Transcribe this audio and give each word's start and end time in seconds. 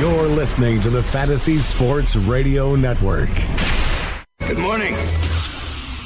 You're 0.00 0.26
listening 0.26 0.80
to 0.80 0.90
the 0.90 1.04
Fantasy 1.04 1.60
Sports 1.60 2.16
Radio 2.16 2.74
Network. 2.74 3.28
Good 4.40 4.58
morning. 4.58 4.92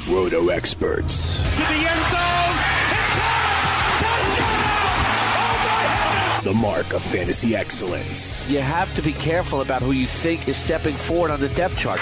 Roto 0.07 0.49
experts. 0.49 1.41
To 1.41 1.47
the 1.47 1.63
end 1.63 2.05
zone. 2.05 2.55
Touchdown! 3.97 4.45
The 6.43 6.53
mark 6.53 6.93
of 6.93 7.01
fantasy 7.01 7.55
excellence. 7.55 8.47
You 8.47 8.59
have 8.59 8.93
to 8.93 9.01
be 9.01 9.13
careful 9.13 9.61
about 9.61 9.81
who 9.81 9.89
you 9.91 10.05
think 10.05 10.47
is 10.47 10.57
stepping 10.57 10.93
forward 10.93 11.31
on 11.31 11.39
the 11.39 11.49
depth 11.49 11.79
chart. 11.79 11.99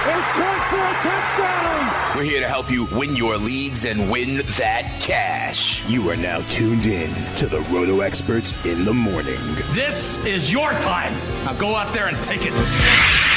It's 0.00 0.28
caught 0.28 0.70
for 0.70 0.76
a 0.78 0.94
touchdown. 1.02 2.16
We're 2.16 2.22
here 2.22 2.40
to 2.40 2.48
help 2.48 2.70
you 2.70 2.84
win 2.86 3.16
your 3.16 3.36
leagues 3.36 3.84
and 3.84 4.10
win 4.10 4.38
that 4.56 4.98
cash. 5.00 5.84
You 5.88 6.08
are 6.10 6.16
now 6.16 6.40
tuned 6.50 6.86
in 6.86 7.12
to 7.36 7.46
the 7.46 7.60
Roto 7.72 8.00
experts 8.00 8.54
in 8.64 8.84
the 8.84 8.94
morning. 8.94 9.40
This 9.72 10.16
is 10.24 10.52
your 10.52 10.70
time. 10.70 11.12
Now 11.44 11.54
go 11.54 11.74
out 11.74 11.92
there 11.92 12.06
and 12.06 12.16
take 12.24 12.42
it. 12.46 13.27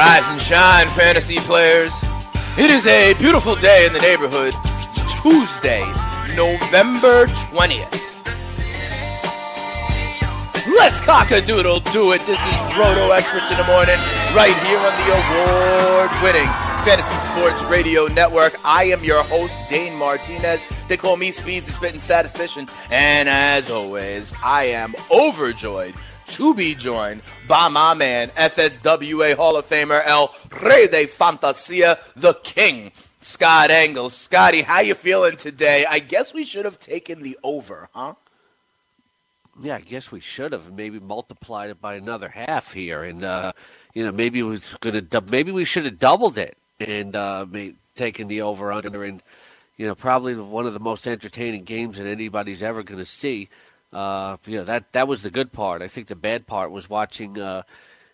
Rise 0.00 0.26
and 0.28 0.40
shine, 0.40 0.86
fantasy 0.96 1.38
players. 1.40 1.92
It 2.56 2.70
is 2.70 2.86
a 2.86 3.12
beautiful 3.18 3.54
day 3.54 3.84
in 3.84 3.92
the 3.92 4.00
neighborhood. 4.00 4.54
Tuesday, 5.20 5.84
November 6.34 7.26
20th. 7.26 8.00
Let's 10.78 11.00
cock 11.00 11.32
a 11.32 11.42
doodle 11.42 11.80
do 11.92 12.12
it. 12.12 12.24
This 12.24 12.40
is 12.40 12.78
Roto 12.78 13.10
Experts 13.10 13.50
in 13.50 13.58
the 13.58 13.64
Morning, 13.64 14.00
right 14.34 14.56
here 14.64 14.78
on 14.78 14.96
the 15.04 15.12
award 15.20 16.10
winning 16.22 16.48
Fantasy 16.82 17.16
Sports 17.18 17.62
Radio 17.64 18.06
Network. 18.06 18.56
I 18.64 18.84
am 18.84 19.04
your 19.04 19.22
host, 19.24 19.60
Dane 19.68 19.94
Martinez. 19.94 20.64
They 20.88 20.96
call 20.96 21.18
me 21.18 21.30
Speeds, 21.30 21.66
the 21.66 21.72
spitting 21.72 22.00
statistician. 22.00 22.70
And 22.90 23.28
as 23.28 23.68
always, 23.68 24.32
I 24.42 24.64
am 24.64 24.94
overjoyed 25.10 25.94
to 26.30 26.54
be 26.54 26.74
joined 26.74 27.22
by 27.48 27.68
my 27.68 27.94
man, 27.94 28.28
FSWA 28.30 29.34
Hall 29.34 29.56
of 29.56 29.68
Famer 29.68 30.02
El 30.04 30.34
Rey 30.62 30.86
de 30.86 31.06
Fantasia, 31.06 31.98
the 32.14 32.34
King, 32.34 32.92
Scott 33.20 33.70
Engel. 33.70 34.10
Scotty, 34.10 34.62
how 34.62 34.80
you 34.80 34.94
feeling 34.94 35.36
today? 35.36 35.84
I 35.88 35.98
guess 35.98 36.32
we 36.32 36.44
should 36.44 36.64
have 36.64 36.78
taken 36.78 37.22
the 37.22 37.38
over, 37.42 37.88
huh? 37.92 38.14
Yeah, 39.60 39.76
I 39.76 39.80
guess 39.80 40.12
we 40.12 40.20
should 40.20 40.52
have 40.52 40.72
maybe 40.72 41.00
multiplied 41.00 41.70
it 41.70 41.80
by 41.80 41.94
another 41.94 42.28
half 42.28 42.72
here, 42.72 43.02
and 43.02 43.24
uh, 43.24 43.52
you 43.92 44.04
know 44.04 44.12
maybe 44.12 44.40
going 44.40 45.08
to 45.08 45.20
maybe 45.28 45.52
we 45.52 45.64
should 45.64 45.84
have 45.84 45.98
doubled 45.98 46.38
it 46.38 46.56
and 46.78 47.14
uh, 47.14 47.44
taken 47.96 48.28
the 48.28 48.42
over 48.42 48.72
under, 48.72 49.04
and 49.04 49.22
you 49.76 49.86
know 49.86 49.94
probably 49.94 50.34
one 50.36 50.66
of 50.66 50.72
the 50.72 50.80
most 50.80 51.06
entertaining 51.06 51.64
games 51.64 51.98
that 51.98 52.06
anybody's 52.06 52.62
ever 52.62 52.82
going 52.82 53.00
to 53.00 53.06
see. 53.06 53.48
Uh, 53.92 54.36
you 54.46 54.56
know 54.58 54.64
that 54.64 54.92
that 54.92 55.08
was 55.08 55.22
the 55.22 55.30
good 55.30 55.52
part. 55.52 55.82
I 55.82 55.88
think 55.88 56.06
the 56.06 56.16
bad 56.16 56.46
part 56.46 56.70
was 56.70 56.88
watching. 56.88 57.38
Uh, 57.40 57.62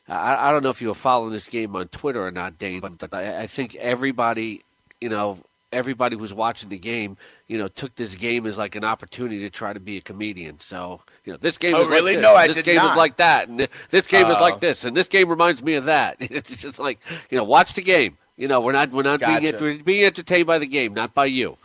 I, 0.08 0.48
I 0.48 0.52
don't 0.52 0.62
know 0.62 0.70
if 0.70 0.80
you 0.80 0.88
were 0.88 0.94
following 0.94 1.32
this 1.32 1.48
game 1.48 1.74
on 1.76 1.88
Twitter 1.88 2.24
or 2.26 2.30
not, 2.30 2.58
Dane, 2.58 2.80
but 2.80 3.12
I, 3.12 3.42
I 3.42 3.46
think 3.46 3.74
everybody, 3.74 4.62
you 5.00 5.08
know, 5.08 5.38
everybody 5.72 6.16
who's 6.16 6.32
watching 6.32 6.68
the 6.70 6.78
game, 6.78 7.16
you 7.48 7.58
know, 7.58 7.68
took 7.68 7.94
this 7.96 8.14
game 8.14 8.46
as 8.46 8.56
like 8.56 8.74
an 8.76 8.84
opportunity 8.84 9.40
to 9.40 9.50
try 9.50 9.72
to 9.72 9.80
be 9.80 9.96
a 9.96 10.00
comedian. 10.00 10.60
So, 10.60 11.00
you 11.24 11.32
know, 11.32 11.38
this 11.38 11.58
game 11.58 11.74
Oh, 11.74 11.82
is 11.82 11.88
really? 11.88 12.12
like 12.12 12.16
this, 12.16 12.22
No, 12.22 12.34
I 12.34 12.46
this 12.46 12.56
did 12.56 12.64
game 12.64 12.76
not. 12.76 12.92
is 12.92 12.96
like 12.96 13.16
that, 13.16 13.48
and 13.48 13.68
this 13.90 14.06
game 14.06 14.26
is 14.26 14.36
Oh. 14.38 14.40
like 14.40 14.60
this, 14.60 14.84
and 14.84 14.96
this 14.96 15.08
game 15.08 15.28
reminds 15.28 15.62
me 15.62 15.74
of 15.74 15.84
that. 15.86 16.16
It's 16.20 16.62
just 16.62 16.78
like, 16.78 17.00
you 17.30 17.36
know, 17.36 17.44
watch 17.44 17.74
the 17.74 17.82
game. 17.82 18.16
You 18.38 18.48
know, 18.48 18.60
we're 18.60 18.72
not 18.72 18.90
we're 18.92 19.02
not 19.02 19.20
being 19.20 19.42
we're 19.60 19.82
being 19.82 20.04
entertained 20.04 20.46
by 20.46 20.58
the 20.58 20.66
game, 20.66 20.94
not 20.94 21.12
by 21.14 21.24
you. 21.26 21.56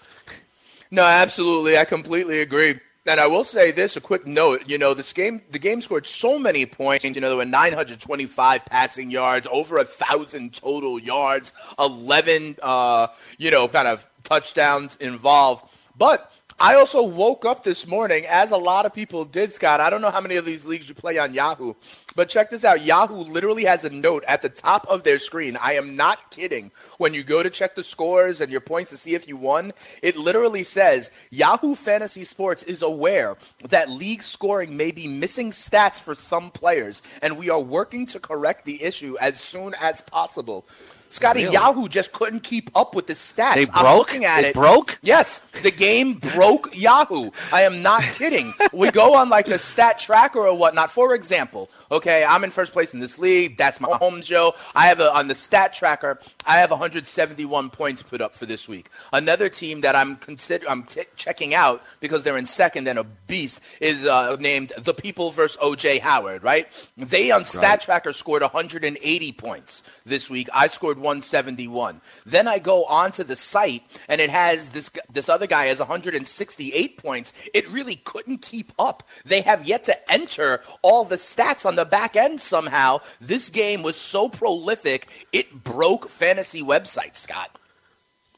No, 0.90 1.04
absolutely. 1.04 1.78
I 1.78 1.86
completely 1.86 2.42
agree. 2.42 2.80
And 3.08 3.20
I 3.20 3.26
will 3.26 3.44
say 3.44 3.72
this, 3.72 3.98
a 3.98 4.02
quick 4.02 4.28
note. 4.28 4.70
You 4.70 4.78
know, 4.78 4.94
this 4.94 5.12
game, 5.12 5.42
the 5.50 5.58
game 5.58 5.82
scored 5.82 6.06
so 6.06 6.38
many 6.38 6.68
points. 6.68 7.04
You 7.04 7.20
know, 7.20 7.30
there 7.30 7.38
were 7.38 7.46
925 7.46 8.66
passing 8.66 9.10
yards, 9.10 9.48
over 9.52 9.80
a 9.80 9.86
thousand 9.86 10.54
total 10.54 11.00
yards, 11.00 11.52
11, 11.80 12.58
uh, 12.62 13.08
you 13.40 13.50
know, 13.50 13.68
kind 13.68 13.88
of 13.88 14.08
touchdowns 14.24 14.98
involved. 14.98 15.66
But 15.98 16.32
I 16.64 16.76
also 16.76 17.02
woke 17.02 17.44
up 17.44 17.64
this 17.64 17.88
morning, 17.88 18.24
as 18.30 18.52
a 18.52 18.58
lot 18.58 18.86
of 18.86 18.94
people 18.94 19.26
did, 19.26 19.52
Scott. 19.52 19.80
I 19.80 19.90
don't 19.90 20.00
know 20.00 20.12
how 20.12 20.22
many 20.22 20.36
of 20.36 20.46
these 20.46 20.64
leagues 20.64 20.88
you 20.88 20.94
play 20.94 21.18
on 21.18 21.34
Yahoo, 21.34 21.74
but 22.16 22.30
check 22.30 22.52
this 22.52 22.64
out. 22.64 22.86
Yahoo 22.86 23.24
literally 23.24 23.66
has 23.66 23.84
a 23.84 23.90
note 23.90 24.24
at 24.28 24.44
the 24.44 24.50
top 24.50 24.86
of 24.88 25.02
their 25.02 25.18
screen. 25.18 25.58
I 25.60 25.74
am 25.74 25.96
not 25.96 26.30
kidding. 26.30 26.70
When 27.00 27.16
you 27.16 27.24
go 27.24 27.42
to 27.42 27.50
check 27.50 27.74
the 27.74 27.84
scores 27.84 28.42
and 28.42 28.52
your 28.52 28.62
points 28.62 28.92
to 28.92 28.98
see 28.98 29.16
if 29.16 29.28
you 29.28 29.38
won, 29.38 29.74
it 30.04 30.16
literally 30.16 30.62
says 30.62 31.10
Yahoo 31.32 31.74
Fantasy 31.74 32.24
Sports 32.24 32.62
is 32.62 32.84
aware 32.84 33.38
that 33.70 33.90
league 33.90 34.22
scoring 34.22 34.78
may 34.78 34.92
be 34.92 35.08
missing 35.08 35.50
stats 35.50 36.00
for 36.00 36.14
some 36.14 36.52
players, 36.52 37.02
and 37.24 37.40
we 37.40 37.50
are 37.50 37.60
working 37.60 38.06
to 38.06 38.20
correct 38.20 38.66
the 38.66 38.84
issue 38.84 39.18
as 39.20 39.42
soon 39.42 39.74
as 39.82 40.02
possible. 40.02 40.68
Scotty, 41.12 41.42
Really? 41.44 41.54
Yahoo 41.54 41.88
just 41.88 42.12
couldn't 42.14 42.40
keep 42.42 42.72
up 42.76 42.96
with 42.96 43.08
the 43.08 43.14
stats. 43.14 43.56
They 43.56 43.66
I'm 43.74 43.84
broke? 43.84 43.98
looking 43.98 44.26
at 44.26 44.42
They 44.42 44.50
it. 44.50 44.54
broke? 44.54 44.98
Yes, 45.02 45.40
the 45.62 45.72
game 45.72 46.14
broke 46.14 46.70
Yahoo. 46.74 47.32
I 47.52 47.64
am 47.64 47.82
not 47.82 48.02
kidding. 48.02 48.54
We 48.72 48.90
go 48.92 49.16
on 49.16 49.30
like 49.30 49.46
the 49.46 49.60
stat 49.60 50.00
tracker 50.00 50.40
or 50.40 50.58
whatnot. 50.58 50.90
For 50.92 51.14
example, 51.14 51.70
okay, 51.92 52.24
I'm 52.24 52.44
in 52.46 52.50
first 52.52 52.72
place 52.72 52.94
in 52.94 53.00
this 53.02 53.20
league. 53.20 53.58
That's 53.58 53.82
my 53.82 53.90
home 53.98 54.22
show. 54.22 54.56
I 54.74 54.88
have 54.88 55.00
a, 55.02 55.14
on 55.14 55.28
the 55.28 55.36
stat 55.36 55.74
tracker. 55.74 56.20
I 56.46 56.60
have 56.60 56.72
171 56.72 57.70
points 57.72 58.02
put 58.04 58.22
up 58.22 58.34
for 58.34 58.46
this 58.46 58.68
week. 58.70 58.90
Another 59.12 59.50
team 59.50 59.82
that 59.82 59.96
I'm 59.96 60.16
consider 60.16 60.70
I'm 60.70 60.84
t- 60.84 61.04
checking 61.18 61.54
out 61.54 61.84
because 62.00 62.24
they're 62.24 62.38
in 62.38 62.46
second 62.46 62.88
and 62.88 62.98
a 62.98 63.04
beast 63.04 63.60
is 63.82 64.06
uh, 64.06 64.38
named 64.40 64.72
the 64.78 64.94
People 64.94 65.32
versus 65.32 65.58
OJ 65.58 66.00
Howard. 66.00 66.44
Right? 66.44 66.68
They 66.98 67.32
on 67.32 67.44
stat 67.46 67.82
tracker 67.82 68.14
scored 68.14 68.42
180 68.44 69.32
points 69.34 69.84
this 70.06 70.30
week. 70.30 70.48
I 70.54 70.68
scored 70.68 71.00
171. 71.02 72.02
Then 72.26 72.48
I 72.48 72.60
go 72.60 72.86
onto 72.86 73.24
the 73.24 73.36
site 73.36 73.84
and 74.08 74.22
it 74.22 74.30
has 74.30 74.70
this 74.70 74.90
this 75.12 75.30
other 75.30 75.48
guy 75.48 75.66
has 75.66 75.80
168 75.80 76.98
points. 76.98 77.34
It 77.54 77.68
really 77.70 77.96
couldn't 77.96 78.42
keep 78.42 78.72
up. 78.80 79.04
They 79.26 79.42
have 79.42 79.68
yet 79.68 79.84
to 79.86 80.12
enter 80.12 80.62
all 80.82 81.04
the 81.04 81.16
stats 81.16 81.66
on 81.66 81.76
the 81.76 81.86
back 81.86 82.16
end 82.16 82.42
somehow. 82.42 83.00
This 83.20 83.50
game 83.50 83.84
was 83.84 83.96
so 83.96 84.30
prolific, 84.30 85.08
it 85.32 85.64
broke 85.64 86.10
fantasy 86.10 86.62
websites, 86.62 87.18
Scott. 87.18 87.58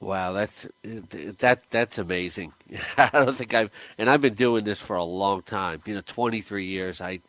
Wow, 0.04 0.34
that's 0.34 0.68
that 0.84 1.64
that's 1.70 1.98
amazing. 1.98 2.54
I 2.98 3.10
don't 3.14 3.36
think 3.36 3.54
I've 3.54 3.72
and 3.98 4.10
I've 4.10 4.22
been 4.22 4.34
doing 4.34 4.66
this 4.66 4.80
for 4.80 4.98
a 4.98 5.04
long 5.04 5.44
time. 5.44 5.82
You 5.86 5.96
know, 5.96 6.02
23 6.06 6.66
years. 6.66 7.00
I 7.00 7.22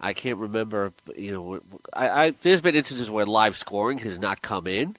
I 0.00 0.12
can't 0.12 0.38
remember. 0.38 0.92
You 1.16 1.32
know, 1.32 1.60
I, 1.92 2.08
I 2.26 2.30
there's 2.42 2.60
been 2.60 2.74
instances 2.76 3.10
where 3.10 3.26
live 3.26 3.56
scoring 3.56 3.98
has 3.98 4.18
not 4.18 4.42
come 4.42 4.66
in, 4.66 4.96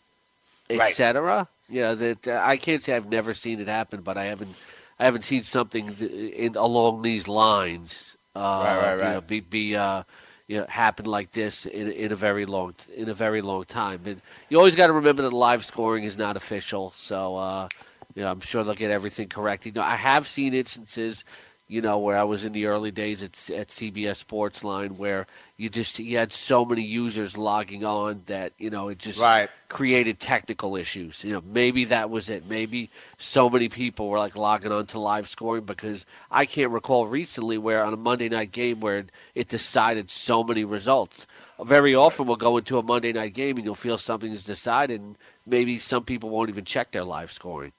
Right. 0.69 0.90
etc. 0.92 1.48
Yeah, 1.69 1.94
that 1.94 2.28
uh, 2.28 2.42
I 2.44 2.57
can't 2.57 2.84
say 2.84 2.96
I've 2.96 3.10
never 3.10 3.34
seen 3.34 3.60
it 3.62 3.68
happen, 3.68 4.01
but 4.01 4.18
I 4.18 4.25
haven't 4.25 4.56
I 5.00 5.06
haven't 5.06 5.24
seen 5.24 5.44
something 5.44 5.94
th- 5.96 6.12
in, 6.34 6.56
along 6.56 7.01
these 7.04 7.28
lines. 7.28 8.18
Uh, 8.36 8.40
Right, 8.66 8.78
right, 8.78 8.96
You 8.96 9.01
right. 9.01 9.13
know, 9.16 9.22
be 9.22 9.40
be 9.40 9.75
uh, 9.75 10.04
you 10.48 10.60
know, 10.60 10.66
happen 10.68 11.06
like 11.06 11.31
this 11.31 11.66
in 11.66 11.92
in 11.92 12.12
a 12.12 12.16
very 12.16 12.46
long 12.46 12.75
in 12.96 13.10
a 13.10 13.13
very 13.13 13.42
long 13.42 13.66
time. 13.66 14.01
And 14.06 14.22
you 14.50 14.57
always 14.57 14.75
got 14.75 14.88
to 14.88 14.94
remember 14.94 15.24
that 15.24 15.34
live 15.34 15.66
scoring 15.66 16.04
is 16.04 16.18
not 16.18 16.36
official. 16.38 16.92
So 16.92 17.38
uh, 17.38 17.69
you 18.16 18.24
know, 18.24 18.31
I'm 18.31 18.42
sure 18.42 18.63
they'll 18.63 18.74
get 18.75 18.92
everything 18.92 19.30
correct. 19.30 19.66
You 19.66 19.72
know, 19.72 19.81
I 19.84 19.96
have 19.96 20.28
seen 20.28 20.54
instances. 20.54 21.24
You 21.69 21.81
know, 21.81 22.00
where 22.00 22.18
I 22.18 22.24
was 22.24 22.45
in 22.45 22.51
the 22.54 22.66
early 22.66 22.89
days 22.92 23.21
at, 23.21 23.33
at 23.51 23.69
CBS 23.69 24.25
Sportsline, 24.25 24.98
where 24.98 25.27
you 25.56 25.69
just 25.69 26.00
you 26.00 26.18
had 26.18 26.33
so 26.33 26.66
many 26.66 26.81
users 26.81 27.38
logging 27.38 27.86
on 27.86 28.24
that 28.25 28.54
you 28.57 28.71
know 28.71 28.89
it 28.89 28.98
just 28.98 29.19
Right. 29.19 29.50
created 29.69 30.19
technical 30.19 30.75
issues. 30.75 31.24
You 31.24 31.33
know, 31.33 31.44
maybe 31.45 31.86
that 31.86 32.10
was 32.10 32.27
it. 32.27 32.48
Maybe 32.48 32.89
so 33.19 33.51
many 33.51 33.69
people 33.69 34.10
were 34.10 34.18
like 34.18 34.36
logging 34.36 34.71
on 34.71 34.88
to 34.88 35.00
live 35.00 35.30
scoring 35.30 35.66
because 35.66 36.07
I 36.31 36.48
can't 36.48 36.71
recall 36.71 37.06
recently 37.07 37.60
where 37.60 37.83
on 37.86 37.94
a 37.94 37.98
Monday 37.98 38.30
night 38.30 38.51
game 38.51 38.80
where 38.80 39.06
it 39.36 39.48
decided 39.48 40.10
so 40.10 40.44
many 40.44 40.63
results. 40.65 41.27
Very 41.63 41.94
often 41.94 42.25
we'll 42.25 42.38
go 42.38 42.57
into 42.57 42.80
a 42.80 42.83
Monday 42.83 43.13
night 43.13 43.33
game 43.36 43.57
and 43.57 43.65
you'll 43.65 43.75
feel 43.75 44.00
something 44.00 44.31
is 44.33 44.44
decided 44.44 45.01
and 45.01 45.18
maybe 45.45 45.77
some 45.77 46.04
people 46.04 46.30
won't 46.31 46.50
even 46.50 46.65
check 46.65 46.92
their 46.92 47.04
live 47.04 47.31
scoring. 47.31 47.74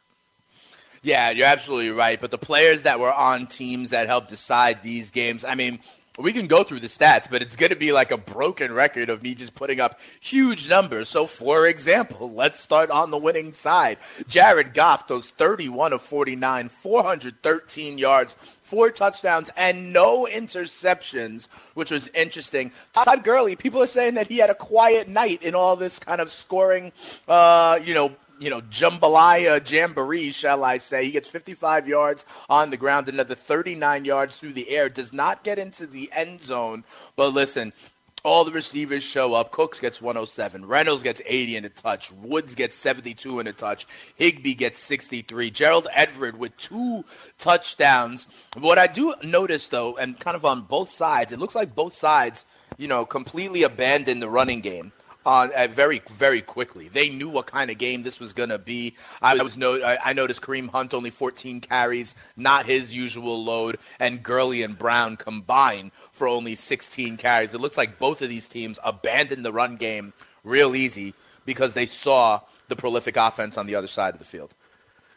Yeah, 1.03 1.31
you're 1.31 1.47
absolutely 1.47 1.91
right. 1.91 2.21
But 2.21 2.31
the 2.31 2.39
players 2.39 2.83
that 2.83 3.01
were 3.01 3.13
on 3.13 3.47
teams 3.47 3.91
that 3.91 4.07
helped 4.07 4.29
decide 4.29 4.83
these 4.83 5.11
games, 5.11 5.45
I 5.45 5.55
mean, 5.55 5.81
we 6.19 6.33
can 6.33 6.47
go 6.47 6.63
through 6.63 6.81
the 6.81 6.89
stats, 6.89 7.31
but 7.31 7.41
it's 7.41 7.57
going 7.57 7.71
to 7.71 7.77
be 7.77 7.93
like 7.93 8.11
a 8.11 8.19
broken 8.19 8.73
record 8.73 9.09
of 9.09 9.23
me 9.23 9.35
just 9.35 9.55
putting 9.55 9.81
up 9.81 10.01
huge 10.21 10.69
numbers. 10.69 11.09
So, 11.09 11.27
for 11.27 11.67
example, 11.67 12.31
let's 12.35 12.61
start 12.61 12.91
on 12.91 13.11
the 13.11 13.19
winning 13.19 13.53
side. 13.53 13.99
Jared 14.29 14.75
Goff 14.75 15.09
throws 15.09 15.31
31 15.31 15.93
of 15.93 16.03
49, 16.03 16.69
413 16.69 17.99
yards, 17.99 18.35
four 18.35 18.91
touchdowns, 18.91 19.51
and 19.57 19.93
no 19.93 20.27
interceptions, 20.31 21.49
which 21.75 21.91
was 21.91 22.09
interesting. 22.09 22.73
Todd 22.93 23.25
Gurley, 23.25 23.57
people 23.57 23.83
are 23.83 23.87
saying 23.87 24.15
that 24.15 24.29
he 24.29 24.39
had 24.39 24.51
a 24.51 24.55
quiet 24.55 25.09
night 25.09 25.43
in 25.43 25.55
all 25.55 25.77
this 25.77 25.99
kind 25.99 26.21
of 26.21 26.31
scoring, 26.31 26.93
uh, 27.29 27.79
you 27.83 27.95
know, 27.95 28.13
you 28.41 28.51
know, 28.51 28.63
jambalaya 28.63 29.61
jamboree, 29.61 30.33
shall 30.33 30.65
I 30.65 30.79
say. 30.79 31.05
He 31.05 31.11
gets 31.13 31.29
55 31.29 31.87
yards 31.87 32.25
on 32.49 32.71
the 32.71 32.77
ground, 32.77 33.09
another 33.09 33.35
39 33.35 34.05
yards 34.05 34.39
through 34.39 34.55
the 34.55 34.71
air, 34.71 34.89
does 34.89 35.13
not 35.13 35.45
get 35.45 35.59
into 35.59 35.87
the 35.87 36.11
end 36.13 36.43
zone. 36.43 36.85
But 37.17 37.35
listen, 37.35 37.75
all 38.25 38.45
the 38.45 38.51
receivers 38.51 39.03
show 39.03 39.35
up. 39.35 39.51
Cooks 39.51 39.79
gets 39.79 40.01
107. 40.01 40.67
Reynolds 40.67 41.03
gets 41.03 41.23
80 41.25 41.57
and 41.59 41.67
a 41.67 41.69
touch. 41.69 42.13
Woods 42.13 42.55
gets 42.55 42.77
72 42.77 43.39
and 43.39 43.49
a 43.49 43.53
touch. 43.53 43.87
Higbee 44.17 44.55
gets 44.55 44.79
63. 44.79 45.51
Gerald 45.51 45.89
Everett 45.95 46.37
with 46.37 46.57
two 46.57 47.05
touchdowns. 47.39 48.27
What 48.57 48.79
I 48.79 48.87
do 48.87 49.15
notice, 49.23 49.69
though, 49.69 49.97
and 49.97 50.19
kind 50.19 50.37
of 50.37 50.45
on 50.45 50.63
both 50.63 50.91
sides, 50.91 51.33
it 51.33 51.39
looks 51.39 51.55
like 51.55 51.75
both 51.75 51.95
sides, 51.95 52.45
you 52.79 52.89
know, 52.89 53.05
completely 53.05 53.63
abandoned 53.63 54.23
the 54.23 54.29
running 54.29 54.61
game 54.61 54.93
on 55.27 55.51
uh, 55.55 55.69
very 55.71 56.01
very 56.11 56.41
quickly. 56.41 56.89
They 56.89 57.09
knew 57.11 57.29
what 57.29 57.47
kind 57.47 57.71
of 57.71 57.79
game 57.79 58.03
this 58.03 58.19
was 58.21 58.33
going 58.33 58.49
to 58.49 58.59
be. 58.59 58.95
I 59.21 59.43
was 59.43 59.57
no 59.57 59.83
I, 59.83 59.99
I 60.11 60.13
noticed 60.13 60.43
Kareem 60.43 60.71
Hunt 60.71 60.95
only 60.95 61.11
14 61.11 61.61
carries, 61.61 62.15
not 62.37 62.67
his 62.67 62.93
usual 62.93 63.43
load, 63.45 63.79
and 63.99 64.23
Gurley 64.23 64.63
and 64.63 64.79
Brown 64.79 65.17
combined 65.17 65.93
for 66.13 66.27
only 66.27 66.55
16 66.55 67.17
carries. 67.17 67.55
It 67.55 67.61
looks 67.61 67.77
like 67.77 67.99
both 67.99 68.23
of 68.23 68.29
these 68.29 68.49
teams 68.49 68.79
abandoned 68.85 69.45
the 69.45 69.53
run 69.53 69.77
game 69.77 70.13
real 70.45 70.75
easy 70.75 71.15
because 71.45 71.75
they 71.75 71.87
saw 71.87 72.41
the 72.69 72.77
prolific 72.77 73.17
offense 73.17 73.59
on 73.59 73.67
the 73.67 73.75
other 73.75 73.89
side 73.89 74.15
of 74.15 74.19
the 74.19 74.25
field. 74.25 74.55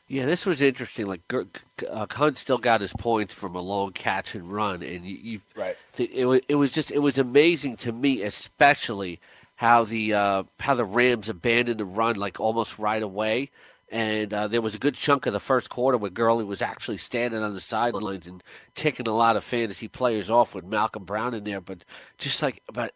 Yeah, 0.08 0.26
this 0.26 0.46
was 0.46 0.62
interesting. 0.62 1.06
Like 1.08 1.22
uh, 1.34 2.06
Hunt 2.12 2.38
still 2.38 2.58
got 2.58 2.82
his 2.82 2.94
points 2.94 3.34
from 3.34 3.56
a 3.56 3.62
long 3.62 3.94
catch 3.94 4.36
and 4.36 4.52
run, 4.52 4.84
and 4.84 5.06
you, 5.06 5.18
you 5.22 5.42
Right. 5.56 5.78
it 5.98 6.26
was 6.26 6.42
it 6.50 6.56
was 6.56 6.72
just 6.72 6.92
it 6.92 7.00
was 7.00 7.18
amazing 7.18 7.78
to 7.78 7.92
me, 7.94 8.22
especially 8.22 9.20
how 9.56 9.84
the 9.84 10.14
uh, 10.14 10.44
how 10.60 10.76
the 10.76 10.86
Rams 10.86 11.30
abandoned 11.30 11.80
the 11.80 11.86
run 11.86 12.16
like 12.16 12.40
almost 12.40 12.80
right 12.80 13.02
away. 13.02 13.52
And 13.90 14.34
uh, 14.34 14.48
there 14.48 14.62
was 14.62 14.74
a 14.74 14.80
good 14.80 14.96
chunk 14.96 15.28
of 15.28 15.34
the 15.34 15.40
first 15.40 15.70
quarter 15.70 16.00
where 16.00 16.10
Gurley 16.10 16.44
was 16.44 16.64
actually 16.64 16.98
standing 16.98 17.44
on 17.44 17.54
the 17.54 17.60
sidelines 17.60 18.26
and 18.26 18.44
ticking 18.74 19.08
a 19.08 19.14
lot 19.14 19.36
of 19.36 19.44
fantasy 19.44 19.88
players 19.88 20.32
off 20.32 20.56
with 20.56 20.66
Malcolm 20.66 21.04
Brown 21.04 21.36
in 21.36 21.44
there. 21.44 21.62
But 21.62 21.86
just 22.18 22.42
like 22.42 22.64
about 22.68 22.92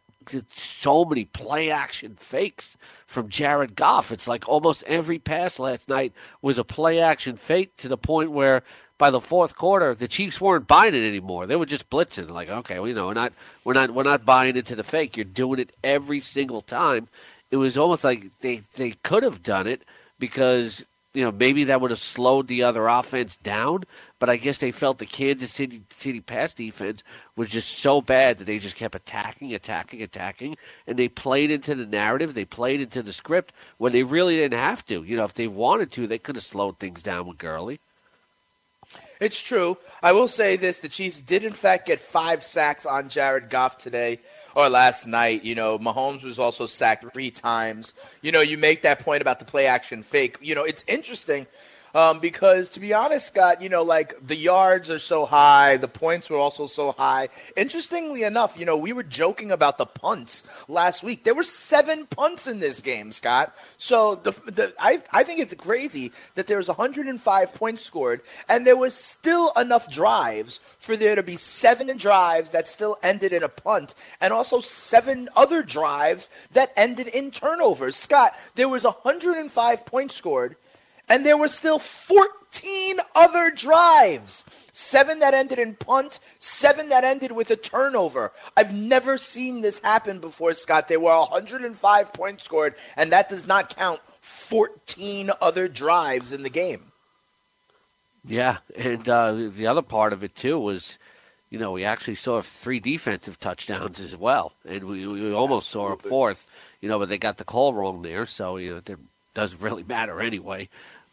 so 0.50 1.06
many 1.06 1.26
play 1.26 1.72
action 1.72 2.16
fakes 2.20 2.78
from 3.06 3.30
Jared 3.30 3.76
Goff. 3.76 4.12
It's 4.12 4.28
like 4.28 4.48
almost 4.48 4.84
every 4.84 5.20
pass 5.20 5.60
last 5.60 5.88
night 5.88 6.14
was 6.42 6.58
a 6.58 6.64
play 6.64 7.00
action 7.00 7.38
fake 7.38 7.78
to 7.78 7.88
the 7.88 7.98
point 7.98 8.32
where 8.32 8.64
by 8.98 9.10
the 9.10 9.22
fourth 9.22 9.56
quarter 9.56 9.94
the 9.94 10.08
Chiefs 10.08 10.42
weren't 10.42 10.68
buying 10.68 10.96
it 10.96 11.08
anymore. 11.08 11.46
They 11.46 11.56
were 11.56 11.66
just 11.66 11.90
blitzing. 11.90 12.30
Like, 12.30 12.50
okay, 12.50 12.80
well, 12.80 12.88
you 12.88 12.96
know, 12.96 13.08
we're 13.08 13.14
not 13.14 13.34
we're 13.64 13.74
not 13.74 13.92
we're 13.92 14.04
not 14.04 14.26
buying 14.26 14.56
into 14.56 14.76
the 14.76 14.84
fake. 14.84 15.18
You're 15.18 15.26
doing 15.26 15.60
it 15.60 15.76
every 15.84 16.20
single 16.20 16.62
time. 16.62 17.08
It 17.52 17.58
was 17.58 17.78
almost 17.78 18.04
like 18.04 18.38
they 18.40 18.58
they 18.76 18.92
could 19.04 19.24
have 19.24 19.44
done 19.44 19.68
it 19.68 19.84
because 20.20 20.86
you 21.14 21.24
know 21.24 21.32
maybe 21.32 21.66
that 21.66 21.80
would 21.80 21.92
have 21.92 22.00
slowed 22.00 22.48
the 22.48 22.64
other 22.64 22.88
offense 22.88 23.36
down. 23.38 23.84
But 24.20 24.30
I 24.30 24.38
guess 24.38 24.58
they 24.58 24.72
felt 24.72 24.98
the 24.98 25.06
Kansas 25.06 25.52
City 25.52 25.84
City 25.92 26.20
pass 26.20 26.54
defense 26.54 27.04
was 27.36 27.50
just 27.50 27.80
so 27.80 28.02
bad 28.02 28.40
that 28.40 28.46
they 28.46 28.58
just 28.58 28.76
kept 28.76 28.96
attacking, 28.96 29.54
attacking, 29.54 30.02
attacking, 30.02 30.58
and 30.88 30.98
they 30.98 31.08
played 31.08 31.52
into 31.52 31.76
the 31.76 31.86
narrative. 31.86 32.34
They 32.34 32.46
played 32.46 32.82
into 32.82 33.04
the 33.04 33.14
script 33.14 33.54
when 33.78 33.92
they 33.92 34.04
really 34.04 34.38
didn't 34.38 34.60
have 34.60 34.86
to. 34.88 35.04
You 35.04 35.18
know, 35.18 35.26
if 35.26 35.36
they 35.36 35.48
wanted 35.48 35.92
to, 35.94 36.08
they 36.08 36.18
could 36.18 36.36
have 36.36 36.44
slowed 36.44 36.80
things 36.80 37.04
down 37.04 37.28
with 37.28 37.38
Gurley. 37.38 37.80
It's 39.20 39.42
true. 39.42 39.78
I 40.02 40.12
will 40.12 40.28
say 40.28 40.56
this: 40.56 40.80
the 40.80 40.90
Chiefs 40.90 41.22
did, 41.22 41.44
in 41.44 41.54
fact, 41.54 41.88
get 41.88 42.00
five 42.00 42.44
sacks 42.44 42.86
on 42.86 43.10
Jared 43.10 43.50
Goff 43.50 43.78
today 43.78 44.20
or 44.56 44.70
last 44.70 45.08
night. 45.08 45.44
You 45.44 45.56
know, 45.56 45.80
Mahomes 45.80 46.24
was 46.24 46.40
also 46.40 46.66
sacked 46.66 47.12
three 47.14 47.32
times. 47.32 47.94
You 48.22 48.32
know, 48.32 48.42
you 48.42 48.58
make 48.58 48.84
that 48.84 49.00
point 49.00 49.22
about 49.22 49.40
the 49.40 49.46
play 49.46 49.68
action 49.68 50.04
fake. 50.04 50.38
You 50.42 50.56
know, 50.56 50.64
it's 50.64 50.84
interesting 50.88 51.48
um, 51.98 52.20
because, 52.20 52.70
to 52.70 52.80
be 52.80 52.94
honest, 52.94 53.26
Scott, 53.26 53.60
you 53.60 53.70
know, 53.70 53.82
like 53.82 54.14
the 54.28 54.36
yards 54.36 54.92
are 54.92 55.00
so 55.00 55.26
high, 55.26 55.78
the 55.78 55.88
points 55.88 56.30
were 56.30 56.38
also 56.38 56.68
so 56.68 56.92
high. 56.92 57.30
Interestingly 57.56 58.22
enough, 58.22 58.56
you 58.56 58.68
know, 58.68 58.78
we 58.78 58.94
were 58.94 59.02
joking 59.02 59.50
about 59.50 59.80
the 59.80 59.88
punts 59.88 60.44
last 60.68 61.02
week. 61.02 61.24
There 61.24 61.34
were 61.34 61.42
seven 61.42 62.06
punts 62.06 62.46
in 62.46 62.60
this 62.60 62.82
game, 62.82 63.12
Scott. 63.12 63.56
So 63.80 64.14
the, 64.14 64.32
the 64.46 64.74
I 64.80 65.02
I 65.12 65.24
think 65.24 65.40
it's 65.40 65.56
crazy 65.56 66.12
that 66.36 66.46
there 66.46 66.58
was 66.58 66.68
105 66.68 67.54
points 67.56 67.82
scored, 67.82 68.22
and 68.48 68.68
there 68.68 68.78
was 68.78 68.94
still 68.94 69.52
enough 69.58 69.92
drives 69.92 70.60
for 70.78 70.96
there 70.96 71.16
to 71.16 71.24
be 71.24 71.36
seven 71.36 71.98
drives 71.98 72.52
that 72.52 72.68
still 72.68 73.00
ended 73.02 73.34
in 73.34 73.42
a 73.42 73.50
punt, 73.50 73.96
and 74.22 74.32
also 74.32 74.62
seven 74.62 75.30
other 75.36 75.64
drives 75.64 76.30
that 76.52 76.74
ended 76.78 77.08
in 77.08 77.32
turnovers. 77.32 77.96
Scott, 77.96 78.36
there 78.54 78.70
was 78.70 78.84
105 78.84 79.86
points 79.88 80.16
scored, 80.16 80.58
and 81.10 81.26
there 81.26 81.38
were 81.38 81.48
still 81.48 81.80
14 81.80 82.98
other 83.16 83.52
drives. 83.52 84.46
Seven 84.74 85.20
that 85.20 85.34
ended 85.34 85.58
in 85.58 85.74
punt, 85.74 86.20
seven 86.38 86.90
that 86.90 87.04
ended 87.04 87.32
with 87.32 87.50
a 87.50 87.56
turnover. 87.56 88.32
I've 88.56 88.74
never 88.74 89.18
seen 89.18 89.62
this 89.62 89.80
happen 89.80 90.20
before, 90.20 90.54
Scott. 90.54 90.88
There 90.88 91.00
were 91.00 91.18
105 91.18 92.14
points 92.14 92.44
scored, 92.44 92.76
and 92.96 93.12
that 93.12 93.28
does 93.28 93.48
not 93.48 93.76
count 93.76 94.02
14 94.22 95.32
other 95.42 95.68
drives 95.68 96.32
in 96.32 96.44
the 96.44 96.50
game. 96.52 96.92
Yeah, 98.26 98.58
and 98.76 99.08
uh, 99.08 99.32
the- 99.34 99.50
the 99.50 99.68
other 99.68 99.82
part 99.82 100.14
of 100.14 100.24
it 100.24 100.36
too 100.36 100.60
was, 100.60 100.98
you 101.50 101.58
know, 101.58 101.72
we 101.72 101.84
actually 101.86 102.16
saw 102.16 102.42
three 102.42 102.80
defensive 102.80 103.40
touchdowns 103.40 104.00
as 104.00 104.16
well, 104.16 104.54
and 104.66 104.84
we, 104.84 105.08
we 105.08 105.34
almost 105.34 105.70
saw 105.70 105.94
a 105.94 105.98
fourth, 105.98 106.46
you 106.82 106.90
know, 106.90 107.00
but 107.00 107.10
they 107.10 107.18
got 107.18 107.38
the 107.38 107.46
call 107.46 107.74
wrong 107.74 108.02
there, 108.02 108.26
so 108.26 108.58
you 108.58 108.72
know 108.72 108.78
it 108.78 109.00
doesn't 109.34 109.62
really 109.62 109.84
matter 109.84 110.20
anyway. 110.22 110.68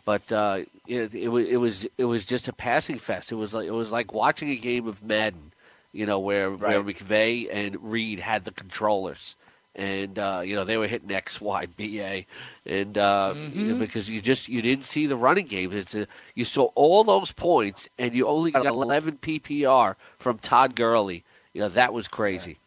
But 0.05 0.31
uh, 0.31 0.61
it, 0.87 1.15
it 1.15 1.29
was 1.29 1.47
it 1.47 1.57
was 1.57 1.87
it 1.97 2.05
was 2.05 2.25
just 2.25 2.49
a 2.49 2.53
passing 2.53 2.99
fest. 2.99 3.33
It 3.33 3.37
was 3.37 3.55
like 3.55 3.67
it 3.67 3.73
was 3.73 3.91
like 3.91 4.13
watching 4.13 4.49
a 4.51 4.57
game 4.57 4.87
of 4.87 5.03
Madden, 5.03 5.53
you 5.93 6.05
know, 6.07 6.19
where 6.19 6.51
where 6.51 6.81
Right. 6.81 6.97
McVay 6.97 7.49
and 7.51 7.77
Reid 7.81 8.21
had 8.21 8.45
the 8.45 8.51
controllers. 8.51 9.37
And 9.77 10.19
uh, 10.21 10.43
you 10.45 10.55
know 10.55 10.63
they 10.63 10.77
were 10.77 10.87
hitting 10.87 11.11
X, 11.11 11.41
Y, 11.41 11.67
B, 11.67 12.01
A, 12.01 12.27
and 12.65 12.97
uh, 12.97 13.35
you 13.53 13.73
know, 13.73 13.75
because 13.75 14.09
you 14.09 14.21
just 14.21 14.49
you 14.49 14.63
didn't 14.63 14.85
see 14.85 15.07
the 15.07 15.17
running 15.17 15.47
game. 15.47 15.73
It's 15.73 15.97
a, 15.97 16.07
you 16.37 16.45
saw 16.45 16.67
all 16.77 17.03
those 17.03 17.33
points, 17.33 17.89
and 17.99 18.15
you 18.15 18.29
only 18.29 18.53
got 18.53 18.67
11 18.67 19.19
PPR 19.19 19.97
from 20.17 20.39
Todd 20.39 20.77
Gurley. 20.77 21.25
You 21.53 21.63
know 21.63 21.69
that 21.71 21.93
was 21.93 22.07
crazy. 22.07 22.59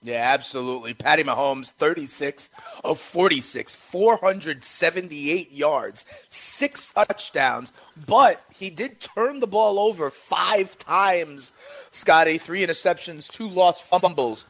Yeah, 0.00 0.32
absolutely. 0.32 0.94
Patty 0.94 1.24
Mahomes, 1.24 1.70
36 1.70 2.50
of 2.84 3.00
46, 3.00 3.74
478 3.74 5.50
yards, 5.50 6.06
six 6.28 6.92
touchdowns, 6.92 7.72
but 8.06 8.44
he 8.54 8.70
did 8.70 9.00
turn 9.00 9.40
the 9.40 9.48
ball 9.48 9.78
over 9.78 10.08
five 10.10 10.78
times, 10.78 11.52
Scotty. 11.90 12.38
Three 12.38 12.64
interceptions, 12.64 13.28
two 13.28 13.48
lost 13.48 13.82
fumbles. 13.82 14.46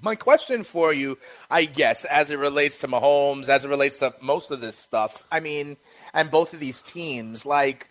My 0.00 0.14
question 0.14 0.62
for 0.62 0.92
you, 0.92 1.18
I 1.50 1.64
guess, 1.64 2.04
as 2.04 2.30
it 2.30 2.38
relates 2.38 2.78
to 2.80 2.88
Mahomes, 2.88 3.48
as 3.48 3.64
it 3.64 3.68
relates 3.68 3.98
to 4.00 4.14
most 4.20 4.50
of 4.52 4.60
this 4.60 4.76
stuff, 4.76 5.24
I 5.32 5.40
mean, 5.40 5.78
and 6.14 6.30
both 6.30 6.52
of 6.54 6.60
these 6.60 6.80
teams, 6.82 7.44
like, 7.44 7.88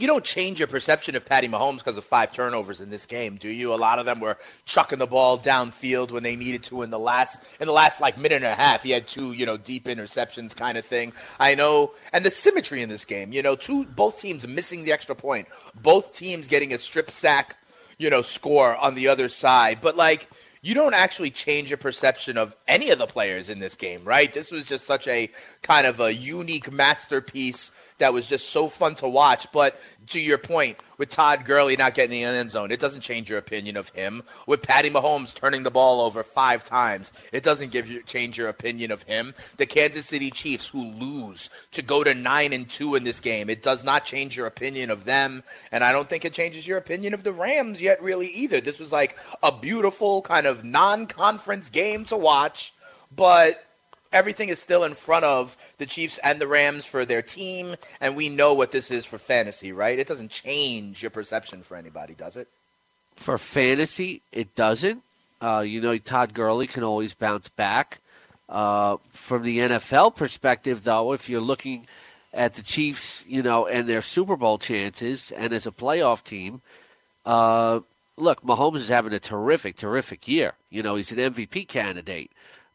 you 0.00 0.06
don't 0.06 0.24
change 0.24 0.58
your 0.58 0.68
perception 0.68 1.14
of 1.14 1.26
Patty 1.26 1.46
Mahomes 1.46 1.78
because 1.78 1.98
of 1.98 2.04
five 2.04 2.32
turnovers 2.32 2.80
in 2.80 2.88
this 2.88 3.04
game, 3.04 3.36
do 3.36 3.50
you? 3.50 3.74
A 3.74 3.76
lot 3.76 3.98
of 3.98 4.06
them 4.06 4.18
were 4.18 4.38
chucking 4.64 4.98
the 4.98 5.06
ball 5.06 5.38
downfield 5.38 6.10
when 6.10 6.22
they 6.22 6.36
needed 6.36 6.62
to 6.64 6.82
in 6.82 6.88
the 6.88 6.98
last 6.98 7.42
in 7.60 7.66
the 7.66 7.72
last 7.72 8.00
like 8.00 8.16
minute 8.16 8.36
and 8.36 8.46
a 8.46 8.54
half. 8.54 8.82
He 8.82 8.90
had 8.90 9.06
two, 9.06 9.32
you 9.32 9.44
know, 9.44 9.58
deep 9.58 9.84
interceptions 9.84 10.56
kind 10.56 10.78
of 10.78 10.86
thing. 10.86 11.12
I 11.38 11.54
know, 11.54 11.92
and 12.12 12.24
the 12.24 12.30
symmetry 12.30 12.82
in 12.82 12.88
this 12.88 13.04
game, 13.04 13.32
you 13.32 13.42
know, 13.42 13.56
two 13.56 13.84
both 13.84 14.20
teams 14.20 14.46
missing 14.46 14.84
the 14.84 14.92
extra 14.92 15.14
point, 15.14 15.48
both 15.74 16.16
teams 16.16 16.48
getting 16.48 16.72
a 16.72 16.78
strip 16.78 17.10
sack, 17.10 17.56
you 17.98 18.08
know, 18.08 18.22
score 18.22 18.76
on 18.76 18.94
the 18.94 19.08
other 19.08 19.28
side, 19.28 19.80
but 19.82 19.96
like 19.96 20.28
you 20.62 20.74
don't 20.74 20.94
actually 20.94 21.30
change 21.30 21.70
your 21.70 21.78
perception 21.78 22.36
of 22.36 22.54
any 22.68 22.90
of 22.90 22.98
the 22.98 23.06
players 23.06 23.48
in 23.48 23.58
this 23.58 23.74
game, 23.74 24.04
right? 24.04 24.32
This 24.32 24.50
was 24.50 24.66
just 24.66 24.86
such 24.86 25.08
a 25.08 25.30
kind 25.62 25.86
of 25.86 26.00
a 26.00 26.12
unique 26.12 26.70
masterpiece 26.70 27.70
that 28.00 28.12
was 28.12 28.26
just 28.26 28.50
so 28.50 28.68
fun 28.68 28.96
to 28.96 29.08
watch. 29.08 29.50
But 29.52 29.80
to 30.08 30.20
your 30.20 30.38
point, 30.38 30.76
with 30.98 31.08
Todd 31.08 31.44
Gurley 31.44 31.76
not 31.76 31.94
getting 31.94 32.20
in 32.20 32.32
the 32.32 32.38
end 32.38 32.50
zone, 32.50 32.70
it 32.70 32.80
doesn't 32.80 33.00
change 33.00 33.30
your 33.30 33.38
opinion 33.38 33.76
of 33.76 33.88
him. 33.90 34.22
With 34.46 34.62
Patty 34.62 34.90
Mahomes 34.90 35.32
turning 35.32 35.62
the 35.62 35.70
ball 35.70 36.00
over 36.00 36.22
five 36.22 36.64
times, 36.64 37.12
it 37.32 37.42
doesn't 37.42 37.70
give 37.70 37.88
you 37.88 38.02
change 38.02 38.36
your 38.36 38.48
opinion 38.48 38.90
of 38.90 39.04
him. 39.04 39.34
The 39.56 39.66
Kansas 39.66 40.06
City 40.06 40.30
Chiefs, 40.30 40.68
who 40.68 40.84
lose 40.84 41.48
to 41.72 41.82
go 41.82 42.04
to 42.04 42.12
nine 42.12 42.52
and 42.52 42.68
two 42.68 42.96
in 42.96 43.04
this 43.04 43.20
game, 43.20 43.48
it 43.48 43.62
does 43.62 43.84
not 43.84 44.04
change 44.04 44.36
your 44.36 44.46
opinion 44.46 44.90
of 44.90 45.04
them. 45.04 45.42
And 45.72 45.84
I 45.84 45.92
don't 45.92 46.08
think 46.08 46.24
it 46.24 46.32
changes 46.32 46.66
your 46.66 46.78
opinion 46.78 47.14
of 47.14 47.22
the 47.22 47.32
Rams 47.32 47.80
yet, 47.80 48.02
really 48.02 48.28
either. 48.28 48.60
This 48.60 48.80
was 48.80 48.92
like 48.92 49.16
a 49.42 49.52
beautiful 49.52 50.22
kind 50.22 50.46
of 50.46 50.64
non-conference 50.64 51.70
game 51.70 52.04
to 52.06 52.16
watch, 52.16 52.74
but 53.14 53.64
everything 54.12 54.48
is 54.48 54.58
still 54.58 54.84
in 54.84 54.94
front 54.94 55.24
of 55.24 55.56
the 55.78 55.86
Chiefs 55.86 56.18
and 56.22 56.40
the 56.40 56.46
Rams 56.46 56.84
for 56.84 57.04
their 57.04 57.22
team, 57.22 57.76
and 58.00 58.16
we 58.16 58.28
know 58.28 58.54
what 58.54 58.72
this 58.72 58.90
is 58.90 59.04
for 59.04 59.18
fantasy, 59.18 59.72
right? 59.72 59.98
It 59.98 60.08
doesn't 60.08 60.30
change 60.30 61.02
your 61.02 61.10
perception 61.10 61.62
for 61.62 61.76
anybody, 61.76 62.14
does 62.14 62.36
it? 62.36 62.48
For 63.16 63.38
fantasy, 63.38 64.22
it 64.32 64.54
doesn't. 64.54 65.02
Uh, 65.40 65.64
you 65.66 65.80
know, 65.80 65.96
Todd 65.98 66.34
Gurley 66.34 66.66
can 66.66 66.82
always 66.82 67.14
bounce 67.14 67.48
back. 67.48 67.98
Uh, 68.48 68.96
from 69.12 69.42
the 69.42 69.58
NFL 69.58 70.16
perspective, 70.16 70.82
though, 70.84 71.12
if 71.12 71.28
you're 71.28 71.40
looking 71.40 71.86
at 72.34 72.54
the 72.54 72.62
Chiefs, 72.62 73.24
you 73.28 73.42
know, 73.42 73.66
and 73.66 73.88
their 73.88 74.02
Super 74.02 74.36
Bowl 74.36 74.58
chances, 74.58 75.30
and 75.32 75.52
as 75.52 75.66
a 75.66 75.70
playoff 75.70 76.24
team, 76.24 76.60
uh, 77.24 77.80
look, 78.16 78.42
Mahomes 78.42 78.78
is 78.78 78.88
having 78.88 79.12
a 79.12 79.20
terrific, 79.20 79.76
terrific 79.76 80.26
year. 80.26 80.54
You 80.68 80.82
know, 80.82 80.96
he's 80.96 81.12
an 81.12 81.18
MVP 81.18 81.68
candidate. 81.68 82.30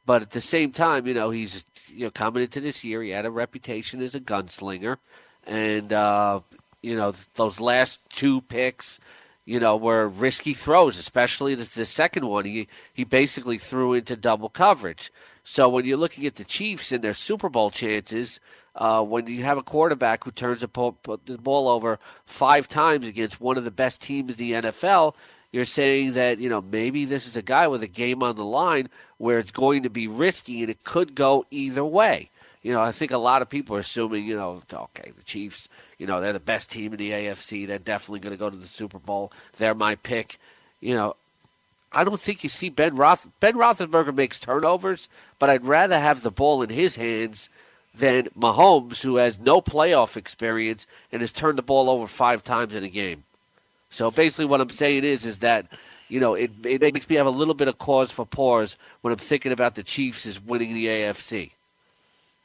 But 0.06 0.22
at 0.22 0.32
the 0.32 0.42
same 0.42 0.72
time, 0.72 1.08
you 1.08 1.14
know, 1.14 1.30
he's 1.32 1.66
you 1.90 2.06
know 2.06 2.12
coming 2.12 2.44
into 2.44 2.62
this 2.62 2.84
year, 2.84 3.02
he 3.02 3.10
had 3.10 3.26
a 3.26 3.32
reputation 3.32 4.02
as 4.02 4.16
a 4.16 4.20
gunslinger, 4.20 4.98
and 5.46 5.92
uh, 5.92 6.42
you 6.82 6.96
know 6.96 7.14
those 7.36 7.60
last 7.60 8.02
two 8.10 8.42
picks, 8.42 9.00
you 9.46 9.60
know, 9.60 9.76
were 9.76 10.08
risky 10.08 10.54
throws, 10.54 11.00
especially 11.00 11.56
the, 11.56 11.70
the 11.76 11.86
second 11.86 12.28
one. 12.28 12.46
He 12.46 12.68
he 12.94 13.04
basically 13.04 13.58
threw 13.58 13.94
into 13.94 14.16
double 14.16 14.50
coverage. 14.50 15.12
So 15.44 15.70
when 15.70 15.86
you're 15.86 15.98
looking 15.98 16.26
at 16.26 16.36
the 16.36 16.44
Chiefs 16.44 16.92
and 16.92 17.04
their 17.04 17.14
Super 17.14 17.50
Bowl 17.50 17.70
chances, 17.70 18.40
uh, 18.76 19.04
when 19.04 19.28
you 19.28 19.44
have 19.44 19.58
a 19.58 19.64
quarterback 19.64 20.24
who 20.24 20.32
turns 20.32 20.62
the 20.62 20.68
ball 20.68 21.70
over 21.70 22.00
five 22.26 22.68
times 22.68 23.08
against 23.08 23.40
one 23.40 23.58
of 23.58 23.64
the 23.64 23.72
best 23.72 24.02
teams 24.02 24.32
in 24.32 24.38
the 24.38 24.52
NFL, 24.54 25.14
you're 25.56 25.64
saying 25.64 26.16
that 26.16 26.38
you 26.38 26.50
know 26.50 26.62
maybe 26.62 27.06
this 27.06 27.26
is 27.26 27.38
a 27.38 27.42
guy 27.42 27.66
with 27.70 27.82
a 27.82 27.88
game 27.88 28.22
on 28.22 28.36
the 28.36 28.44
line 28.44 28.90
where 29.20 29.40
it's 29.40 29.52
going 29.52 29.84
to 29.84 29.90
be 29.90 30.06
risky 30.06 30.60
and 30.60 30.70
it 30.70 30.84
could 30.84 31.16
go 31.16 31.46
either 31.50 31.86
way. 31.86 32.30
You 32.62 32.74
know, 32.74 32.82
I 32.82 32.92
think 32.92 33.12
a 33.12 33.18
lot 33.18 33.42
of 33.42 33.48
people 33.48 33.78
are 33.78 33.80
assuming, 33.80 34.26
you 34.26 34.36
know, 34.36 34.62
okay, 34.74 35.14
the 35.16 35.24
Chiefs, 35.24 35.70
you 35.98 36.08
know, 36.08 36.20
they're 36.20 36.34
the 36.34 36.42
best 36.42 36.70
team 36.70 36.92
in 36.92 36.98
the 36.98 37.12
AFC. 37.12 37.66
They're 37.66 37.80
definitely 37.80 38.20
going 38.20 38.34
to 38.34 38.40
go 38.40 38.50
to 38.50 38.56
the 38.58 38.68
Super 38.68 39.00
Bowl. 39.00 39.32
They're 39.56 39.74
my 39.74 39.96
pick. 39.96 40.40
You 40.82 40.96
know, 40.96 41.16
I 41.94 42.04
don't 42.04 42.20
think 42.20 42.44
you 42.44 42.50
see 42.50 42.70
Ben 42.70 42.98
Roth. 42.98 43.26
Ben 43.40 43.54
Roethlisberger 43.54 44.14
makes 44.14 44.42
turnovers, 44.42 45.08
but 45.40 45.50
I'd 45.50 45.64
rather 45.64 45.98
have 45.98 46.22
the 46.22 46.32
ball 46.32 46.64
in 46.64 46.70
his 46.70 46.98
hands 46.98 47.48
than 47.94 48.26
Mahomes, 48.38 49.04
who 49.04 49.16
has 49.16 49.40
no 49.40 49.62
playoff 49.62 50.18
experience 50.18 50.86
and 51.14 51.22
has 51.22 51.32
turned 51.32 51.58
the 51.58 51.62
ball 51.62 51.90
over 51.90 52.08
five 52.08 52.44
times 52.44 52.76
in 52.76 52.84
a 52.84 52.90
game. 52.90 53.24
So 53.90 54.12
basically, 54.12 54.46
what 54.46 54.62
I'm 54.62 54.70
saying 54.70 55.04
is, 55.04 55.26
is 55.26 55.40
that 55.40 55.68
you 56.10 56.20
know 56.20 56.34
it, 56.36 56.52
it 56.64 56.82
makes 56.82 57.10
me 57.10 57.16
have 57.16 57.28
a 57.28 57.32
little 57.32 57.54
bit 57.54 57.68
of 57.68 57.78
cause 57.78 58.12
for 58.12 58.26
pause 58.26 58.76
when 59.02 59.12
I'm 59.12 59.20
thinking 59.20 59.52
about 59.52 59.76
the 59.76 59.84
Chiefs 59.84 60.26
is 60.26 60.42
winning 60.42 60.74
the 60.74 60.88
AFC. 60.88 61.52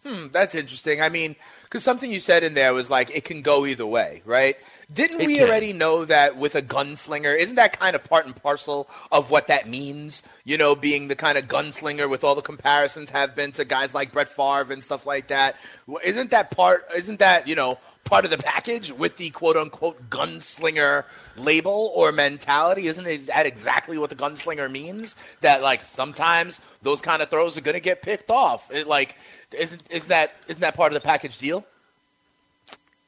Hmm, 0.07 0.29
that's 0.33 0.55
interesting. 0.55 1.03
I 1.03 1.09
mean, 1.09 1.37
because 1.71 1.85
something 1.85 2.13
you 2.13 2.21
said 2.21 2.43
in 2.45 2.55
there 2.55 2.75
was 2.75 2.91
like 2.91 3.11
it 3.17 3.25
can 3.25 3.43
go 3.43 3.65
either 3.65 3.87
way, 3.87 4.23
right? 4.27 4.57
Didn't 4.93 5.21
It 5.21 5.27
we 5.29 5.37
can. 5.37 5.49
already 5.49 5.73
know 5.73 6.05
that 6.05 6.37
with 6.37 6.57
a 6.57 6.63
gunslinger? 6.63 7.39
Isn't 7.39 7.55
that 7.57 7.79
kind 7.79 7.95
of 7.95 8.03
part 8.05 8.27
and 8.27 8.35
parcel 8.35 8.89
of 9.13 9.31
what 9.31 9.47
that 9.47 9.69
means? 9.69 10.25
You 10.45 10.59
know, 10.59 10.75
being 10.75 11.09
the 11.09 11.15
kind 11.17 11.39
of 11.39 11.47
gunslinger 11.47 12.11
with 12.11 12.25
all 12.25 12.35
the 12.35 12.43
comparisons 12.43 13.11
have 13.11 13.37
been 13.37 13.53
to 13.53 13.65
guys 13.65 13.95
like 13.95 14.13
Brett 14.13 14.29
Favre 14.29 14.73
and 14.73 14.83
stuff 14.83 15.07
like 15.07 15.29
that. 15.29 15.57
Isn't 16.05 16.31
that 16.33 16.51
part? 16.51 16.87
Isn't 16.97 17.21
that 17.21 17.47
you 17.47 17.55
know 17.55 17.79
part 18.05 18.25
of 18.25 18.33
the 18.33 18.39
package 18.39 18.91
with 18.93 19.17
the 19.17 19.31
quote 19.31 19.57
unquote 19.57 20.11
gunslinger 20.11 21.05
label 21.37 21.93
or 21.95 22.11
mentality? 22.13 22.89
Isn't 22.89 23.07
it 23.07 23.27
that 23.29 23.47
exactly 23.47 23.97
what 23.99 24.11
the 24.11 24.17
gunslinger 24.17 24.71
means? 24.71 25.15
That 25.41 25.63
like 25.63 25.83
sometimes 25.83 26.61
those 26.83 27.01
kind 27.01 27.23
of 27.23 27.31
throws 27.31 27.57
are 27.57 27.61
going 27.61 27.75
to 27.75 27.81
get 27.81 28.03
picked 28.03 28.31
off. 28.31 28.71
It 28.73 28.89
like 28.89 29.17
isn't 29.57 29.83
isn't 29.91 30.09
that 30.09 30.35
isn't 30.49 30.61
that 30.63 30.75
part 30.75 30.93
of 30.93 30.95
the 30.95 31.07
package 31.07 31.39
deal? 31.39 31.60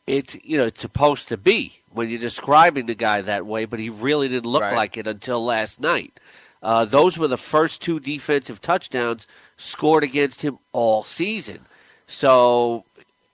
It's 0.07 0.37
you 0.45 0.59
know 0.59 0.65
it's 0.67 0.81
supposed 0.81 1.29
to 1.29 1.37
be 1.37 1.81
when 1.91 2.09
you're 2.11 2.19
describing 2.19 2.87
the 2.87 2.95
guy 2.95 3.21
that 3.23 3.47
way, 3.47 3.65
but 3.67 3.79
he 3.79 3.89
really 3.89 4.29
didn't 4.29 4.51
look 4.51 4.63
Right. 4.63 4.75
like 4.75 4.97
it 4.97 5.07
until 5.07 5.45
last 5.45 5.81
night. 5.81 6.19
Uh, 6.63 6.85
those 6.85 7.19
were 7.19 7.29
the 7.29 7.37
first 7.39 7.83
two 7.83 8.01
defensive 8.01 8.61
touchdowns 8.61 9.27
scored 9.57 10.03
against 10.05 10.43
him 10.43 10.59
all 10.73 11.03
season. 11.03 11.61
So 12.07 12.85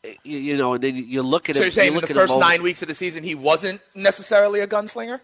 you, 0.05 0.39
you 0.39 0.57
know, 0.57 0.75
and 0.75 0.83
then 0.83 0.95
you- 0.97 1.23
look 1.23 1.49
at 1.51 1.57
So 1.57 1.61
him. 1.61 1.65
you're 1.65 1.71
saying 1.71 1.93
you 1.93 1.99
in 1.99 2.07
the 2.07 2.15
first 2.15 2.33
over- 2.33 2.41
nine 2.41 2.63
weeks 2.63 2.81
of 2.83 2.89
the 2.89 2.95
season 2.95 3.25
he 3.25 3.35
wasn't 3.35 3.81
necessarily 3.95 4.61
a 4.61 4.67
gunslinger? 4.67 5.21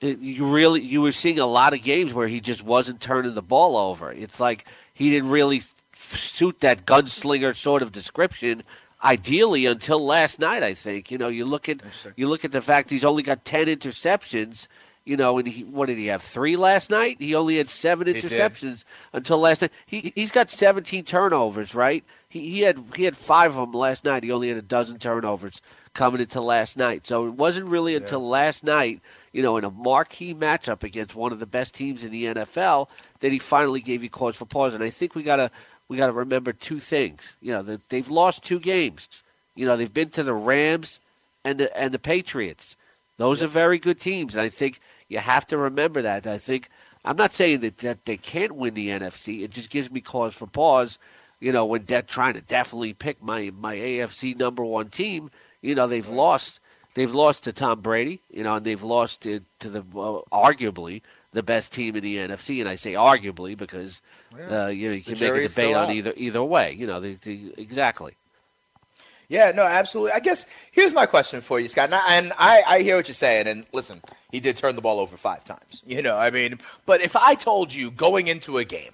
it- 0.00 0.18
you 0.20 0.46
really 0.46 0.80
you 0.80 1.02
were 1.02 1.10
seeing 1.12 1.38
a 1.40 1.46
lot 1.46 1.72
of 1.74 1.82
games 1.82 2.12
where 2.12 2.28
he 2.28 2.40
just 2.40 2.62
wasn't 2.62 3.00
turning 3.00 3.34
the 3.34 3.42
ball 3.42 3.76
over. 3.76 4.12
It's 4.12 4.38
like 4.38 4.66
he 4.94 5.10
didn't 5.10 5.30
really 5.30 5.62
suit 5.96 6.60
that 6.60 6.84
gunslinger 6.86 7.56
sort 7.56 7.82
of 7.82 7.90
description. 7.92 8.62
Ideally, 9.02 9.66
until 9.66 10.04
last 10.04 10.40
night, 10.40 10.62
I 10.62 10.74
think 10.74 11.10
you 11.10 11.18
know 11.18 11.28
you 11.28 11.44
look 11.44 11.68
at 11.68 11.82
you 12.16 12.28
look 12.28 12.44
at 12.44 12.50
the 12.52 12.60
fact 12.60 12.90
he's 12.90 13.04
only 13.04 13.22
got 13.22 13.44
ten 13.44 13.66
interceptions. 13.66 14.66
You 15.04 15.16
know, 15.16 15.38
and 15.38 15.48
he 15.48 15.64
what 15.64 15.86
did 15.86 15.96
he 15.96 16.08
have 16.08 16.22
three 16.22 16.56
last 16.56 16.90
night? 16.90 17.16
He 17.18 17.34
only 17.34 17.56
had 17.56 17.70
seven 17.70 18.06
interceptions 18.28 18.84
until 19.14 19.38
last 19.38 19.62
night. 19.62 19.70
He 19.86 20.12
he's 20.14 20.30
got 20.32 20.50
seventeen 20.50 21.04
turnovers, 21.04 21.74
right? 21.74 22.04
He 22.28 22.50
he 22.50 22.60
had 22.60 22.82
he 22.94 23.04
had 23.04 23.16
five 23.16 23.52
of 23.52 23.56
them 23.56 23.72
last 23.72 24.04
night. 24.04 24.22
He 24.24 24.30
only 24.32 24.48
had 24.48 24.58
a 24.58 24.62
dozen 24.62 24.98
turnovers 24.98 25.62
coming 25.94 26.20
into 26.20 26.40
last 26.40 26.76
night. 26.76 27.06
So 27.06 27.26
it 27.26 27.34
wasn't 27.34 27.66
really 27.66 27.94
until 27.96 28.28
last 28.28 28.64
night, 28.64 29.00
you 29.32 29.42
know, 29.42 29.56
in 29.56 29.64
a 29.64 29.70
marquee 29.70 30.34
matchup 30.34 30.82
against 30.82 31.14
one 31.14 31.32
of 31.32 31.38
the 31.38 31.46
best 31.46 31.74
teams 31.74 32.04
in 32.04 32.10
the 32.12 32.26
NFL, 32.26 32.88
that 33.20 33.32
he 33.32 33.38
finally 33.38 33.80
gave 33.80 34.02
you 34.02 34.10
cause 34.10 34.36
for 34.36 34.44
pause. 34.44 34.74
And 34.74 34.84
I 34.84 34.90
think 34.90 35.14
we 35.14 35.22
gotta 35.22 35.50
we 35.88 35.96
gotta 35.96 36.12
remember 36.12 36.52
two 36.52 36.80
things. 36.80 37.34
You 37.40 37.52
know, 37.52 37.62
that 37.62 37.88
they've 37.88 38.08
lost 38.10 38.44
two 38.44 38.60
games. 38.60 39.22
You 39.54 39.66
know, 39.66 39.76
they've 39.76 39.92
been 39.92 40.10
to 40.10 40.22
the 40.22 40.34
Rams 40.34 41.00
and 41.44 41.58
the 41.58 41.76
and 41.76 41.92
the 41.92 41.98
Patriots. 41.98 42.76
Those 43.16 43.42
are 43.42 43.48
very 43.48 43.78
good 43.78 43.98
teams, 43.98 44.34
and 44.34 44.42
I 44.42 44.48
think 44.48 44.80
you 45.08 45.18
have 45.18 45.46
to 45.48 45.56
remember 45.56 46.02
that. 46.02 46.26
I 46.26 46.38
think 46.38 46.68
I'm 47.04 47.16
not 47.16 47.32
saying 47.32 47.60
that, 47.60 47.78
that 47.78 48.04
they 48.04 48.16
can't 48.16 48.54
win 48.54 48.74
the 48.74 48.88
NFC. 48.88 49.42
It 49.42 49.50
just 49.50 49.70
gives 49.70 49.90
me 49.90 50.00
cause 50.00 50.34
for 50.34 50.46
pause. 50.46 50.98
You 51.40 51.52
know, 51.52 51.64
when 51.64 51.84
de- 51.84 52.02
trying 52.02 52.34
to 52.34 52.40
definitely 52.40 52.92
pick 52.92 53.22
my 53.22 53.50
my 53.58 53.76
AFC 53.76 54.36
number 54.36 54.64
one 54.64 54.88
team, 54.88 55.30
you 55.62 55.74
know 55.74 55.86
they've 55.86 56.08
lost. 56.08 56.60
They've 56.94 57.14
lost 57.14 57.44
to 57.44 57.52
Tom 57.52 57.80
Brady. 57.80 58.20
You 58.30 58.44
know, 58.44 58.56
and 58.56 58.66
they've 58.66 58.82
lost 58.82 59.22
to, 59.22 59.40
to 59.60 59.68
the 59.68 59.80
uh, 59.80 60.22
arguably 60.32 61.02
the 61.32 61.42
best 61.42 61.72
team 61.72 61.96
in 61.96 62.02
the 62.02 62.16
NFC. 62.16 62.60
And 62.60 62.68
I 62.68 62.76
say 62.76 62.94
arguably 62.94 63.56
because 63.56 64.00
uh, 64.50 64.66
you 64.66 64.88
know 64.88 64.94
you 64.94 65.02
can 65.02 65.18
make 65.18 65.44
a 65.44 65.48
debate 65.48 65.74
on 65.74 65.90
either 65.90 66.12
either 66.16 66.42
way. 66.42 66.72
You 66.72 66.86
know, 66.86 67.00
the, 67.00 67.14
the, 67.14 67.54
exactly. 67.56 68.14
Yeah, 69.28 69.52
no, 69.54 69.62
absolutely. 69.62 70.12
I 70.12 70.20
guess 70.20 70.46
here's 70.72 70.94
my 70.94 71.04
question 71.04 71.42
for 71.42 71.60
you, 71.60 71.68
Scott. 71.68 71.86
And 71.86 71.94
I, 71.94 72.14
and 72.14 72.32
I, 72.38 72.62
I 72.66 72.82
hear 72.82 72.96
what 72.96 73.08
you're 73.08 73.14
saying. 73.14 73.46
And 73.46 73.66
listen, 73.74 74.00
he 74.32 74.40
did 74.40 74.56
turn 74.56 74.74
the 74.74 74.80
ball 74.80 74.98
over 75.00 75.16
five 75.16 75.44
times. 75.44 75.82
You 75.86 76.02
know, 76.02 76.16
I 76.16 76.30
mean, 76.30 76.58
but 76.86 77.00
if 77.00 77.16
I 77.16 77.34
told 77.34 77.72
you 77.74 77.90
going 77.90 78.28
into 78.28 78.58
a 78.58 78.64
game, 78.64 78.92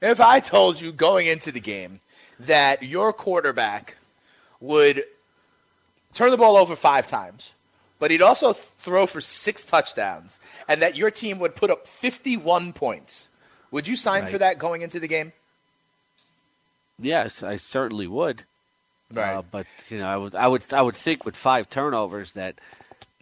if 0.00 0.20
I 0.20 0.40
told 0.40 0.80
you 0.80 0.92
going 0.92 1.26
into 1.26 1.52
the 1.52 1.60
game 1.60 2.00
that 2.40 2.82
your 2.82 3.12
quarterback 3.12 3.96
would 4.60 5.04
turn 6.14 6.30
the 6.30 6.36
ball 6.36 6.56
over 6.56 6.74
five 6.76 7.06
times, 7.06 7.52
but 8.02 8.10
he'd 8.10 8.20
also 8.20 8.52
throw 8.52 9.06
for 9.06 9.20
six 9.20 9.64
touchdowns, 9.64 10.40
and 10.66 10.82
that 10.82 10.96
your 10.96 11.08
team 11.08 11.38
would 11.38 11.54
put 11.54 11.70
up 11.70 11.86
51 11.86 12.72
points, 12.72 13.28
would 13.70 13.86
you 13.86 13.94
sign 13.94 14.26
for 14.26 14.38
that 14.38 14.58
going 14.58 14.82
into 14.82 14.98
the 14.98 15.06
game? 15.06 15.30
Yes, 16.98 17.44
I 17.44 17.58
certainly 17.58 18.08
would. 18.08 18.42
Right. 19.12 19.34
Uh, 19.34 19.42
but 19.48 19.68
you 19.88 20.00
know, 20.00 20.06
I 20.06 20.16
would 20.16 20.34
I 20.34 20.48
would 20.48 20.64
I 20.72 20.82
would 20.82 20.96
think 20.96 21.24
with 21.24 21.36
five 21.36 21.70
turnovers 21.70 22.32
that 22.32 22.56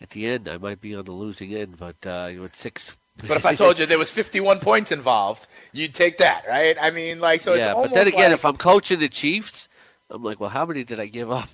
at 0.00 0.08
the 0.10 0.26
end 0.26 0.49
I 0.49 0.56
might 0.56 0.80
be 0.80 0.94
on 0.94 1.04
the 1.04 1.12
losing 1.12 1.54
end. 1.54 1.76
But 1.76 1.96
uh, 2.06 2.30
with 2.40 2.56
six. 2.56 2.96
But 3.28 3.37
if 3.37 3.44
I 3.44 3.54
told 3.54 3.78
you 3.78 3.84
there 3.84 3.99
was 3.99 4.08
51 4.08 4.60
points 4.60 4.90
involved, 4.90 5.46
you'd 5.75 5.92
take 5.92 6.16
that, 6.18 6.46
right? 6.49 6.75
I 6.80 6.90
mean, 6.90 7.20
like, 7.20 7.42
so 7.42 7.52
it's 7.52 7.66
yeah, 7.66 7.75
but 7.75 7.92
then 7.92 8.08
again, 8.08 8.30
like, 8.30 8.32
if 8.32 8.46
I'm 8.46 8.56
coaching 8.56 8.99
the 8.99 9.10
Chiefs, 9.10 9.68
I'm 10.08 10.22
like, 10.22 10.40
well, 10.40 10.49
how 10.49 10.64
many 10.64 10.84
did 10.84 10.99
I 10.99 11.04
give 11.04 11.30
up? 11.30 11.50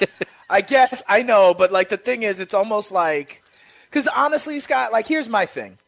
I 0.48 0.60
guess 0.60 1.02
I 1.08 1.22
know, 1.22 1.54
but 1.54 1.70
like 1.72 1.88
the 1.88 1.96
thing 1.96 2.22
is, 2.22 2.40
it's 2.40 2.54
almost 2.54 2.92
like, 2.92 3.42
because 3.90 4.06
honestly, 4.08 4.60
Scott, 4.60 4.92
like, 4.92 5.06
here's 5.06 5.28
my 5.28 5.46
thing: 5.46 5.78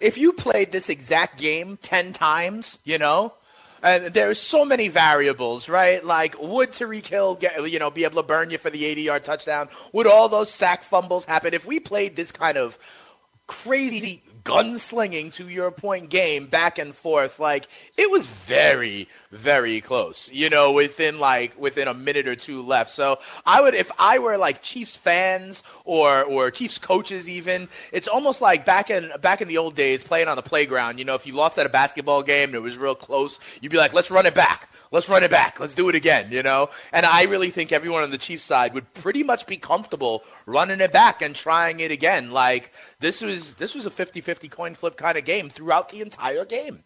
if 0.00 0.16
you 0.18 0.32
played 0.32 0.72
this 0.72 0.88
exact 0.88 1.38
game 1.38 1.78
10 1.82 2.12
times, 2.12 2.78
you 2.84 2.98
know. 2.98 3.34
And 3.82 4.06
there's 4.06 4.40
so 4.40 4.64
many 4.64 4.88
variables, 4.88 5.68
right? 5.68 6.02
Like, 6.04 6.34
would 6.40 6.70
Tyreek 6.70 7.06
Hill 7.06 7.36
get, 7.36 7.70
you 7.70 7.78
know, 7.78 7.90
be 7.90 8.04
able 8.04 8.16
to 8.16 8.26
burn 8.26 8.50
you 8.50 8.58
for 8.58 8.70
the 8.70 8.82
80-yard 8.82 9.22
touchdown? 9.22 9.68
Would 9.92 10.06
all 10.06 10.28
those 10.28 10.50
sack 10.50 10.82
fumbles 10.82 11.26
happen 11.26 11.52
if 11.52 11.66
we 11.66 11.78
played 11.78 12.16
this 12.16 12.32
kind 12.32 12.56
of 12.56 12.78
crazy 13.46 14.22
gunslinging 14.46 15.32
to 15.34 15.48
your 15.48 15.70
point 15.70 16.08
game 16.08 16.46
back 16.46 16.78
and 16.78 16.94
forth. 16.94 17.40
Like 17.40 17.68
it 17.96 18.10
was 18.10 18.26
very 18.26 19.08
very 19.32 19.80
close 19.80 20.30
you 20.32 20.48
know 20.48 20.72
within 20.72 21.18
like 21.18 21.58
within 21.60 21.88
a 21.88 21.94
minute 21.94 22.28
or 22.28 22.36
two 22.36 22.62
left. 22.62 22.90
So 22.90 23.18
i 23.44 23.60
would 23.60 23.74
if 23.74 23.90
i 23.98 24.18
were 24.18 24.38
like 24.38 24.62
chiefs 24.62 24.96
fans 24.96 25.62
or 25.84 26.22
or 26.24 26.50
chiefs 26.50 26.78
coaches 26.78 27.28
even 27.28 27.68
it's 27.92 28.08
almost 28.08 28.40
like 28.40 28.64
back 28.64 28.88
in 28.88 29.10
back 29.20 29.42
in 29.42 29.48
the 29.48 29.58
old 29.58 29.74
days 29.74 30.02
playing 30.02 30.28
on 30.28 30.36
the 30.36 30.42
playground 30.42 30.98
you 30.98 31.04
know 31.04 31.14
if 31.14 31.26
you 31.26 31.34
lost 31.34 31.58
at 31.58 31.66
a 31.66 31.68
basketball 31.68 32.22
game 32.22 32.50
and 32.50 32.54
it 32.54 32.60
was 32.60 32.78
real 32.78 32.94
close 32.94 33.38
you'd 33.60 33.72
be 33.72 33.78
like 33.78 33.92
let's 33.92 34.10
run 34.10 34.26
it 34.26 34.34
back 34.34 34.70
let's 34.90 35.08
run 35.08 35.22
it 35.22 35.30
back. 35.30 35.60
Let's 35.60 35.74
do 35.74 35.88
it 35.88 35.94
again, 35.94 36.28
you 36.30 36.42
know? 36.42 36.70
And 36.92 37.06
I 37.06 37.24
really 37.24 37.50
think 37.50 37.72
everyone 37.72 38.02
on 38.02 38.10
the 38.10 38.18
Chiefs 38.18 38.44
side 38.44 38.74
would 38.74 38.92
pretty 38.94 39.22
much 39.22 39.46
be 39.46 39.56
comfortable 39.56 40.22
running 40.46 40.80
it 40.80 40.92
back 40.92 41.22
and 41.22 41.34
trying 41.34 41.80
it 41.80 41.90
again. 41.90 42.30
Like 42.30 42.72
this 43.00 43.20
was 43.20 43.54
this 43.54 43.74
was 43.74 43.86
a 43.86 43.90
50-50 43.90 44.50
coin 44.50 44.74
flip 44.74 44.96
kind 44.96 45.18
of 45.18 45.24
game 45.24 45.48
throughout 45.48 45.88
the 45.90 46.00
entire 46.00 46.44
game. 46.44 46.84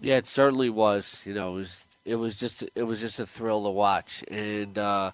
Yeah, 0.00 0.16
it 0.16 0.26
certainly 0.26 0.68
was. 0.68 1.22
You 1.24 1.34
know, 1.34 1.52
it 1.52 1.54
was 1.54 1.84
it 2.04 2.16
was 2.16 2.34
just 2.34 2.64
it 2.74 2.82
was 2.82 3.00
just 3.00 3.20
a 3.20 3.26
thrill 3.26 3.62
to 3.64 3.70
watch, 3.70 4.24
and 4.28 4.76
uh, 4.76 5.12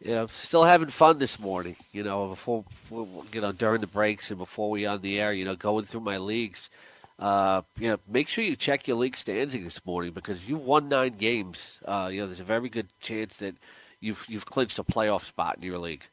you 0.00 0.12
know, 0.12 0.26
still 0.28 0.64
having 0.64 0.88
fun 0.88 1.18
this 1.18 1.38
morning. 1.38 1.76
You 1.92 2.02
know, 2.02 2.28
before 2.28 2.64
you 2.90 3.40
know 3.40 3.52
during 3.52 3.80
the 3.80 3.86
breaks 3.86 4.30
and 4.30 4.38
before 4.38 4.70
we 4.70 4.86
on 4.86 5.02
the 5.02 5.20
air, 5.20 5.32
you 5.32 5.44
know, 5.44 5.56
going 5.56 5.84
through 5.84 6.00
my 6.00 6.18
leagues. 6.18 6.70
Uh, 7.18 7.62
you 7.78 7.88
know, 7.88 7.98
make 8.08 8.28
sure 8.28 8.44
you 8.44 8.54
check 8.54 8.86
your 8.86 8.96
league 8.96 9.16
standing 9.16 9.64
this 9.64 9.84
morning 9.84 10.12
because 10.12 10.48
you've 10.48 10.64
won 10.64 10.88
nine 10.88 11.14
games. 11.16 11.78
Uh, 11.84 12.08
you 12.12 12.20
know, 12.20 12.26
there's 12.26 12.38
a 12.40 12.44
very 12.44 12.68
good 12.68 12.86
chance 13.00 13.36
that 13.38 13.56
you've 14.00 14.24
you've 14.28 14.46
clinched 14.46 14.78
a 14.78 14.84
playoff 14.84 15.24
spot 15.24 15.56
in 15.56 15.62
your 15.64 15.78
league. 15.78 16.04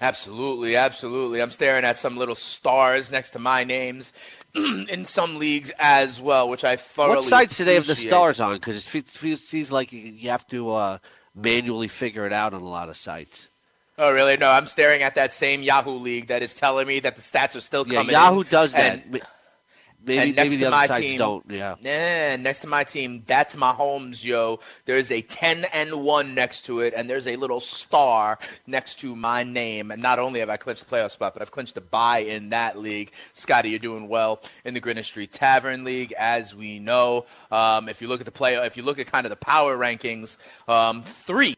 Absolutely, 0.00 0.76
absolutely. 0.76 1.40
I'm 1.42 1.50
staring 1.50 1.84
at 1.84 1.98
some 1.98 2.16
little 2.16 2.34
stars 2.34 3.10
next 3.10 3.32
to 3.32 3.38
my 3.38 3.64
names 3.64 4.12
in 4.54 5.04
some 5.04 5.38
leagues 5.38 5.72
as 5.78 6.20
well, 6.20 6.48
which 6.48 6.64
I 6.64 6.76
thoroughly. 6.76 7.16
What 7.16 7.24
sites 7.24 7.56
do 7.56 7.64
they 7.64 7.74
have 7.74 7.86
the 7.86 7.96
stars 7.96 8.40
on? 8.40 8.54
Because 8.56 8.76
it 8.76 9.04
feels, 9.04 9.40
seems 9.42 9.72
like 9.72 9.92
you 9.92 10.30
have 10.30 10.46
to 10.48 10.72
uh, 10.72 10.98
manually 11.34 11.88
figure 11.88 12.26
it 12.26 12.32
out 12.32 12.54
on 12.54 12.60
a 12.62 12.68
lot 12.68 12.88
of 12.88 12.96
sites. 12.96 13.48
Oh, 13.98 14.12
really? 14.12 14.36
No, 14.36 14.50
I'm 14.50 14.66
staring 14.66 15.02
at 15.02 15.14
that 15.14 15.32
same 15.32 15.62
Yahoo 15.62 15.92
league 15.92 16.26
that 16.26 16.42
is 16.42 16.54
telling 16.54 16.86
me 16.86 17.00
that 17.00 17.16
the 17.16 17.22
stats 17.22 17.56
are 17.56 17.60
still 17.62 17.86
Yeah, 17.88 17.98
coming. 18.00 18.12
Yahoo 18.12 18.42
in. 18.42 18.46
does 18.50 18.72
that. 18.72 19.02
And- 19.06 19.22
Maybe, 20.06 20.22
and 20.22 20.36
next 20.36 20.52
maybe 20.52 20.62
to 20.62 20.70
my 20.70 20.86
team, 20.86 21.18
don't. 21.18 21.44
Yeah. 21.50 21.74
Yeah, 21.80 22.36
next 22.36 22.60
to 22.60 22.68
my 22.68 22.84
team, 22.84 23.24
that's 23.26 23.56
Mahomes, 23.56 24.24
yo. 24.24 24.60
There's 24.84 25.10
a 25.10 25.20
10 25.20 25.64
and 25.72 26.04
1 26.04 26.34
next 26.34 26.62
to 26.66 26.80
it, 26.80 26.94
and 26.96 27.10
there's 27.10 27.26
a 27.26 27.34
little 27.34 27.58
star 27.58 28.38
next 28.68 29.00
to 29.00 29.16
my 29.16 29.42
name. 29.42 29.90
And 29.90 30.00
not 30.00 30.20
only 30.20 30.40
have 30.40 30.48
I 30.48 30.58
clinched 30.58 30.86
the 30.86 30.94
playoff 30.94 31.10
spot, 31.10 31.32
but 31.32 31.42
I've 31.42 31.50
clinched 31.50 31.76
a 31.76 31.80
buy 31.80 32.18
in 32.18 32.50
that 32.50 32.78
league. 32.78 33.10
Scotty, 33.34 33.70
you're 33.70 33.80
doing 33.80 34.08
well 34.08 34.40
in 34.64 34.74
the 34.74 34.80
Greenwich 34.80 35.06
Street 35.06 35.32
Tavern 35.32 35.82
League, 35.82 36.14
as 36.16 36.54
we 36.54 36.78
know. 36.78 37.26
Um, 37.50 37.88
if 37.88 38.00
you 38.00 38.06
look 38.06 38.20
at 38.20 38.26
the 38.26 38.32
play, 38.32 38.54
if 38.54 38.76
you 38.76 38.84
look 38.84 39.00
at 39.00 39.10
kind 39.10 39.26
of 39.26 39.30
the 39.30 39.36
power 39.36 39.76
rankings, 39.76 40.38
um, 40.68 41.02
three 41.02 41.56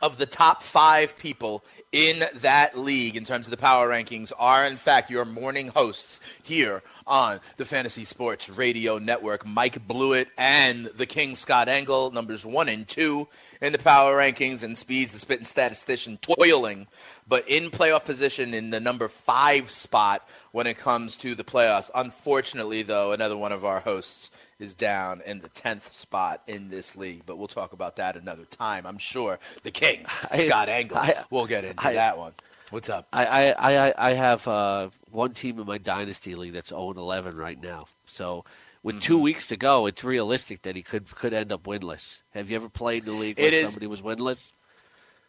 of 0.00 0.16
the 0.16 0.26
top 0.26 0.62
five 0.62 1.18
people 1.18 1.62
in 1.92 2.24
that 2.36 2.78
league 2.78 3.16
in 3.16 3.24
terms 3.24 3.46
of 3.46 3.50
the 3.50 3.56
power 3.56 3.88
rankings 3.88 4.32
are 4.38 4.64
in 4.64 4.76
fact 4.76 5.10
your 5.10 5.24
morning 5.24 5.68
hosts 5.68 6.20
here 6.42 6.82
on 7.06 7.40
the 7.56 7.64
Fantasy 7.64 8.04
Sports 8.04 8.48
Radio 8.48 8.98
Network. 8.98 9.44
Mike 9.44 9.86
Blewett 9.88 10.28
and 10.38 10.86
the 10.86 11.06
King 11.06 11.34
Scott 11.34 11.68
Engel, 11.68 12.12
numbers 12.12 12.46
one 12.46 12.68
and 12.68 12.86
two 12.86 13.26
in 13.60 13.72
the 13.72 13.78
power 13.78 14.16
rankings, 14.16 14.62
and 14.62 14.78
Speeds, 14.78 15.12
the 15.12 15.18
spitting 15.18 15.44
statistician, 15.44 16.18
toiling, 16.18 16.86
but 17.30 17.48
in 17.48 17.70
playoff 17.70 18.04
position 18.04 18.52
in 18.52 18.68
the 18.70 18.80
number 18.80 19.08
five 19.08 19.70
spot 19.70 20.28
when 20.52 20.66
it 20.66 20.76
comes 20.76 21.16
to 21.18 21.34
the 21.34 21.44
playoffs. 21.44 21.88
Unfortunately, 21.94 22.82
though, 22.82 23.12
another 23.12 23.36
one 23.38 23.52
of 23.52 23.64
our 23.64 23.80
hosts 23.80 24.30
is 24.58 24.74
down 24.74 25.22
in 25.24 25.40
the 25.40 25.48
10th 25.48 25.90
spot 25.92 26.42
in 26.46 26.68
this 26.68 26.94
league, 26.96 27.22
but 27.24 27.38
we'll 27.38 27.48
talk 27.48 27.72
about 27.72 27.96
that 27.96 28.16
another 28.16 28.44
time. 28.44 28.84
I'm 28.86 28.98
sure 28.98 29.38
the 29.62 29.70
king, 29.70 30.04
I- 30.30 30.46
Scott 30.46 30.68
Engel, 30.68 30.98
I- 30.98 31.24
will 31.30 31.46
get 31.46 31.64
into 31.64 31.86
I- 31.86 31.94
that 31.94 32.18
one. 32.18 32.32
What's 32.70 32.88
up? 32.90 33.08
I, 33.12 33.26
I, 33.52 33.88
I, 33.88 34.10
I 34.10 34.12
have 34.14 34.46
uh, 34.46 34.90
one 35.10 35.32
team 35.32 35.58
in 35.58 35.66
my 35.66 35.78
dynasty 35.78 36.34
league 36.36 36.52
that's 36.52 36.68
0 36.68 36.90
11 36.92 37.36
right 37.36 37.60
now. 37.60 37.86
So 38.06 38.44
with 38.82 39.00
two 39.00 39.14
Mm-hmm. 39.14 39.22
weeks 39.24 39.46
to 39.48 39.56
go, 39.56 39.86
it's 39.86 40.04
realistic 40.04 40.62
that 40.62 40.76
he 40.76 40.82
could 40.82 41.14
could 41.16 41.32
end 41.32 41.50
up 41.52 41.64
winless. 41.64 42.20
Have 42.30 42.48
you 42.50 42.56
ever 42.56 42.68
played 42.68 43.00
in 43.00 43.06
the 43.06 43.12
league 43.12 43.38
where 43.38 43.46
It 43.48 43.54
is- 43.54 43.66
somebody 43.66 43.86
was 43.88 44.02
winless? 44.02 44.52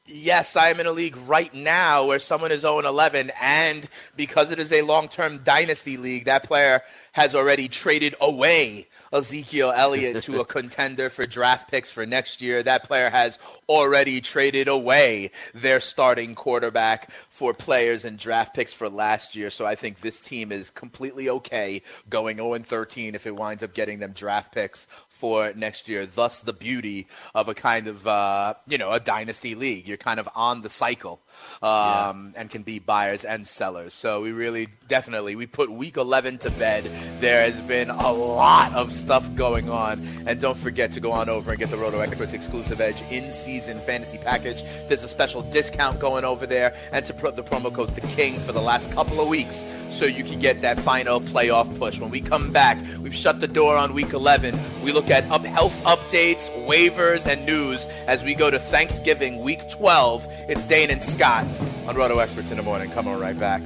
Yes, 0.08 0.56
I 0.56 0.70
am 0.70 0.80
in 0.80 0.88
a 0.88 0.92
league 0.92 1.16
right 1.28 1.54
now 1.54 2.06
where 2.08 2.20
someone 2.20 2.52
is 2.52 2.62
0 2.62 2.80
11, 2.80 3.32
and 3.40 3.88
because 4.16 4.52
it 4.52 4.58
is 4.58 4.74
a 4.74 4.82
long 4.82 5.08
term 5.08 5.40
dynasty 5.44 5.98
league, 5.98 6.26
that 6.26 6.44
player 6.44 6.82
has 7.12 7.36
already 7.36 7.68
traded 7.68 8.16
away 8.20 8.88
Ezekiel 9.14 9.72
Elliott 9.76 10.24
to 10.24 10.40
a 10.40 10.46
contender 10.58 11.10
for 11.10 11.28
draft 11.28 11.70
picks 11.70 11.92
for 11.92 12.06
next 12.06 12.42
year. 12.42 12.64
That 12.64 12.86
player 12.86 13.10
has 13.10 13.38
already 13.70 14.22
traded 14.22 14.68
away 14.68 15.32
their 15.54 15.80
starting 15.80 16.34
quarterback 16.34 17.12
for 17.30 17.54
players 17.54 18.06
and 18.06 18.18
draft 18.18 18.56
picks 18.56 18.74
for 18.74 18.90
last 18.90 19.36
year. 19.36 19.50
So 19.50 19.66
I 19.66 19.76
think 19.76 20.00
this 20.00 20.22
team 20.22 20.52
is 20.52 20.70
completely 20.70 21.30
okay 21.30 21.84
going 22.10 22.38
0 22.38 22.58
13 22.60 23.16
if 23.16 23.28
it 23.28 23.36
winds 23.36 23.64
up 23.64 23.74
getting 23.74 24.00
them 24.00 24.14
draft 24.14 24.54
picks 24.54 24.88
for 25.22 25.54
next 25.56 25.88
year. 25.88 26.08
Thus, 26.08 26.40
the 26.40 26.52
beauty 26.52 27.08
of 27.36 27.48
a 27.48 27.54
kind 27.54 27.88
of, 27.88 28.08
uh, 28.08 28.56
you 28.68 28.80
know, 28.80 28.90
a 28.90 29.00
dynasty 29.00 29.54
league. 29.54 29.88
You're 29.88 29.98
kind 29.98 30.20
of 30.20 30.28
on 30.36 30.64
the 30.64 30.70
cycle 30.70 31.22
um, 31.62 32.34
and 32.36 32.50
can 32.50 32.64
be 32.64 32.80
buyers 32.80 33.24
and 33.24 33.46
sellers. 33.46 33.94
So 33.94 34.22
we 34.22 34.32
really, 34.32 34.68
definitely, 34.88 35.36
we 35.36 35.46
put 35.46 35.72
week 35.72 35.98
11 35.98 36.40
to 36.40 36.50
bed. 36.50 36.90
There 37.20 37.44
has 37.44 37.62
been 37.62 37.92
a 37.92 38.12
lot 38.12 38.74
of 38.74 38.92
stuff 38.92 39.34
going 39.36 39.70
on. 39.70 40.04
And 40.26 40.42
don't 40.42 40.58
forget 40.58 40.92
to 40.94 41.00
go 41.00 41.12
on 41.12 41.30
over 41.30 41.52
and 41.52 41.60
get 41.60 41.70
the 41.70 41.78
Roto 41.78 42.00
Experts 42.00 42.34
exclusive 42.34 42.82
Edge 42.82 43.00
in 43.12 43.32
season 43.32 43.80
fantasy 43.80 44.18
package. 44.18 44.64
There's 44.88 45.04
a 45.04 45.08
special 45.08 45.44
discount 45.44 46.00
going 46.00 46.26
over 46.26 46.48
there. 46.48 46.76
And 46.92 47.06
to 47.06 47.14
put 47.14 47.36
the 47.36 47.44
promo 47.44 47.72
code 47.72 47.94
The 47.94 48.02
King 48.08 48.40
for 48.40 48.54
the 48.54 48.62
last 48.62 48.92
couple 48.92 49.22
of 49.22 49.28
weeks 49.28 49.64
so 49.92 50.06
you 50.06 50.24
can 50.24 50.40
get 50.40 50.62
that 50.62 50.80
final 50.80 51.22
playoff 51.22 51.78
push. 51.78 52.00
When 52.00 52.10
we 52.10 52.22
come 52.22 52.52
back, 52.52 52.80
we've 53.00 53.14
shut 53.14 53.40
the 53.40 53.48
door 53.48 53.78
on 53.78 53.94
week 53.94 54.14
11. 54.14 54.60
We 54.84 54.92
look 54.92 55.11
at 55.12 55.30
up 55.30 55.44
health 55.46 55.84
updates, 55.84 56.50
waivers, 56.66 57.28
and 57.28 57.46
news 57.46 57.86
as 58.08 58.24
we 58.24 58.34
go 58.34 58.50
to 58.50 58.60
Thanksgiving 58.60 59.42
week 59.42 59.70
12. 59.70 60.26
It's 60.48 60.66
Dane 60.66 60.90
and 60.90 61.04
Scott 61.04 61.46
on 61.88 61.96
Roto 61.96 62.20
Experts 62.20 62.52
in 62.52 62.58
the 62.58 62.64
morning. 62.64 62.90
Come 62.92 63.08
on 63.08 63.20
right 63.20 63.38
back. 63.38 63.62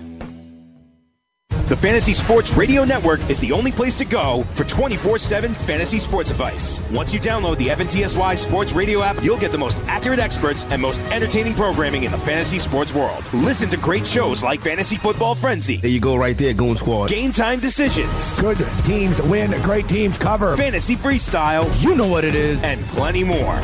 The 1.68 1.76
Fantasy 1.76 2.14
Sports 2.14 2.54
Radio 2.54 2.84
Network 2.86 3.20
is 3.28 3.40
the 3.40 3.52
only 3.52 3.72
place 3.72 3.96
to 3.96 4.06
go 4.06 4.44
for 4.54 4.66
24 4.66 5.18
7 5.18 5.52
fantasy 5.52 5.98
sports 5.98 6.30
advice. 6.30 6.80
Once 6.92 7.12
you 7.12 7.20
download 7.20 7.58
the 7.58 7.68
FNTSY 7.70 8.38
Sports 8.38 8.74
Radio 8.74 9.02
app, 9.02 9.22
you'll 9.24 9.40
get 9.40 9.52
the 9.52 9.58
most 9.58 9.80
accurate 9.88 10.20
experts 10.20 10.64
and 10.66 10.80
most 10.80 11.02
entertaining 11.12 11.56
programming 11.56 12.04
in 12.04 12.12
the 12.12 12.20
fantasy 12.20 12.60
sports 12.60 12.94
world. 12.94 13.24
Listen 13.34 13.68
to 13.72 13.78
great 13.78 14.06
shows 14.06 14.44
like 14.44 14.62
Fantasy 14.62 14.96
Football 14.96 15.34
Frenzy, 15.34 15.78
There 15.78 15.90
you 15.90 16.00
go, 16.00 16.16
right 16.16 16.38
there, 16.38 16.54
Goon 16.54 16.76
Squad. 16.76 17.10
Game 17.10 17.32
Time 17.32 17.60
Decisions, 17.60 18.40
Good 18.40 18.58
teams 18.84 19.20
win, 19.24 19.50
great 19.64 19.90
teams 19.90 20.20
cover. 20.20 20.56
Fantasy 20.56 20.96
Freestyle, 20.96 21.66
You 21.84 21.96
know 21.96 22.08
what 22.08 22.24
it 22.26 22.36
is. 22.36 22.64
and 22.64 22.80
plenty 22.90 23.24
more. 23.24 23.56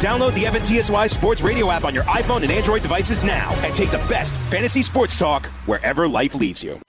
Download 0.00 0.34
the 0.34 0.42
FNTSY 0.42 1.08
Sports 1.08 1.40
Radio 1.42 1.70
app 1.70 1.84
on 1.84 1.94
your 1.94 2.04
iPhone 2.04 2.42
and 2.42 2.50
Android 2.50 2.82
devices 2.82 3.22
now 3.22 3.52
and 3.64 3.72
take 3.76 3.92
the 3.92 4.04
best 4.08 4.34
fantasy 4.34 4.82
sports 4.82 5.16
talk 5.16 5.46
wherever 5.66 6.08
life 6.08 6.34
leads 6.34 6.64
you. 6.64 6.80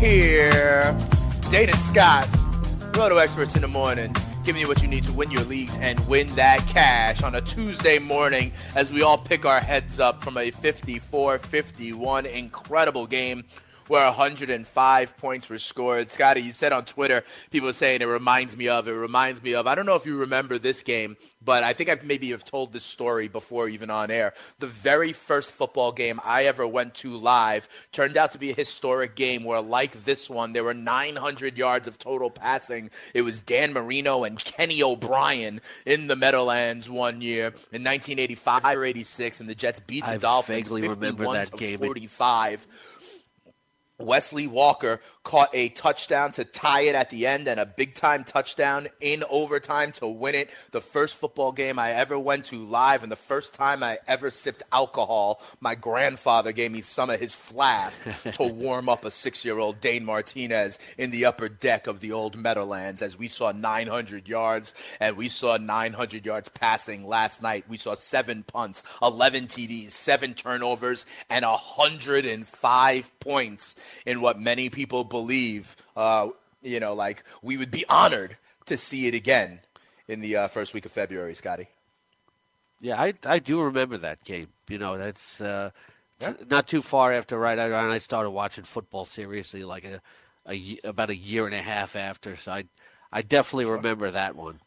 Here. 0.00 0.96
Dayton 1.50 1.76
Scott, 1.76 2.26
Roto 2.96 3.18
Experts 3.18 3.54
in 3.54 3.60
the 3.60 3.68
morning, 3.68 4.14
giving 4.44 4.62
you 4.62 4.66
what 4.66 4.80
you 4.80 4.88
need 4.88 5.04
to 5.04 5.12
win 5.12 5.30
your 5.30 5.44
leagues 5.44 5.76
and 5.76 6.00
win 6.08 6.26
that 6.36 6.60
cash 6.60 7.22
on 7.22 7.34
a 7.34 7.40
Tuesday 7.42 7.98
morning 7.98 8.50
as 8.74 8.90
we 8.90 9.02
all 9.02 9.18
pick 9.18 9.44
our 9.44 9.60
heads 9.60 10.00
up 10.00 10.22
from 10.22 10.38
a 10.38 10.50
54-51 10.52 12.32
incredible 12.32 13.06
game 13.06 13.44
where 13.88 14.06
105 14.06 15.16
points 15.18 15.50
were 15.50 15.58
scored. 15.58 16.10
Scotty, 16.10 16.40
you 16.40 16.52
said 16.52 16.72
on 16.72 16.86
Twitter, 16.86 17.22
people 17.50 17.70
saying 17.74 18.00
it 18.00 18.06
reminds 18.06 18.56
me 18.56 18.68
of, 18.68 18.88
it 18.88 18.92
reminds 18.92 19.42
me 19.42 19.54
of. 19.54 19.66
I 19.66 19.74
don't 19.74 19.84
know 19.84 19.96
if 19.96 20.06
you 20.06 20.16
remember 20.16 20.58
this 20.58 20.82
game, 20.82 21.18
but 21.42 21.62
I 21.62 21.72
think 21.72 21.88
I've 21.88 22.04
maybe 22.04 22.30
have 22.30 22.44
told 22.44 22.72
this 22.72 22.84
story 22.84 23.28
before 23.28 23.68
even 23.68 23.90
on 23.90 24.10
air. 24.10 24.34
The 24.58 24.66
very 24.66 25.12
first 25.12 25.52
football 25.52 25.92
game 25.92 26.20
I 26.22 26.44
ever 26.44 26.66
went 26.66 26.94
to 26.96 27.16
live 27.16 27.68
turned 27.92 28.16
out 28.16 28.32
to 28.32 28.38
be 28.38 28.50
a 28.50 28.54
historic 28.54 29.14
game 29.16 29.44
where, 29.44 29.60
like 29.60 30.04
this 30.04 30.28
one, 30.28 30.52
there 30.52 30.64
were 30.64 30.74
900 30.74 31.56
yards 31.56 31.88
of 31.88 31.98
total 31.98 32.30
passing. 32.30 32.90
It 33.14 33.22
was 33.22 33.40
Dan 33.40 33.72
Marino 33.72 34.24
and 34.24 34.42
Kenny 34.42 34.82
O'Brien 34.82 35.60
in 35.86 36.08
the 36.08 36.16
Meadowlands 36.16 36.90
one 36.90 37.20
year 37.20 37.46
in 37.72 37.84
1985 37.84 38.64
or 38.64 38.84
86, 38.84 39.40
and 39.40 39.48
the 39.48 39.54
Jets 39.54 39.80
beat 39.80 40.04
the 40.04 40.10
I 40.10 40.16
Dolphins 40.18 40.58
vaguely 40.58 40.82
remember 40.82 41.24
51 41.24 41.34
that 41.34 41.50
to 41.52 41.56
game. 41.56 41.78
45. 41.78 42.66
Wesley 44.00 44.46
Walker 44.46 45.00
caught 45.22 45.50
a 45.52 45.68
touchdown 45.70 46.32
to 46.32 46.44
tie 46.44 46.82
it 46.82 46.94
at 46.94 47.10
the 47.10 47.26
end 47.26 47.46
and 47.46 47.60
a 47.60 47.66
big 47.66 47.94
time 47.94 48.24
touchdown 48.24 48.88
in 49.00 49.22
overtime 49.28 49.92
to 49.92 50.06
win 50.06 50.34
it. 50.34 50.50
The 50.70 50.80
first 50.80 51.14
football 51.14 51.52
game 51.52 51.78
I 51.78 51.92
ever 51.92 52.18
went 52.18 52.46
to 52.46 52.64
live 52.64 53.02
and 53.02 53.12
the 53.12 53.16
first 53.16 53.52
time 53.52 53.82
I 53.82 53.98
ever 54.08 54.30
sipped 54.30 54.62
alcohol. 54.72 55.42
My 55.60 55.74
grandfather 55.74 56.52
gave 56.52 56.72
me 56.72 56.80
some 56.80 57.10
of 57.10 57.20
his 57.20 57.34
flask 57.34 58.00
to 58.32 58.44
warm 58.44 58.88
up 58.88 59.04
a 59.04 59.10
six 59.10 59.44
year 59.44 59.58
old 59.58 59.80
Dane 59.80 60.04
Martinez 60.04 60.78
in 60.96 61.10
the 61.10 61.26
upper 61.26 61.48
deck 61.48 61.86
of 61.86 62.00
the 62.00 62.12
old 62.12 62.36
Meadowlands 62.36 63.02
as 63.02 63.18
we 63.18 63.28
saw 63.28 63.52
900 63.52 64.26
yards 64.26 64.72
and 65.00 65.16
we 65.16 65.28
saw 65.28 65.58
900 65.58 66.24
yards 66.24 66.48
passing 66.48 67.06
last 67.06 67.42
night. 67.42 67.64
We 67.68 67.76
saw 67.76 67.94
seven 67.94 68.42
punts, 68.42 68.82
11 69.02 69.48
TDs, 69.48 69.90
seven 69.90 70.32
turnovers, 70.32 71.04
and 71.28 71.44
105 71.44 73.20
points 73.20 73.74
in 74.06 74.22
what 74.22 74.40
many 74.40 74.70
people 74.70 75.04
believe, 75.10 75.76
uh, 75.96 76.30
you 76.62 76.80
know, 76.80 76.94
like 76.94 77.24
we 77.42 77.58
would 77.58 77.70
be 77.70 77.84
honored 77.90 78.38
to 78.66 78.78
see 78.78 79.08
it 79.08 79.14
again 79.14 79.60
in 80.08 80.22
the 80.22 80.36
uh, 80.36 80.48
first 80.48 80.74
week 80.74 80.86
of 80.86 80.92
February, 80.92 81.34
Scotty. 81.34 81.66
Yeah, 82.80 83.00
I 83.00 83.14
I 83.24 83.38
do 83.40 83.62
remember 83.62 83.98
that 83.98 84.24
game. 84.24 84.48
You 84.68 84.78
know, 84.78 84.98
that's 84.98 85.40
uh, 85.40 85.70
Yeah. 86.20 86.34
not 86.50 86.68
too 86.68 86.82
far 86.82 87.12
after 87.12 87.38
right 87.38 87.58
I, 87.58 87.94
I 87.94 87.98
started 87.98 88.30
watching 88.30 88.64
football 88.64 89.04
seriously, 89.06 89.64
like 89.64 89.84
a, 89.84 90.00
a 90.48 90.78
about 90.84 91.10
a 91.10 91.16
year 91.16 91.46
and 91.46 91.54
a 91.54 91.62
half 91.62 91.96
after. 91.96 92.36
So 92.36 92.52
I 92.52 92.64
I 93.12 93.22
definitely 93.22 93.66
remember 93.66 94.10
that 94.10 94.36
one. 94.36 94.60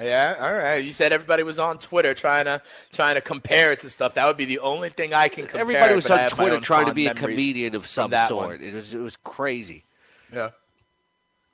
Yeah, 0.00 0.36
all 0.40 0.54
right. 0.54 0.76
You 0.76 0.90
said 0.92 1.12
everybody 1.12 1.42
was 1.42 1.58
on 1.58 1.76
Twitter 1.78 2.14
trying 2.14 2.46
to 2.46 2.62
trying 2.92 3.16
to 3.16 3.20
compare 3.20 3.72
it 3.72 3.80
to 3.80 3.90
stuff. 3.90 4.14
That 4.14 4.26
would 4.26 4.38
be 4.38 4.46
the 4.46 4.60
only 4.60 4.88
thing 4.88 5.12
I 5.12 5.28
can 5.28 5.44
compare. 5.44 5.60
Everybody 5.60 5.94
was 5.94 6.06
on 6.10 6.30
Twitter 6.30 6.60
trying 6.60 6.86
to 6.86 6.94
be 6.94 7.06
a 7.08 7.14
comedian 7.14 7.74
of 7.74 7.86
some 7.86 8.10
sort. 8.10 8.60
one. 8.60 8.62
It 8.62 8.72
was 8.74 8.94
it 8.94 8.98
was 9.00 9.16
crazy. 9.16 9.84
Yeah. 10.32 10.50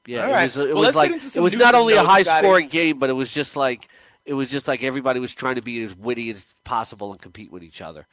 Yeah, 0.06 0.22
All 0.24 0.30
it 0.30 0.32
right. 0.32 0.42
was, 0.44 0.56
it 0.56 0.74
Well, 0.74 0.84
was 0.86 0.94
like 0.94 1.10
it 1.10 1.40
was 1.40 1.56
not 1.56 1.74
only 1.74 1.94
a 1.94 2.02
high 2.02 2.22
scoring 2.22 2.68
game, 2.68 2.98
but 2.98 3.10
it 3.10 3.14
was 3.14 3.30
just 3.30 3.56
like 3.56 3.88
it 4.24 4.34
was 4.34 4.48
just 4.48 4.68
like 4.68 4.82
everybody 4.82 5.20
was 5.20 5.34
trying 5.34 5.56
to 5.56 5.62
be 5.62 5.82
as 5.82 5.94
witty 5.96 6.30
as 6.30 6.46
possible 6.64 7.10
and 7.10 7.20
compete 7.20 7.50
with 7.50 7.62
each 7.62 7.80
other. 7.82 8.06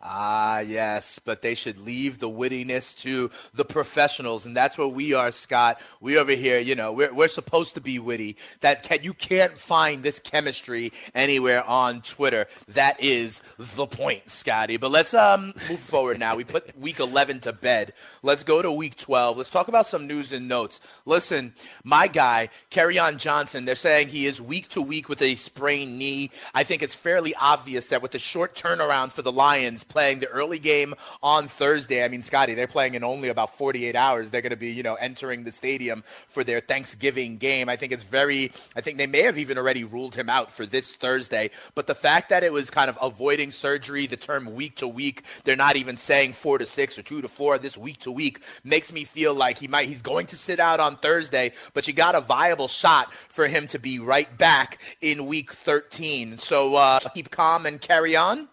Ah, 0.00 0.60
yes, 0.60 1.18
but 1.18 1.42
they 1.42 1.56
should 1.56 1.76
leave 1.76 2.20
the 2.20 2.30
wittiness 2.30 2.96
to 2.98 3.32
the 3.52 3.64
professionals, 3.64 4.46
and 4.46 4.56
that's 4.56 4.78
what 4.78 4.92
we 4.92 5.12
are, 5.12 5.32
Scott. 5.32 5.80
We 6.00 6.16
over 6.16 6.32
here, 6.32 6.60
you 6.60 6.76
know, 6.76 6.92
we're, 6.92 7.12
we're 7.12 7.26
supposed 7.26 7.74
to 7.74 7.80
be 7.80 7.98
witty. 7.98 8.36
That 8.60 8.84
can, 8.84 9.00
you 9.02 9.12
can't 9.12 9.58
find 9.58 10.04
this 10.04 10.20
chemistry 10.20 10.92
anywhere 11.16 11.64
on 11.64 12.02
Twitter. 12.02 12.46
That 12.68 13.02
is 13.02 13.42
the 13.58 13.88
point, 13.88 14.30
Scotty. 14.30 14.76
But 14.76 14.92
let's 14.92 15.14
um 15.14 15.52
move 15.68 15.80
forward 15.80 16.20
now. 16.20 16.36
We 16.36 16.44
put 16.44 16.78
week 16.78 17.00
11 17.00 17.40
to 17.40 17.52
bed. 17.52 17.92
Let's 18.22 18.44
go 18.44 18.62
to 18.62 18.70
week 18.70 18.94
12. 18.96 19.36
Let's 19.36 19.50
talk 19.50 19.66
about 19.66 19.88
some 19.88 20.06
news 20.06 20.32
and 20.32 20.46
notes. 20.46 20.80
Listen, 21.06 21.54
my 21.82 22.06
guy, 22.06 22.50
on 22.76 23.18
Johnson, 23.18 23.64
they're 23.64 23.74
saying 23.74 24.08
he 24.08 24.26
is 24.26 24.40
week 24.40 24.68
to 24.68 24.80
week 24.80 25.08
with 25.08 25.22
a 25.22 25.34
sprained 25.34 25.98
knee. 25.98 26.30
I 26.54 26.62
think 26.62 26.82
it's 26.82 26.94
fairly 26.94 27.34
obvious 27.34 27.88
that 27.88 28.00
with 28.00 28.12
the 28.12 28.20
short 28.20 28.54
turnaround 28.54 29.10
for 29.10 29.22
the 29.22 29.32
Lions 29.32 29.84
playing 29.88 30.20
the 30.20 30.28
early 30.28 30.58
game 30.58 30.94
on 31.22 31.48
Thursday, 31.48 32.04
I 32.04 32.08
mean, 32.08 32.22
Scotty, 32.22 32.54
they're 32.54 32.66
playing 32.66 32.94
in 32.94 33.04
only 33.04 33.28
about 33.28 33.56
48 33.56 33.96
hours. 33.96 34.30
They're 34.30 34.42
going 34.42 34.50
to 34.50 34.56
be, 34.56 34.70
you 34.70 34.82
know, 34.82 34.94
entering 34.94 35.44
the 35.44 35.50
stadium 35.50 36.04
for 36.28 36.44
their 36.44 36.60
Thanksgiving 36.60 37.38
game. 37.38 37.68
I 37.68 37.76
think 37.76 37.92
it's 37.92 38.04
very, 38.04 38.52
I 38.76 38.80
think 38.80 38.98
they 38.98 39.06
may 39.06 39.22
have 39.22 39.38
even 39.38 39.58
already 39.58 39.84
ruled 39.84 40.14
him 40.14 40.28
out 40.28 40.52
for 40.52 40.66
this 40.66 40.94
Thursday. 40.94 41.50
But 41.74 41.86
the 41.86 41.94
fact 41.94 42.28
that 42.30 42.44
it 42.44 42.52
was 42.52 42.70
kind 42.70 42.88
of 42.90 42.98
avoiding 43.00 43.50
surgery, 43.50 44.06
the 44.06 44.16
term 44.16 44.54
week 44.54 44.76
to 44.76 44.88
week, 44.88 45.22
they're 45.44 45.56
not 45.56 45.76
even 45.76 45.96
saying 45.96 46.34
four 46.34 46.58
to 46.58 46.66
six 46.66 46.98
or 46.98 47.02
two 47.02 47.22
to 47.22 47.28
four 47.28 47.58
this 47.58 47.76
week 47.76 47.98
to 48.00 48.12
week, 48.12 48.40
makes 48.64 48.92
me 48.92 49.04
feel 49.04 49.34
like 49.34 49.58
he 49.58 49.68
might, 49.68 49.88
he's 49.88 50.02
going 50.02 50.26
to 50.26 50.36
sit 50.36 50.60
out 50.60 50.80
on 50.80 50.96
Thursday, 50.96 51.52
but 51.74 51.86
you 51.86 51.94
got 51.94 52.14
a 52.14 52.20
viable 52.20 52.68
shot 52.68 53.12
for 53.28 53.46
him 53.46 53.66
to 53.68 53.78
be 53.78 53.98
right 53.98 54.36
back 54.38 54.80
in 55.00 55.26
week 55.26 55.52
13. 55.52 56.38
So 56.38 56.76
uh, 56.76 57.00
keep 57.14 57.30
calm 57.30 57.66
and 57.66 57.80
carry 57.80 58.16
on. 58.16 58.48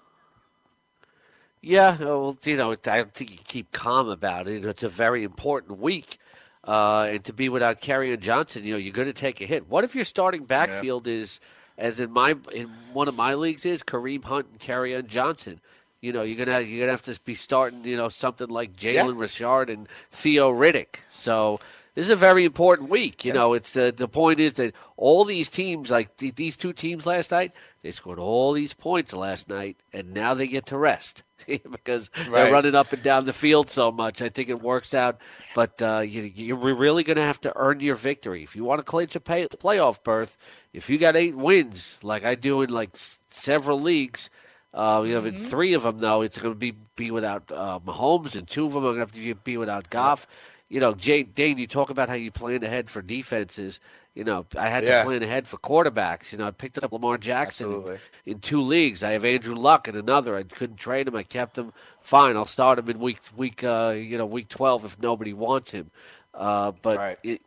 Yeah, 1.66 1.98
well, 1.98 2.38
you 2.44 2.58
know, 2.58 2.74
I 2.74 2.76
don't 2.98 3.12
think 3.12 3.32
you 3.32 3.38
keep 3.44 3.72
calm 3.72 4.08
about 4.08 4.48
it. 4.48 4.64
It's 4.64 4.84
a 4.84 4.90
very 4.90 5.24
important 5.24 5.80
week. 5.80 6.20
Uh, 6.64 7.08
and 7.10 7.24
to 7.24 7.34
be 7.34 7.50
without 7.50 7.82
Kerryon 7.82 8.20
Johnson, 8.20 8.64
you 8.64 8.74
know, 8.74 8.78
you're 8.78 8.94
going 8.94 9.08
to 9.08 9.14
take 9.14 9.42
a 9.42 9.48
hit. 9.48 9.68
What 9.68 9.84
if 9.84 9.96
your 9.96 10.06
starting 10.06 10.46
backfield 10.46 11.08
is, 11.08 11.40
as 11.76 12.00
in 12.00 12.12
my 12.12 12.36
in 12.54 12.68
one 12.94 13.08
of 13.08 13.16
my 13.16 13.34
leagues 13.34 13.66
is 13.66 13.82
Kareem 13.82 14.24
Hunt 14.24 14.46
and 14.52 14.60
Kerryon 14.60 15.08
Johnson? 15.08 15.60
You 16.02 16.14
know, 16.14 16.22
you're 16.22 16.46
gonna 16.46 16.62
you're 16.62 16.82
gonna 16.82 16.92
have 16.92 17.02
to 17.04 17.20
be 17.26 17.34
starting, 17.34 17.84
you 17.84 17.98
know, 17.98 18.10
something 18.10 18.48
like 18.48 18.76
Jalen 18.76 18.94
Yeah. 18.94 19.12
Richard 19.16 19.72
and 19.72 19.88
Theo 20.12 20.52
Riddick. 20.52 20.98
So 21.10 21.60
this 21.96 22.06
is 22.06 22.12
a 22.12 22.16
very 22.16 22.46
important 22.46 22.92
week. 22.92 23.26
You 23.26 23.34
know, 23.34 23.54
it's 23.54 23.72
the 23.72 23.92
the 23.96 24.08
point 24.08 24.40
is 24.40 24.54
that 24.54 24.76
all 24.98 25.26
these 25.26 25.50
teams, 25.50 25.90
like 25.90 26.16
th- 26.18 26.36
these 26.36 26.58
two 26.58 26.74
teams 26.74 27.08
last 27.08 27.32
night, 27.32 27.54
they 27.82 27.92
scored 27.92 28.20
all 28.20 28.54
these 28.54 28.76
points 28.76 29.14
last 29.14 29.50
night, 29.50 29.78
and 29.92 30.14
now 30.14 30.36
they 30.36 30.46
get 30.46 30.68
to 30.68 30.78
rest 30.78 31.24
because 31.48 32.10
Right. 32.24 32.32
they're 32.34 32.46
running 32.48 32.76
up 32.76 32.94
and 32.94 33.02
down 33.04 33.26
the 33.26 33.34
field 33.34 33.70
so 33.70 33.92
much. 33.92 34.22
I 34.22 34.30
think 34.30 34.50
it 34.50 34.62
works 34.62 34.94
out, 34.94 35.20
but 35.54 35.82
uh, 35.82 36.00
you, 36.00 36.24
you're 36.24 36.58
really 36.76 37.04
going 37.04 37.18
to 37.18 37.24
have 37.24 37.42
to 37.42 37.54
earn 37.56 37.80
your 37.80 37.96
victory 37.96 38.44
if 38.44 38.56
you 38.56 38.64
want 38.64 38.80
to 38.80 38.84
clinch 38.84 39.16
a 39.16 39.20
pay, 39.20 39.48
playoff 39.48 40.04
berth. 40.04 40.38
If 40.74 40.90
you 40.90 40.98
got 40.98 41.16
eight 41.16 41.36
wins, 41.36 41.98
like 42.02 42.24
I 42.26 42.36
do 42.36 42.62
in 42.62 42.70
like 42.70 42.92
several 43.30 43.80
leagues. 43.80 44.30
Uh, 44.74 45.04
you 45.06 45.14
know, 45.14 45.26
in 45.26 45.40
three 45.40 45.74
of 45.74 45.84
them 45.84 46.00
though, 46.00 46.22
it's 46.22 46.38
going 46.38 46.54
to 46.54 46.60
be 46.60 46.74
be 46.96 47.10
without 47.12 47.50
uh, 47.52 47.80
Mahomes, 47.86 48.36
and 48.36 48.48
two 48.48 48.66
of 48.66 48.74
them 48.74 48.84
are 48.84 48.94
going 48.94 48.96
to 48.96 49.00
have 49.02 49.12
to 49.14 49.36
be 49.44 49.58
without 49.58 49.90
Goff. 49.90 50.28
You 50.68 50.80
know, 50.82 50.94
Jay, 50.94 51.24
Dane, 51.24 51.58
you 51.58 51.68
talk 51.68 51.90
about 51.92 52.10
how 52.10 52.16
you 52.16 52.32
plan 52.32 52.64
ahead 52.64 52.90
for 52.90 53.02
defenses. 53.02 53.80
You 54.16 54.24
know, 54.24 54.46
I 54.58 54.70
had 54.70 54.84
Yeah. 54.86 55.00
to 55.00 55.04
plan 55.04 55.22
ahead 55.24 55.46
for 55.48 55.58
quarterbacks. 55.58 56.32
You 56.32 56.38
know, 56.38 56.48
I 56.48 56.52
picked 56.52 56.82
up 56.82 56.92
Lamar 56.94 57.18
Jackson 57.18 57.68
Absolutely. 57.68 58.00
in 58.26 58.40
two 58.40 58.62
leagues. 58.62 59.04
I 59.04 59.12
have 59.12 59.26
Andrew 59.26 59.54
Luck 59.56 59.88
in 59.90 59.96
another. 59.96 60.38
I 60.38 60.44
couldn't 60.44 60.78
trade 60.78 61.08
him. 61.08 61.16
I 61.16 61.24
kept 61.24 61.58
him. 61.58 61.74
Fine, 62.02 62.38
I'll 62.38 62.46
start 62.46 62.80
him 62.80 62.90
in 62.90 63.00
week 63.00 63.20
week 63.36 63.64
uh, 63.64 63.94
you 63.96 64.18
know 64.18 64.26
week 64.26 64.48
twelve 64.48 64.86
if 64.86 65.02
nobody 65.02 65.34
wants 65.34 65.72
him. 65.72 65.92
Uh, 66.34 66.72
but 66.82 66.98
Right. 66.98 67.20
it, 67.24 67.42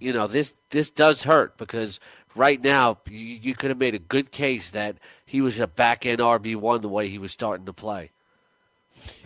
you 0.00 0.12
know 0.12 0.26
this 0.26 0.54
this 0.70 0.90
does 0.90 1.22
hurt 1.22 1.56
because 1.56 2.00
right 2.34 2.60
now 2.60 2.98
you, 3.08 3.18
you 3.18 3.54
could 3.54 3.70
have 3.70 3.78
made 3.78 3.94
a 3.94 3.98
good 4.00 4.32
case 4.32 4.70
that 4.70 4.96
he 5.24 5.40
was 5.40 5.60
a 5.60 5.68
back 5.68 6.04
end 6.04 6.18
RB 6.18 6.56
one 6.56 6.80
the 6.80 6.88
way 6.88 7.08
he 7.08 7.18
was 7.18 7.30
starting 7.30 7.66
to 7.66 7.72
play. 7.72 8.10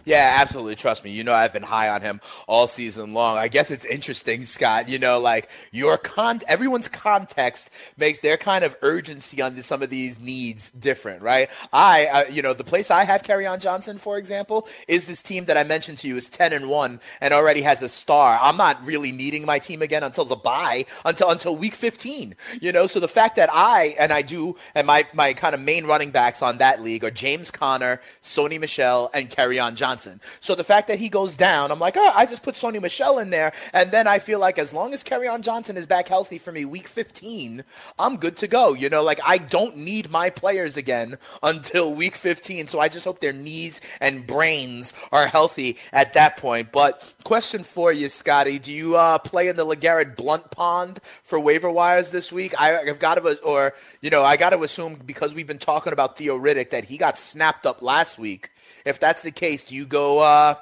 Yeah, 0.06 0.36
absolutely. 0.38 0.76
Trust 0.76 1.02
me. 1.02 1.10
You 1.10 1.24
know, 1.24 1.34
I've 1.34 1.52
been 1.52 1.64
high 1.64 1.88
on 1.88 2.00
him 2.00 2.20
all 2.46 2.68
season 2.68 3.12
long. 3.12 3.38
I 3.38 3.48
guess 3.48 3.72
it's 3.72 3.84
interesting, 3.84 4.44
Scott. 4.44 4.88
You 4.88 5.00
know, 5.00 5.18
like 5.18 5.50
your 5.72 5.98
con, 5.98 6.40
everyone's 6.46 6.86
context 6.86 7.70
makes 7.96 8.20
their 8.20 8.36
kind 8.36 8.64
of 8.64 8.76
urgency 8.82 9.42
on 9.42 9.60
some 9.64 9.82
of 9.82 9.90
these 9.90 10.20
needs 10.20 10.70
different, 10.70 11.22
right? 11.22 11.50
I, 11.72 12.06
uh, 12.06 12.24
you 12.30 12.40
know, 12.40 12.54
the 12.54 12.62
place 12.62 12.88
I 12.88 13.02
have 13.02 13.22
Kerryon 13.22 13.60
Johnson, 13.60 13.98
for 13.98 14.16
example, 14.16 14.68
is 14.86 15.06
this 15.06 15.22
team 15.22 15.46
that 15.46 15.56
I 15.56 15.64
mentioned 15.64 15.98
to 15.98 16.08
you 16.08 16.16
is 16.16 16.28
ten 16.28 16.52
and 16.52 16.68
one 16.70 17.00
and 17.20 17.34
already 17.34 17.62
has 17.62 17.82
a 17.82 17.88
star. 17.88 18.38
I'm 18.40 18.56
not 18.56 18.84
really 18.86 19.10
needing 19.10 19.44
my 19.44 19.58
team 19.58 19.82
again 19.82 20.04
until 20.04 20.24
the 20.24 20.36
bye, 20.36 20.86
until 21.04 21.30
until 21.30 21.56
week 21.56 21.74
15. 21.74 22.36
You 22.60 22.70
know, 22.70 22.86
so 22.86 23.00
the 23.00 23.08
fact 23.08 23.34
that 23.36 23.50
I 23.52 23.96
and 23.98 24.12
I 24.12 24.22
do, 24.22 24.54
and 24.76 24.86
my 24.86 25.04
my 25.14 25.34
kind 25.34 25.52
of 25.54 25.60
main 25.60 25.84
running 25.84 26.12
backs 26.12 26.42
on 26.42 26.58
that 26.58 26.80
league 26.80 27.02
are 27.02 27.10
James 27.10 27.50
Conner, 27.50 28.00
Sony 28.22 28.60
Michel, 28.60 29.10
and 29.12 29.28
Kerryon 29.28 29.74
Johnson. 29.74 29.95
Johnson. 29.96 30.20
So 30.40 30.54
the 30.54 30.64
fact 30.64 30.88
that 30.88 30.98
he 30.98 31.08
goes 31.08 31.36
down, 31.36 31.70
I'm 31.70 31.78
like, 31.78 31.96
oh, 31.96 32.12
I 32.14 32.26
just 32.26 32.42
put 32.42 32.54
Sony 32.54 32.82
Michel 32.82 33.18
in 33.18 33.30
there, 33.30 33.52
and 33.72 33.90
then 33.90 34.06
I 34.06 34.18
feel 34.18 34.38
like 34.38 34.58
as 34.58 34.74
long 34.74 34.92
as 34.92 35.02
on 35.10 35.40
Johnson 35.40 35.78
is 35.78 35.86
back 35.86 36.08
healthy 36.08 36.36
for 36.36 36.52
me 36.52 36.66
week 36.66 36.86
15, 36.86 37.64
I'm 37.98 38.18
good 38.18 38.36
to 38.38 38.46
go. 38.46 38.74
You 38.74 38.90
know, 38.90 39.02
like 39.02 39.20
I 39.24 39.38
don't 39.38 39.78
need 39.78 40.10
my 40.10 40.28
players 40.28 40.76
again 40.76 41.16
until 41.42 41.94
week 41.94 42.14
15. 42.14 42.68
So 42.68 42.78
I 42.78 42.88
just 42.88 43.06
hope 43.06 43.20
their 43.20 43.32
knees 43.32 43.80
and 44.00 44.26
brains 44.26 44.92
are 45.12 45.26
healthy 45.26 45.78
at 45.94 46.12
that 46.12 46.36
point. 46.36 46.72
But 46.72 47.02
question 47.24 47.64
for 47.64 47.90
you, 47.90 48.10
Scotty, 48.10 48.58
do 48.58 48.70
you 48.70 48.96
uh, 48.96 49.18
play 49.18 49.48
in 49.48 49.56
the 49.56 49.64
LeGarrette 49.64 50.16
Blunt 50.16 50.50
pond 50.50 51.00
for 51.22 51.40
waiver 51.40 51.70
wires 51.70 52.10
this 52.10 52.30
week? 52.30 52.54
I, 52.60 52.78
I've 52.78 52.98
got 52.98 53.14
to, 53.14 53.40
or 53.40 53.72
you 54.02 54.10
know, 54.10 54.22
I 54.22 54.36
got 54.36 54.50
to 54.50 54.62
assume 54.62 55.00
because 55.06 55.34
we've 55.34 55.46
been 55.46 55.58
talking 55.58 55.94
about 55.94 56.18
Theo 56.18 56.38
Riddick 56.38 56.70
that 56.70 56.84
he 56.84 56.98
got 56.98 57.18
snapped 57.18 57.64
up 57.64 57.80
last 57.80 58.18
week. 58.18 58.50
If 58.86 59.00
that's 59.00 59.22
the 59.22 59.32
case, 59.32 59.64
do 59.64 59.74
you 59.74 59.84
go? 59.84 60.20
Uh, 60.20 60.54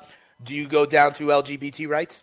do 0.42 0.54
you 0.54 0.66
go 0.66 0.86
down 0.86 1.12
to 1.14 1.26
LGBT 1.26 1.88
rights? 1.88 2.22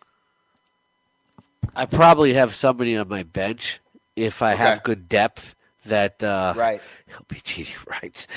I 1.75 1.85
probably 1.85 2.33
have 2.33 2.53
somebody 2.53 2.97
on 2.97 3.07
my 3.07 3.23
bench 3.23 3.79
if 4.15 4.41
I 4.41 4.53
okay. 4.53 4.63
have 4.63 4.83
good 4.83 5.07
depth 5.07 5.55
that 5.85 6.21
uh, 6.21 6.53
right 6.55 6.81
LGBT 7.09 7.87
rights 7.87 8.27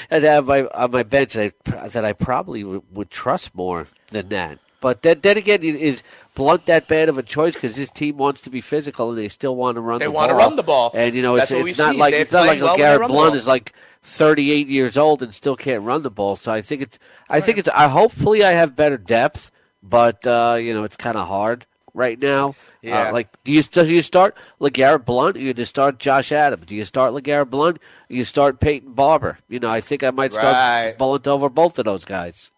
and 0.10 0.24
have 0.24 0.46
my 0.46 0.64
on 0.66 0.90
my 0.90 1.02
bench 1.02 1.34
that 1.34 1.54
I, 1.66 1.88
that 1.88 2.04
I 2.04 2.12
probably 2.12 2.62
w- 2.62 2.82
would 2.92 3.10
trust 3.10 3.54
more 3.54 3.88
than 4.10 4.28
that. 4.30 4.58
But 4.80 5.02
then, 5.02 5.20
then 5.20 5.38
again, 5.38 5.62
is 5.62 6.02
Blunt 6.34 6.66
that 6.66 6.88
bad 6.88 7.08
of 7.08 7.16
a 7.16 7.22
choice 7.22 7.54
because 7.54 7.74
this 7.74 7.90
team 7.90 8.16
wants 8.16 8.42
to 8.42 8.50
be 8.50 8.60
physical 8.60 9.10
and 9.10 9.18
they 9.18 9.28
still 9.28 9.56
want 9.56 9.76
to 9.76 9.80
run. 9.80 9.98
They 9.98 10.06
the 10.06 10.10
want 10.10 10.30
ball. 10.30 10.38
to 10.38 10.44
run 10.44 10.56
the 10.56 10.62
ball, 10.62 10.90
and 10.94 11.14
you 11.14 11.22
know 11.22 11.36
it's, 11.36 11.50
it's 11.50 11.78
not 11.78 11.96
like 11.96 12.12
it's 12.12 12.32
not 12.32 12.46
like 12.46 12.58
LeGarrette 12.58 13.06
Blunt 13.06 13.36
is 13.36 13.46
like 13.46 13.72
38 14.04 14.68
years 14.68 14.96
old 14.96 15.22
and 15.22 15.34
still 15.34 15.56
can't 15.56 15.82
run 15.82 16.02
the 16.02 16.10
ball. 16.10 16.36
So 16.36 16.52
I 16.52 16.60
think 16.60 16.82
it's 16.82 16.98
I 17.28 17.40
think 17.40 17.58
it's 17.58 17.68
I 17.70 17.88
hopefully 17.88 18.44
I 18.44 18.52
have 18.52 18.76
better 18.76 18.98
depth, 18.98 19.50
but 19.82 20.24
uh, 20.26 20.58
you 20.60 20.74
know 20.74 20.84
it's 20.84 20.96
kind 20.96 21.16
of 21.16 21.26
hard 21.26 21.66
right 21.94 22.20
now. 22.20 22.50
Uh, 22.50 22.52
yeah. 22.82 23.08
Uh, 23.08 23.12
like, 23.12 23.28
do 23.44 23.52
you 23.52 23.62
do 23.62 23.92
you 23.92 24.02
start 24.02 24.36
LeGarrette 24.60 25.06
Blunt? 25.06 25.36
Or 25.36 25.40
you 25.40 25.54
just 25.54 25.70
start 25.70 25.98
Josh 25.98 26.32
Adams? 26.32 26.66
Do 26.66 26.74
you 26.74 26.84
start 26.84 27.12
LeGarrette 27.12 27.50
Blunt? 27.50 27.78
Or 27.78 28.14
you 28.14 28.24
start 28.24 28.60
Peyton 28.60 28.92
Barber? 28.92 29.38
You 29.48 29.58
know, 29.58 29.70
I 29.70 29.80
think 29.80 30.04
I 30.04 30.10
might 30.10 30.32
start 30.32 30.54
right. 30.54 30.94
Blunt 30.98 31.26
over 31.26 31.48
both 31.48 31.78
of 31.78 31.86
those 31.86 32.04
guys. 32.04 32.50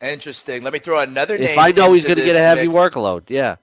Interesting. 0.00 0.62
Let 0.62 0.72
me 0.72 0.78
throw 0.78 1.00
another 1.00 1.36
name. 1.36 1.48
If 1.48 1.58
I 1.58 1.72
know 1.72 1.92
he's 1.92 2.04
going 2.04 2.16
to 2.16 2.24
get 2.24 2.36
a 2.36 2.38
heavy 2.38 2.68
mix. 2.68 2.74
workload, 2.74 3.24
yeah. 3.28 3.56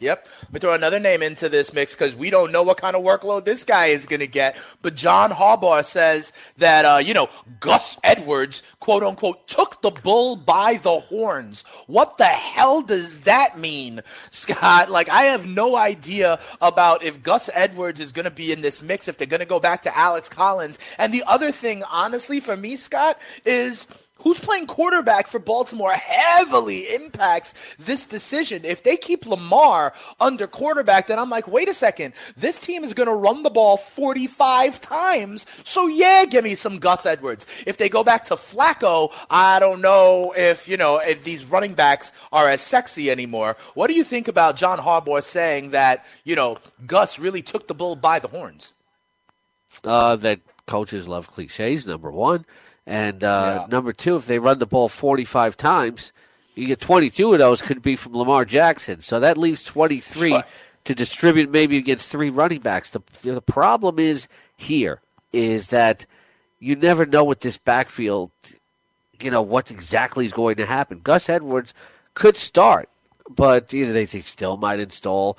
Yep. 0.00 0.28
Let 0.44 0.52
me 0.54 0.60
throw 0.60 0.72
another 0.72 0.98
name 0.98 1.22
into 1.22 1.50
this 1.50 1.74
mix 1.74 1.94
because 1.94 2.16
we 2.16 2.30
don't 2.30 2.52
know 2.52 2.62
what 2.62 2.78
kind 2.78 2.96
of 2.96 3.02
workload 3.02 3.44
this 3.44 3.64
guy 3.64 3.86
is 3.86 4.06
going 4.06 4.20
to 4.20 4.26
get. 4.26 4.56
But 4.80 4.94
John 4.94 5.30
Harbaugh 5.30 5.84
says 5.84 6.32
that, 6.56 6.86
uh, 6.86 6.98
you 6.98 7.12
know, 7.12 7.28
Gus 7.60 7.98
Edwards, 8.02 8.62
quote 8.80 9.02
unquote, 9.02 9.46
took 9.46 9.82
the 9.82 9.90
bull 9.90 10.36
by 10.36 10.80
the 10.82 11.00
horns. 11.00 11.64
What 11.86 12.16
the 12.16 12.24
hell 12.24 12.80
does 12.80 13.22
that 13.22 13.58
mean, 13.58 14.00
Scott? 14.30 14.90
Like, 14.90 15.10
I 15.10 15.24
have 15.24 15.46
no 15.46 15.76
idea 15.76 16.40
about 16.62 17.02
if 17.02 17.22
Gus 17.22 17.50
Edwards 17.52 18.00
is 18.00 18.10
going 18.10 18.24
to 18.24 18.30
be 18.30 18.52
in 18.52 18.62
this 18.62 18.82
mix, 18.82 19.06
if 19.06 19.18
they're 19.18 19.26
going 19.26 19.40
to 19.40 19.46
go 19.46 19.60
back 19.60 19.82
to 19.82 19.94
Alex 19.96 20.30
Collins. 20.30 20.78
And 20.96 21.12
the 21.12 21.24
other 21.26 21.52
thing, 21.52 21.84
honestly, 21.84 22.40
for 22.40 22.56
me, 22.56 22.76
Scott, 22.76 23.18
is 23.44 23.86
who's 24.22 24.40
playing 24.40 24.66
quarterback 24.66 25.26
for 25.26 25.38
Baltimore 25.38 25.92
heavily 25.92 26.94
impacts 26.94 27.54
this 27.78 28.06
decision. 28.06 28.64
If 28.64 28.82
they 28.82 28.96
keep 28.96 29.26
Lamar 29.26 29.92
under 30.18 30.46
quarterback, 30.46 31.06
then 31.06 31.18
I'm 31.18 31.30
like, 31.30 31.48
wait 31.48 31.68
a 31.68 31.74
second, 31.74 32.14
this 32.36 32.60
team 32.60 32.84
is 32.84 32.94
going 32.94 33.08
to 33.08 33.14
run 33.14 33.42
the 33.42 33.50
ball 33.50 33.76
45 33.76 34.80
times. 34.80 35.46
So 35.64 35.86
yeah, 35.86 36.24
give 36.24 36.44
me 36.44 36.54
some 36.54 36.78
Gus 36.78 37.06
Edwards. 37.06 37.46
If 37.66 37.76
they 37.76 37.88
go 37.88 38.04
back 38.04 38.24
to 38.24 38.34
Flacco, 38.34 39.12
I 39.28 39.58
don't 39.58 39.80
know 39.80 40.34
if, 40.36 40.68
you 40.68 40.76
know, 40.76 40.98
if 40.98 41.24
these 41.24 41.44
running 41.44 41.74
backs 41.74 42.12
are 42.32 42.48
as 42.48 42.60
sexy 42.60 43.10
anymore. 43.10 43.56
What 43.74 43.88
do 43.88 43.94
you 43.94 44.04
think 44.04 44.28
about 44.28 44.56
John 44.56 44.78
Harbaugh 44.78 45.22
saying 45.22 45.70
that, 45.70 46.04
you 46.24 46.36
know, 46.36 46.58
Gus 46.86 47.18
really 47.18 47.42
took 47.42 47.68
the 47.68 47.74
bull 47.74 47.96
by 47.96 48.18
the 48.18 48.28
horns? 48.28 48.72
Uh, 49.84 50.16
that 50.16 50.40
coaches 50.66 51.08
love 51.08 51.30
cliches, 51.30 51.86
number 51.86 52.10
one. 52.10 52.44
And 52.86 53.22
uh, 53.22 53.60
yeah. 53.60 53.66
number 53.70 53.92
two, 53.92 54.16
if 54.16 54.26
they 54.26 54.38
run 54.38 54.58
the 54.58 54.66
ball 54.66 54.88
45 54.88 55.56
times, 55.56 56.12
you 56.54 56.66
get 56.66 56.80
22 56.80 57.32
of 57.32 57.38
those 57.38 57.62
could 57.62 57.82
be 57.82 57.96
from 57.96 58.16
Lamar 58.16 58.44
Jackson. 58.44 59.00
So 59.00 59.20
that 59.20 59.38
leaves 59.38 59.62
23 59.62 60.30
sure. 60.30 60.44
to 60.84 60.94
distribute 60.94 61.50
maybe 61.50 61.76
against 61.76 62.08
three 62.08 62.30
running 62.30 62.60
backs. 62.60 62.90
The, 62.90 63.00
the 63.22 63.42
problem 63.42 63.98
is 63.98 64.28
here 64.56 65.00
is 65.32 65.68
that 65.68 66.06
you 66.58 66.76
never 66.76 67.06
know 67.06 67.24
what 67.24 67.40
this 67.40 67.58
backfield, 67.58 68.30
you 69.20 69.30
know, 69.30 69.42
what 69.42 69.70
exactly 69.70 70.26
is 70.26 70.32
going 70.32 70.56
to 70.56 70.66
happen. 70.66 71.00
Gus 71.02 71.28
Edwards 71.28 71.72
could 72.14 72.36
start, 72.36 72.88
but 73.28 73.72
you 73.72 73.86
know, 73.86 73.92
they, 73.92 74.04
they 74.04 74.20
still 74.20 74.56
might 74.56 74.80
install 74.80 75.38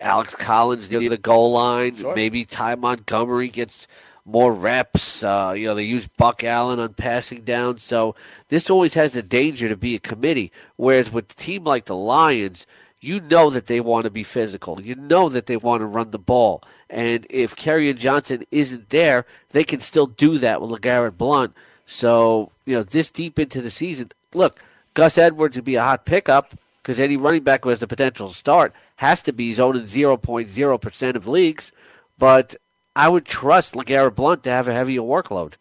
Alex 0.00 0.34
Collins 0.34 0.90
near 0.90 1.08
the 1.08 1.18
goal 1.18 1.52
line. 1.52 1.96
Sure. 1.96 2.14
Maybe 2.14 2.44
Ty 2.44 2.76
Montgomery 2.76 3.48
gets– 3.48 3.88
more 4.24 4.52
reps. 4.52 5.22
Uh, 5.22 5.54
you 5.56 5.66
know, 5.66 5.74
they 5.74 5.82
use 5.84 6.06
Buck 6.06 6.44
Allen 6.44 6.78
on 6.78 6.94
passing 6.94 7.42
down. 7.42 7.78
So 7.78 8.14
this 8.48 8.70
always 8.70 8.94
has 8.94 9.12
the 9.12 9.22
danger 9.22 9.68
to 9.68 9.76
be 9.76 9.94
a 9.94 10.00
committee. 10.00 10.52
Whereas 10.76 11.12
with 11.12 11.30
a 11.30 11.34
team 11.34 11.64
like 11.64 11.86
the 11.86 11.96
Lions, 11.96 12.66
you 13.00 13.20
know 13.20 13.50
that 13.50 13.66
they 13.66 13.80
want 13.80 14.04
to 14.04 14.10
be 14.10 14.22
physical. 14.22 14.80
You 14.80 14.94
know 14.94 15.28
that 15.28 15.46
they 15.46 15.56
want 15.56 15.80
to 15.80 15.86
run 15.86 16.10
the 16.10 16.18
ball. 16.18 16.62
And 16.88 17.26
if 17.30 17.56
Kerryon 17.56 17.98
Johnson 17.98 18.44
isn't 18.50 18.90
there, 18.90 19.26
they 19.50 19.64
can 19.64 19.80
still 19.80 20.06
do 20.06 20.38
that 20.38 20.60
with 20.60 20.70
LeGarrette 20.70 21.16
Blunt. 21.16 21.54
So, 21.84 22.52
you 22.64 22.76
know, 22.76 22.82
this 22.82 23.10
deep 23.10 23.38
into 23.38 23.60
the 23.60 23.70
season, 23.70 24.12
look, 24.34 24.60
Gus 24.94 25.18
Edwards 25.18 25.56
would 25.56 25.64
be 25.64 25.74
a 25.74 25.82
hot 25.82 26.04
pickup 26.04 26.54
because 26.82 27.00
any 27.00 27.16
running 27.16 27.42
back 27.42 27.64
who 27.64 27.70
has 27.70 27.80
the 27.80 27.86
potential 27.86 28.28
to 28.28 28.34
start 28.34 28.72
has 28.96 29.22
to 29.22 29.32
be 29.32 29.52
zoned 29.52 29.78
in 29.78 29.86
0.0% 29.86 31.16
of 31.16 31.26
leagues. 31.28 31.72
But 32.18 32.56
I 32.94 33.08
would 33.08 33.24
trust 33.24 33.74
LeGarrette 33.74 34.14
Blunt 34.14 34.42
to 34.44 34.50
have 34.50 34.68
a 34.68 34.74
heavier 34.74 35.00
workload. 35.00 35.54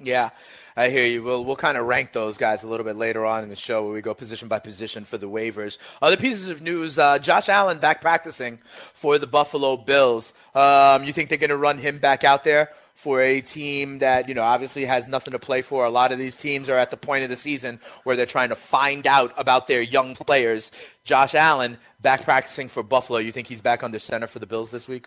Yeah, 0.00 0.30
I 0.76 0.90
hear 0.90 1.04
you. 1.04 1.24
We'll, 1.24 1.44
we'll 1.44 1.56
kind 1.56 1.76
of 1.76 1.84
rank 1.84 2.12
those 2.12 2.38
guys 2.38 2.62
a 2.62 2.68
little 2.68 2.86
bit 2.86 2.94
later 2.94 3.26
on 3.26 3.42
in 3.42 3.48
the 3.48 3.56
show 3.56 3.82
where 3.82 3.92
we 3.92 4.00
go 4.00 4.14
position 4.14 4.46
by 4.46 4.60
position 4.60 5.04
for 5.04 5.18
the 5.18 5.28
waivers. 5.28 5.76
Other 6.00 6.16
pieces 6.16 6.48
of 6.48 6.62
news 6.62 7.00
uh, 7.00 7.18
Josh 7.18 7.48
Allen 7.48 7.78
back 7.78 8.00
practicing 8.00 8.60
for 8.94 9.18
the 9.18 9.26
Buffalo 9.26 9.76
Bills. 9.76 10.32
Um, 10.54 11.02
you 11.02 11.12
think 11.12 11.28
they're 11.28 11.38
going 11.38 11.50
to 11.50 11.56
run 11.56 11.78
him 11.78 11.98
back 11.98 12.24
out 12.24 12.44
there? 12.44 12.70
For 12.94 13.20
a 13.20 13.40
team 13.40 14.00
that, 14.00 14.28
you 14.28 14.34
know, 14.34 14.42
obviously 14.42 14.84
has 14.84 15.06
nothing 15.06 15.30
to 15.30 15.38
play 15.38 15.62
for. 15.62 15.84
A 15.84 15.90
lot 15.90 16.10
of 16.10 16.18
these 16.18 16.36
teams 16.36 16.68
are 16.68 16.76
at 16.76 16.90
the 16.90 16.96
point 16.96 17.22
of 17.22 17.30
the 17.30 17.36
season 17.36 17.78
where 18.02 18.16
they're 18.16 18.26
trying 18.26 18.48
to 18.48 18.56
find 18.56 19.06
out 19.06 19.32
about 19.36 19.68
their 19.68 19.80
young 19.80 20.16
players. 20.16 20.72
Josh 21.04 21.36
Allen 21.36 21.78
back 22.00 22.22
practicing 22.22 22.66
for 22.66 22.82
Buffalo. 22.82 23.20
You 23.20 23.30
think 23.30 23.46
he's 23.46 23.60
back 23.60 23.84
under 23.84 24.00
center 24.00 24.26
for 24.26 24.40
the 24.40 24.48
Bills 24.48 24.72
this 24.72 24.88
week? 24.88 25.06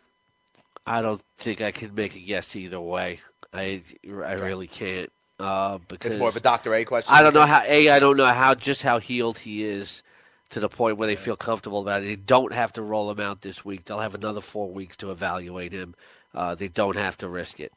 I 0.86 1.02
don't 1.02 1.22
think 1.38 1.62
I 1.62 1.72
can 1.72 1.94
make 1.94 2.16
a 2.16 2.20
guess 2.20 2.56
either 2.56 2.80
way. 2.80 3.20
I 3.54 3.82
I 4.06 4.34
really 4.34 4.68
can't. 4.68 5.12
Uh, 5.40 5.80
because 5.88 6.14
it's 6.14 6.20
more 6.20 6.30
of 6.30 6.36
a 6.36 6.40
Doctor 6.40 6.74
A 6.76 6.86
question. 6.86 7.14
I 7.14 7.24
don't 7.24 7.34
know 7.34 7.46
how 7.46 7.64
a 7.66 7.90
I 7.90 8.00
don't 8.00 8.18
know 8.18 8.26
how 8.26 8.54
just 8.54 8.84
how 8.84 9.00
healed 9.00 9.40
he 9.40 9.64
is 9.64 10.04
to 10.52 10.60
the 10.60 10.70
point 10.70 10.98
where 10.98 11.08
they 11.08 11.16
feel 11.16 11.36
comfortable 11.36 11.82
about 11.82 12.04
it. 12.04 12.06
They 12.06 12.16
don't 12.16 12.54
have 12.54 12.74
to 12.74 12.82
roll 12.82 13.10
him 13.10 13.20
out 13.20 13.42
this 13.42 13.66
week. 13.66 13.86
They'll 13.86 14.00
have 14.00 14.14
another 14.14 14.42
four 14.42 14.72
weeks 14.72 14.98
to 14.98 15.12
evaluate 15.12 15.72
him. 15.72 15.96
Uh, 16.34 16.56
they 16.56 16.68
don't 16.68 16.96
have 16.98 17.18
to 17.20 17.28
risk 17.28 17.60
it. 17.60 17.74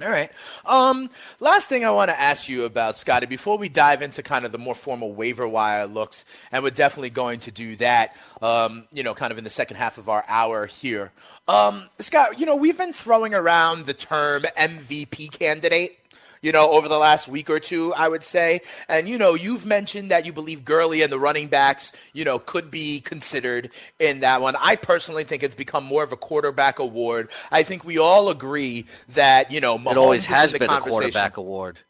All 0.00 0.08
right. 0.08 0.30
Um, 0.64 1.10
last 1.40 1.68
thing 1.68 1.84
I 1.84 1.90
want 1.90 2.10
to 2.10 2.20
ask 2.20 2.48
you 2.48 2.64
about, 2.64 2.96
Scotty, 2.96 3.26
before 3.26 3.58
we 3.58 3.68
dive 3.68 4.00
into 4.00 4.22
kind 4.22 4.44
of 4.44 4.52
the 4.52 4.58
more 4.58 4.76
formal 4.76 5.12
waiver 5.12 5.48
wire 5.48 5.86
looks, 5.86 6.24
and 6.52 6.62
we're 6.62 6.70
definitely 6.70 7.10
going 7.10 7.40
to 7.40 7.50
do 7.50 7.74
that, 7.76 8.14
um, 8.40 8.84
you 8.92 9.02
know, 9.02 9.12
kind 9.12 9.32
of 9.32 9.38
in 9.38 9.44
the 9.44 9.50
second 9.50 9.76
half 9.76 9.98
of 9.98 10.08
our 10.08 10.24
hour 10.28 10.66
here. 10.66 11.10
Um, 11.48 11.88
Scott, 11.98 12.38
you 12.38 12.46
know, 12.46 12.54
we've 12.54 12.78
been 12.78 12.92
throwing 12.92 13.34
around 13.34 13.86
the 13.86 13.94
term 13.94 14.42
MVP 14.56 15.32
candidate 15.32 15.97
you 16.42 16.52
know, 16.52 16.70
over 16.70 16.88
the 16.88 16.98
last 16.98 17.28
week 17.28 17.50
or 17.50 17.60
two, 17.60 17.92
I 17.94 18.08
would 18.08 18.22
say. 18.22 18.60
And, 18.88 19.08
you 19.08 19.18
know, 19.18 19.34
you've 19.34 19.66
mentioned 19.66 20.10
that 20.10 20.26
you 20.26 20.32
believe 20.32 20.64
Gurley 20.64 21.02
and 21.02 21.12
the 21.12 21.18
running 21.18 21.48
backs, 21.48 21.92
you 22.12 22.24
know, 22.24 22.38
could 22.38 22.70
be 22.70 23.00
considered 23.00 23.70
in 23.98 24.20
that 24.20 24.40
one. 24.40 24.56
I 24.58 24.76
personally 24.76 25.24
think 25.24 25.42
it's 25.42 25.54
become 25.54 25.84
more 25.84 26.02
of 26.02 26.12
a 26.12 26.16
quarterback 26.16 26.78
award. 26.78 27.30
I 27.50 27.62
think 27.62 27.84
we 27.84 27.98
all 27.98 28.28
agree 28.28 28.86
that, 29.10 29.50
you 29.50 29.60
know, 29.60 29.78
Mahomes 29.78 29.90
it 29.90 29.96
always 29.98 30.26
has 30.26 30.52
been 30.52 30.70
a 30.70 30.80
quarterback 30.80 31.36
award. 31.36 31.80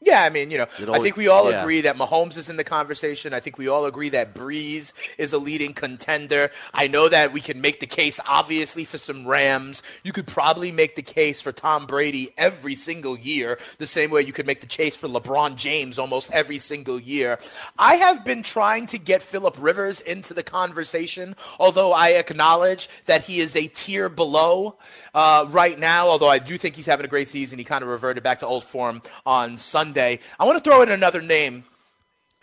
Yeah, 0.00 0.22
I 0.22 0.28
mean, 0.28 0.50
you 0.50 0.58
know, 0.58 0.66
always, 0.80 1.00
I 1.00 1.02
think 1.02 1.16
we 1.16 1.28
all 1.28 1.50
yeah. 1.50 1.62
agree 1.62 1.80
that 1.80 1.96
Mahomes 1.96 2.36
is 2.36 2.50
in 2.50 2.58
the 2.58 2.64
conversation. 2.64 3.32
I 3.32 3.40
think 3.40 3.56
we 3.56 3.68
all 3.68 3.86
agree 3.86 4.10
that 4.10 4.34
Brees 4.34 4.92
is 5.16 5.32
a 5.32 5.38
leading 5.38 5.72
contender. 5.72 6.50
I 6.74 6.88
know 6.88 7.08
that 7.08 7.32
we 7.32 7.40
can 7.40 7.62
make 7.62 7.80
the 7.80 7.86
case, 7.86 8.20
obviously, 8.28 8.84
for 8.84 8.98
some 8.98 9.26
Rams. 9.26 9.82
You 10.02 10.12
could 10.12 10.26
probably 10.26 10.72
make 10.72 10.94
the 10.94 11.02
case 11.02 11.40
for 11.40 11.52
Tom 11.52 11.86
Brady 11.86 12.34
every 12.36 12.74
single 12.74 13.16
year, 13.16 13.58
the 13.78 13.86
same 13.86 14.10
way 14.10 14.20
you 14.20 14.32
could 14.34 14.46
make 14.46 14.60
the 14.60 14.66
case 14.66 14.94
for 14.94 15.08
LeBron 15.08 15.56
James 15.56 15.98
almost 15.98 16.30
every 16.32 16.58
single 16.58 17.00
year. 17.00 17.38
I 17.78 17.94
have 17.94 18.26
been 18.26 18.42
trying 18.42 18.86
to 18.88 18.98
get 18.98 19.22
Philip 19.22 19.56
Rivers 19.58 20.00
into 20.02 20.34
the 20.34 20.42
conversation, 20.42 21.34
although 21.58 21.92
I 21.92 22.10
acknowledge 22.10 22.90
that 23.06 23.22
he 23.22 23.38
is 23.38 23.56
a 23.56 23.68
tier 23.68 24.10
below 24.10 24.76
uh, 25.14 25.46
right 25.50 25.78
now, 25.78 26.08
although 26.08 26.28
I 26.28 26.38
do 26.38 26.58
think 26.58 26.74
he's 26.74 26.86
having 26.86 27.06
a 27.06 27.08
great 27.08 27.28
season. 27.28 27.58
He 27.58 27.64
kind 27.64 27.82
of 27.82 27.88
reverted 27.88 28.22
back 28.22 28.40
to 28.40 28.46
old 28.46 28.64
form 28.64 29.02
on 29.24 29.56
Sunday. 29.56 30.18
I 30.38 30.44
want 30.44 30.62
to 30.62 30.68
throw 30.68 30.82
in 30.82 30.90
another 30.90 31.22
name 31.22 31.64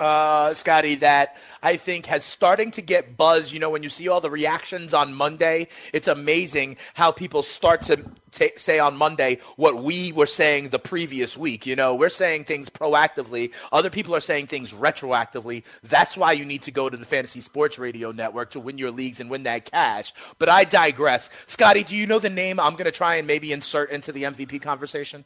uh, 0.02 0.54
Scotty, 0.54 0.96
that 0.96 1.38
I 1.62 1.78
think 1.78 2.08
has 2.08 2.26
starting 2.26 2.72
to 2.72 2.82
get 2.82 3.16
buzz. 3.16 3.54
You 3.54 3.60
know, 3.60 3.70
when 3.70 3.84
you 3.84 3.90
see 3.90 4.10
all 4.10 4.20
the 4.20 4.32
reactions 4.32 4.94
on 4.94 5.14
Monday, 5.14 5.68
it's 5.94 6.08
amazing 6.08 6.78
how 6.96 7.12
people 7.12 7.44
start 7.44 7.84
to 7.84 8.04
t- 8.32 8.52
say 8.58 8.80
on 8.80 8.98
Monday 8.98 9.38
what 9.58 9.84
we 9.84 10.12
were 10.12 10.26
saying 10.26 10.70
the 10.70 10.80
previous 10.80 11.38
week. 11.38 11.68
You 11.68 11.76
know, 11.76 11.94
we're 11.94 12.10
saying 12.10 12.46
things 12.46 12.68
proactively. 12.70 13.54
Other 13.72 13.92
people 13.92 14.16
are 14.16 14.22
saying 14.22 14.48
things 14.48 14.74
retroactively. 14.74 15.64
That's 15.84 16.18
why 16.18 16.32
you 16.32 16.46
need 16.46 16.64
to 16.64 16.72
go 16.72 16.90
to 16.90 16.98
the 16.98 17.06
Fantasy 17.06 17.40
Sports 17.40 17.78
Radio 17.78 18.12
Network 18.12 18.52
to 18.52 18.60
win 18.60 18.80
your 18.80 18.92
leagues 18.92 19.20
and 19.20 19.30
win 19.30 19.44
that 19.44 19.70
cash. 19.70 20.14
But 20.40 20.50
I 20.50 20.64
digress. 20.64 21.30
Scotty, 21.46 21.84
do 21.84 21.96
you 21.96 22.08
know 22.08 22.20
the 22.20 22.30
name 22.30 22.60
I'm 22.60 22.74
going 22.74 22.86
to 22.86 22.92
try 22.92 23.16
and 23.16 23.28
maybe 23.28 23.52
insert 23.52 23.92
into 23.92 24.12
the 24.12 24.24
MVP 24.24 24.64
conversation? 24.64 25.26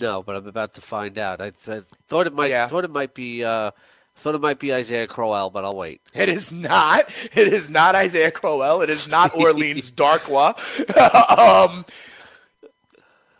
No, 0.00 0.22
but 0.22 0.36
I'm 0.36 0.46
about 0.46 0.74
to 0.74 0.80
find 0.80 1.18
out. 1.18 1.40
I, 1.40 1.50
th- 1.50 1.84
thought 2.08 2.26
it 2.26 2.34
might. 2.34 2.50
Yeah. 2.50 2.66
Thought 2.66 2.84
it 2.84 2.90
might 2.90 3.14
be. 3.14 3.44
Uh, 3.44 3.70
thought 4.16 4.34
it 4.34 4.40
might 4.40 4.58
be 4.58 4.72
Isaiah 4.72 5.06
Crowell, 5.06 5.50
but 5.50 5.64
I'll 5.64 5.76
wait. 5.76 6.00
It 6.14 6.28
is 6.28 6.50
not. 6.50 7.08
It 7.34 7.52
is 7.52 7.70
not 7.70 7.94
Isaiah 7.94 8.30
Crowell. 8.30 8.82
It 8.82 8.90
is 8.90 9.08
not 9.08 9.34
Orleans 9.36 9.90
Darkwa. 9.90 10.56
um, 11.38 11.84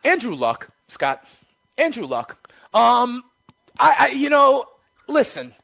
Andrew 0.04 0.34
Luck, 0.34 0.68
Scott. 0.88 1.26
Andrew 1.78 2.06
Luck. 2.06 2.38
Um, 2.72 3.24
I, 3.78 3.96
I 3.98 4.08
you 4.08 4.30
know, 4.30 4.66
listen. 5.08 5.54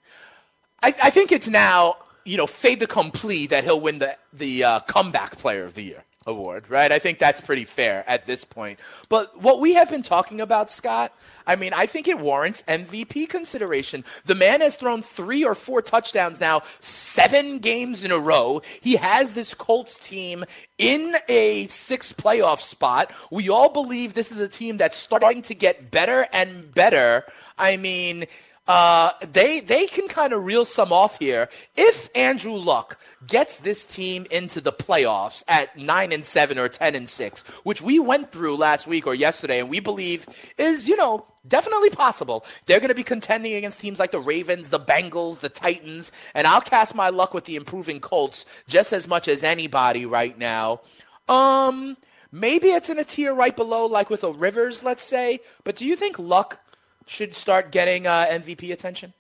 I, 0.83 0.95
I 1.03 1.11
think 1.11 1.31
it's 1.33 1.49
now 1.49 1.97
you 2.25 2.37
know 2.37 2.47
fait 2.47 2.81
accompli 2.83 3.47
that 3.49 3.64
he'll 3.64 3.81
win 3.81 3.99
the 3.99 4.16
the 4.33 4.64
uh, 4.64 4.81
comeback 4.81 5.37
player 5.38 5.64
of 5.64 5.75
the 5.75 5.83
year 5.83 6.05
award, 6.27 6.69
right? 6.69 6.93
I 6.93 6.99
think 6.99 7.19
that's 7.19 7.41
pretty 7.41 7.65
fair 7.65 8.05
at 8.09 8.27
this 8.27 8.45
point. 8.45 8.79
But 9.09 9.41
what 9.41 9.61
we 9.61 9.75
have 9.75 9.91
been 9.91 10.03
talking 10.03 10.41
about, 10.41 10.71
Scott, 10.71 11.13
I 11.47 11.57
mean, 11.57 11.73
I 11.73 11.87
think 11.87 12.09
it 12.09 12.19
warrants 12.19 12.63
MVP 12.63 13.29
consideration. 13.29 14.05
The 14.25 14.35
man 14.35 14.61
has 14.61 14.77
thrown 14.77 15.03
three 15.03 15.45
or 15.45 15.55
four 15.55 15.83
touchdowns 15.83 16.41
now, 16.41 16.63
seven 16.81 17.59
games 17.59 18.05
in 18.05 18.13
a 18.13 18.19
row. 18.19 18.63
He 18.81 18.97
has 18.97 19.35
this 19.35 19.55
Colts 19.55 19.99
team 19.99 20.45
in 20.79 21.17
a 21.29 21.67
six 21.67 22.13
playoff 22.13 22.61
spot. 22.61 23.13
We 23.31 23.49
all 23.49 23.71
believe 23.71 24.15
this 24.15 24.31
is 24.31 24.39
a 24.39 24.49
team 24.49 24.77
that's 24.77 24.99
starting 24.99 25.43
to 25.43 25.55
get 25.55 25.91
better 25.91 26.27
and 26.33 26.73
better. 26.75 27.25
I 27.59 27.77
mean, 27.77 28.27
uh, 28.68 29.11
they 29.33 29.59
they 29.61 29.87
can 29.87 30.07
kind 30.07 30.33
of 30.33 30.44
reel 30.44 30.64
some 30.64 30.92
off 30.92 31.18
here 31.18 31.48
if 31.77 32.09
Andrew 32.14 32.55
Luck 32.55 32.98
gets 33.27 33.59
this 33.61 33.85
team 33.85 34.27
into 34.31 34.61
the 34.61 34.72
playoffs 34.72 35.42
at 35.48 35.77
nine 35.77 36.12
and 36.12 36.25
seven 36.25 36.59
or 36.59 36.68
ten 36.68 36.94
and 36.94 37.09
six, 37.09 37.42
which 37.64 37.83
we 37.83 37.98
went 37.98 38.31
through 38.31 38.57
last 38.57 38.87
week 38.87 39.07
or 39.07 39.14
yesterday, 39.14 39.59
and 39.59 39.68
we 39.68 39.81
believe 39.81 40.27
is 40.59 40.88
you 40.88 40.96
know 40.96 41.27
definitely 41.46 41.90
possible. 41.90 42.44
They're 42.66 42.79
going 42.79 42.88
to 42.88 42.94
be 42.94 43.03
contending 43.03 43.55
against 43.55 43.81
teams 43.81 43.98
like 43.98 44.12
the 44.12 44.20
Ravens, 44.20 44.68
the 44.68 44.79
Bengals, 44.79 45.40
the 45.40 45.48
Titans, 45.48 46.12
and 46.33 46.46
I'll 46.46 46.61
cast 46.61 46.94
my 46.94 47.09
luck 47.09 47.35
with 47.35 47.46
the 47.46 47.57
improving 47.57 47.98
Colts 47.98 48.46
just 48.68 48.92
as 48.92 49.09
much 49.09 49.27
as 49.27 49.42
anybody 49.42 50.07
right 50.07 50.38
now. 50.38 50.83
Um, 51.29 51.96
maybe 52.31 52.68
it's 52.68 52.90
in 52.90 52.98
a 53.01 53.05
tier 53.05 53.35
right 53.35 53.57
below, 53.57 53.87
like 53.87 54.09
with 54.09 54.22
a 54.22 54.31
Rivers, 54.31 54.85
let's 54.85 55.03
say. 55.03 55.40
But 55.64 55.75
do 55.75 55.85
you 55.85 55.96
think 55.96 56.16
Luck? 56.18 56.61
Should 57.07 57.35
start 57.35 57.71
getting 57.71 58.07
uh, 58.07 58.27
MVP 58.27 58.73
attention? 58.73 59.12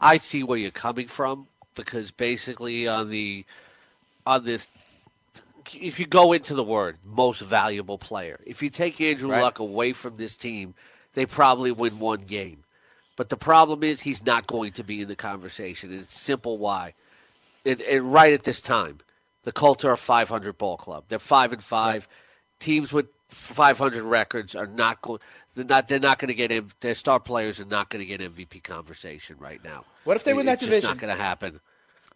I 0.00 0.16
see 0.16 0.42
where 0.42 0.58
you're 0.58 0.70
coming 0.70 1.08
from 1.08 1.46
because 1.74 2.10
basically 2.10 2.88
on 2.88 3.10
the 3.10 3.44
on 4.26 4.44
this 4.44 4.68
if 5.74 6.00
you 6.00 6.06
go 6.06 6.32
into 6.32 6.54
the 6.54 6.64
word 6.64 6.98
most 7.04 7.40
valuable 7.40 7.98
player, 7.98 8.40
if 8.44 8.62
you 8.62 8.70
take 8.70 9.00
Andrew 9.00 9.30
right. 9.30 9.42
Luck 9.42 9.58
away 9.58 9.92
from 9.92 10.16
this 10.16 10.36
team, 10.36 10.74
they 11.14 11.26
probably 11.26 11.70
win 11.70 11.98
one 11.98 12.20
game. 12.20 12.64
But 13.16 13.28
the 13.28 13.36
problem 13.36 13.82
is 13.82 14.00
he's 14.00 14.24
not 14.24 14.46
going 14.46 14.72
to 14.72 14.84
be 14.84 15.02
in 15.02 15.08
the 15.08 15.16
conversation. 15.16 15.90
And 15.92 16.00
it's 16.00 16.18
simple 16.18 16.58
why. 16.58 16.94
And, 17.66 17.80
and 17.82 18.12
right 18.12 18.32
at 18.32 18.44
this 18.44 18.62
time, 18.62 19.00
the 19.44 19.52
Colts 19.52 19.84
are 19.84 19.92
a 19.92 19.98
500 19.98 20.56
ball 20.56 20.76
club. 20.76 21.04
They're 21.08 21.18
five 21.18 21.52
and 21.52 21.62
five. 21.62 22.06
Right. 22.08 22.16
Teams 22.60 22.92
with 22.92 23.08
500 23.30 24.02
records 24.02 24.54
are 24.54 24.66
not 24.66 25.02
going. 25.02 25.20
They're 25.54 25.64
not. 25.64 25.88
They're 25.88 25.98
not 25.98 26.18
going 26.18 26.28
to 26.28 26.34
get. 26.34 26.52
In 26.52 26.70
their 26.80 26.94
star 26.94 27.18
players 27.20 27.58
are 27.60 27.64
not 27.64 27.88
going 27.90 28.00
to 28.00 28.06
get 28.06 28.20
MVP 28.20 28.62
conversation 28.62 29.36
right 29.38 29.62
now. 29.64 29.84
What 30.04 30.16
if 30.16 30.24
they 30.24 30.34
win 30.34 30.46
that 30.46 30.54
it's 30.54 30.64
division? 30.64 30.90
It's 30.90 30.94
not 30.94 30.98
going 30.98 31.16
to 31.16 31.22
happen. 31.22 31.60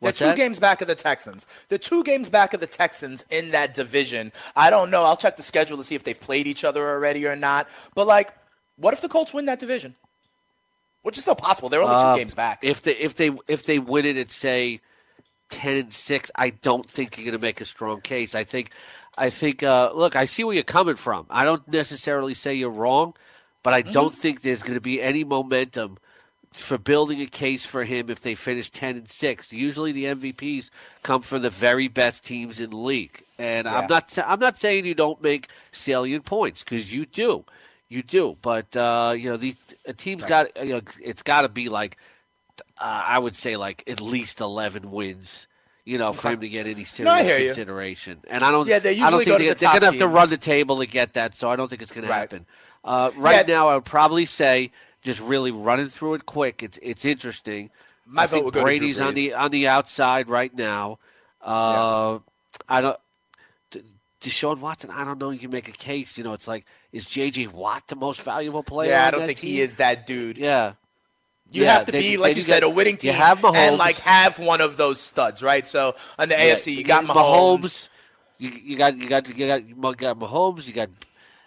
What's 0.00 0.18
They're 0.18 0.28
two 0.28 0.30
that? 0.32 0.36
games 0.36 0.58
back 0.58 0.82
of 0.82 0.88
the 0.88 0.94
Texans. 0.94 1.46
They're 1.68 1.78
two 1.78 2.04
games 2.04 2.28
back 2.28 2.52
of 2.52 2.60
the 2.60 2.66
Texans 2.66 3.24
in 3.30 3.52
that 3.52 3.74
division. 3.74 4.32
I 4.54 4.68
don't 4.68 4.90
know. 4.90 5.04
I'll 5.04 5.16
check 5.16 5.36
the 5.36 5.42
schedule 5.42 5.78
to 5.78 5.84
see 5.84 5.94
if 5.94 6.04
they've 6.04 6.20
played 6.20 6.46
each 6.46 6.64
other 6.64 6.86
already 6.86 7.26
or 7.26 7.36
not. 7.36 7.68
But 7.94 8.06
like, 8.06 8.32
what 8.76 8.92
if 8.92 9.00
the 9.00 9.08
Colts 9.08 9.32
win 9.32 9.46
that 9.46 9.60
division? 9.60 9.94
Which 11.02 11.16
is 11.16 11.22
still 11.22 11.36
possible. 11.36 11.68
They're 11.68 11.82
only 11.82 11.94
two 11.94 12.08
uh, 12.08 12.16
games 12.16 12.34
back. 12.34 12.60
If 12.62 12.82
they 12.82 12.96
if 12.96 13.14
they 13.14 13.30
if 13.46 13.66
they 13.66 13.78
win 13.78 14.04
it 14.04 14.16
at 14.16 14.30
say 14.30 14.80
ten 15.48 15.76
and 15.76 15.94
six, 15.94 16.30
I 16.34 16.50
don't 16.50 16.88
think 16.88 17.16
you're 17.16 17.24
going 17.24 17.38
to 17.38 17.42
make 17.42 17.60
a 17.60 17.66
strong 17.66 18.00
case. 18.00 18.34
I 18.34 18.44
think 18.44 18.70
I 19.16 19.30
think 19.30 19.62
uh, 19.62 19.92
look, 19.94 20.16
I 20.16 20.24
see 20.24 20.44
where 20.44 20.54
you're 20.54 20.64
coming 20.64 20.96
from. 20.96 21.26
I 21.30 21.44
don't 21.44 21.66
necessarily 21.68 22.34
say 22.34 22.54
you're 22.54 22.70
wrong 22.70 23.14
but 23.64 23.72
I 23.72 23.82
mm-hmm. 23.82 23.92
don't 23.92 24.14
think 24.14 24.42
there's 24.42 24.62
going 24.62 24.74
to 24.74 24.80
be 24.80 25.02
any 25.02 25.24
momentum 25.24 25.98
for 26.52 26.78
building 26.78 27.20
a 27.20 27.26
case 27.26 27.66
for 27.66 27.82
him 27.82 28.08
if 28.08 28.20
they 28.20 28.36
finish 28.36 28.70
10 28.70 28.96
and 28.96 29.10
6. 29.10 29.52
Usually 29.52 29.90
the 29.90 30.04
MVPs 30.04 30.70
come 31.02 31.22
from 31.22 31.42
the 31.42 31.50
very 31.50 31.88
best 31.88 32.24
teams 32.24 32.60
in 32.60 32.70
the 32.70 32.76
league. 32.76 33.24
And 33.38 33.64
yeah. 33.64 33.78
I'm 33.78 33.88
not 33.88 34.16
I'm 34.24 34.38
not 34.38 34.58
saying 34.58 34.84
you 34.84 34.94
don't 34.94 35.20
make 35.20 35.48
salient 35.72 36.24
points 36.24 36.62
cuz 36.62 36.92
you 36.92 37.06
do. 37.06 37.44
You 37.88 38.02
do. 38.02 38.36
But 38.40 38.76
uh, 38.76 39.14
you 39.16 39.30
know, 39.30 39.36
these 39.36 39.56
a 39.84 39.92
team's 39.92 40.22
right. 40.22 40.52
got 40.54 40.64
you 40.64 40.74
know, 40.74 40.80
it's 41.02 41.22
got 41.22 41.42
to 41.42 41.48
be 41.48 41.68
like 41.68 41.96
uh, 42.78 43.02
I 43.06 43.18
would 43.18 43.34
say 43.34 43.56
like 43.56 43.82
at 43.88 44.00
least 44.00 44.40
11 44.40 44.92
wins. 44.92 45.48
You 45.84 45.98
know, 45.98 46.08
okay. 46.08 46.18
for 46.18 46.30
him 46.30 46.40
to 46.40 46.48
get 46.48 46.66
any 46.66 46.84
serious 46.84 47.26
no, 47.26 47.46
consideration, 47.46 48.20
you. 48.22 48.28
and 48.30 48.42
I 48.42 48.50
don't. 48.50 48.66
Yeah, 48.66 48.78
they 48.78 48.92
usually 48.92 49.06
I 49.06 49.10
don't 49.10 49.24
think 49.24 49.38
they, 49.38 49.52
the 49.52 49.66
are 49.66 49.70
going 49.72 49.80
to 49.80 49.86
have 49.86 49.98
to 49.98 50.08
run 50.08 50.30
the 50.30 50.38
table 50.38 50.78
to 50.78 50.86
get 50.86 51.12
that. 51.12 51.34
So 51.34 51.50
I 51.50 51.56
don't 51.56 51.68
think 51.68 51.82
it's 51.82 51.92
going 51.92 52.08
right. 52.08 52.08
to 52.08 52.20
happen. 52.20 52.46
Uh, 52.82 53.10
right 53.16 53.46
yeah. 53.46 53.54
now, 53.54 53.68
I 53.68 53.74
would 53.74 53.84
probably 53.84 54.24
say 54.24 54.72
just 55.02 55.20
really 55.20 55.50
running 55.50 55.88
through 55.88 56.14
it 56.14 56.26
quick. 56.26 56.62
It's 56.62 56.78
it's 56.80 57.04
interesting. 57.04 57.70
My 58.06 58.22
I 58.22 58.26
vote 58.26 58.54
think 58.54 58.64
Brady's 58.64 58.98
on 58.98 59.14
the 59.14 59.34
on 59.34 59.50
the 59.50 59.68
outside 59.68 60.28
right 60.28 60.54
now. 60.54 60.98
Uh, 61.42 62.18
yeah. 62.18 62.18
I 62.68 62.80
don't. 62.80 62.98
Deshaun 64.24 64.58
Watson, 64.60 64.90
I 64.90 65.04
don't 65.04 65.18
know. 65.18 65.30
You 65.30 65.38
can 65.38 65.50
make 65.50 65.68
a 65.68 65.72
case. 65.72 66.16
You 66.16 66.24
know, 66.24 66.32
it's 66.32 66.48
like 66.48 66.64
is 66.92 67.04
J.J. 67.04 67.48
Watt 67.48 67.86
the 67.88 67.96
most 67.96 68.22
valuable 68.22 68.62
player? 68.62 68.90
Yeah, 68.90 69.06
I 69.06 69.10
don't 69.10 69.26
think 69.26 69.38
team? 69.38 69.50
he 69.50 69.60
is 69.60 69.76
that 69.76 70.06
dude. 70.06 70.38
Yeah, 70.38 70.72
you 71.54 71.62
yeah, 71.62 71.74
have 71.74 71.86
to 71.86 71.92
be, 71.92 72.16
like 72.16 72.36
you 72.36 72.42
said, 72.42 72.62
a 72.62 72.68
winning 72.68 72.96
team 72.96 73.14
you 73.14 73.48
and 73.54 73.76
like 73.76 73.98
have 73.98 74.38
one 74.38 74.60
of 74.60 74.76
those 74.76 75.00
studs, 75.00 75.42
right? 75.42 75.66
So 75.66 75.94
on 76.18 76.28
the 76.28 76.34
yeah, 76.34 76.54
AFC, 76.54 76.76
you 76.76 76.84
got 76.84 77.04
Mahomes. 77.04 77.60
Mahomes 77.60 77.88
you, 78.38 78.50
you, 78.50 78.76
got 78.76 78.96
you 78.96 79.08
got 79.08 79.28
you 79.28 79.46
got 79.46 79.68
you 79.68 79.74
got 79.74 80.18
Mahomes. 80.18 80.66
You 80.66 80.72
got 80.72 80.90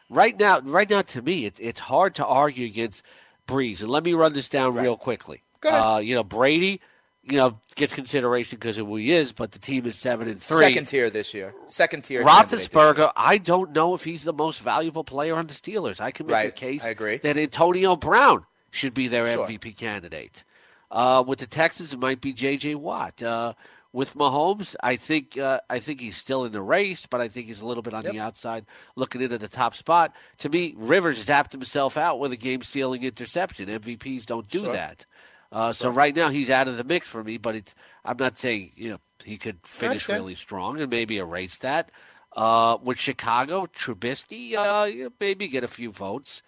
right 0.10 0.38
now, 0.40 0.60
right 0.62 0.90
now, 0.90 1.02
to 1.02 1.22
me, 1.22 1.46
it's 1.46 1.60
it's 1.60 1.80
hard 1.80 2.16
to 2.16 2.26
argue 2.26 2.66
against 2.66 3.04
Brees. 3.48 3.82
And 3.82 3.90
let 3.90 4.04
me 4.04 4.14
run 4.14 4.34
this 4.34 4.50
down 4.50 4.74
right. 4.74 4.84
real 4.84 4.98
quickly. 4.98 5.44
Uh, 5.64 6.00
you 6.02 6.16
know, 6.16 6.24
Brady, 6.24 6.80
you 7.24 7.36
know, 7.36 7.60
gets 7.76 7.94
consideration 7.94 8.58
because 8.58 8.78
of 8.78 8.88
who 8.88 8.96
he 8.96 9.12
is, 9.12 9.34
but 9.34 9.52
the 9.52 9.60
team 9.60 9.86
is 9.86 9.98
seven 9.98 10.30
and 10.30 10.42
three. 10.42 10.60
Second 10.60 10.86
tier 10.86 11.10
this 11.10 11.34
year. 11.34 11.54
Second 11.68 12.04
tier. 12.04 12.24
Roethlisberger, 12.24 13.12
I 13.18 13.38
don't 13.38 13.74
know 13.74 13.94
if 13.96 14.04
he's 14.04 14.24
the 14.24 14.34
most 14.34 14.62
valuable 14.62 15.04
player 15.04 15.36
on 15.36 15.48
the 15.48 15.54
Steelers. 15.54 16.00
I 16.00 16.12
can 16.12 16.28
make 16.28 16.34
right. 16.34 16.50
a 16.50 16.52
case 16.52 16.86
I 16.86 16.90
agree. 16.90 17.18
that 17.18 17.38
Antonio 17.38 17.96
Brown 17.98 18.46
should 18.72 18.94
be 18.94 19.08
their 19.08 19.32
sure. 19.34 19.48
MVP 19.48 19.76
candidate. 19.78 20.44
Uh, 20.90 21.24
with 21.26 21.40
the 21.40 21.48
Texans, 21.48 21.94
it 21.94 22.00
might 22.00 22.22
be 22.22 22.34
J.J. 22.34 22.76
Watt. 22.76 23.22
Uh, 23.22 23.54
with 23.94 24.14
Mahomes, 24.16 24.76
I 24.82 24.96
think 24.96 25.38
uh, 25.38 25.60
I 25.70 25.80
think 25.80 26.02
he's 26.02 26.18
still 26.18 26.46
in 26.46 26.52
the 26.52 26.62
race, 26.62 27.08
but 27.10 27.20
I 27.20 27.28
think 27.28 27.48
he's 27.48 27.62
a 27.62 27.66
little 27.66 27.82
bit 27.82 27.94
on 27.94 28.04
yep. 28.04 28.14
the 28.14 28.20
outside, 28.20 28.66
looking 28.96 29.22
into 29.22 29.38
the 29.38 29.48
top 29.48 29.76
spot. 29.76 30.14
To 30.40 30.50
me, 30.50 30.76
Rivers 30.78 31.26
zapped 31.26 31.52
himself 31.52 31.98
out 31.98 32.20
with 32.20 32.32
a 32.32 32.38
game-stealing 32.38 33.04
interception. 33.04 33.68
MVPs 33.68 34.26
don't 34.26 34.48
do 34.48 34.66
sure. 34.66 34.74
that. 34.74 35.06
Uh, 35.52 35.72
so 35.74 35.90
right 35.90 36.16
now 36.16 36.30
he's 36.30 36.50
out 36.50 36.68
of 36.68 36.78
the 36.78 36.84
mix 36.84 37.08
for 37.08 37.24
me, 37.24 37.38
but 37.38 37.56
it's 37.56 37.74
I'm 38.04 38.18
not 38.18 38.38
saying 38.38 38.74
you 38.76 38.92
know 38.92 39.00
he 39.24 39.38
could 39.38 39.60
finish 39.64 40.08
really 40.08 40.36
strong 40.36 40.80
and 40.80 40.90
maybe 40.90 41.18
erase 41.18 41.58
that. 41.60 41.92
Uh, 42.36 42.78
with 42.84 43.00
Chicago, 43.00 43.66
Trubisky, 43.66 44.56
uh, 44.56 45.10
maybe 45.20 45.48
get 45.48 45.64
a 45.64 45.68
few 45.68 45.92
votes. 45.92 46.44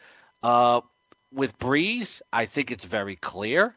With 1.32 1.58
Brees, 1.60 2.22
I 2.34 2.46
think 2.46 2.72
it's 2.72 2.86
very 2.86 3.16
clear 3.16 3.76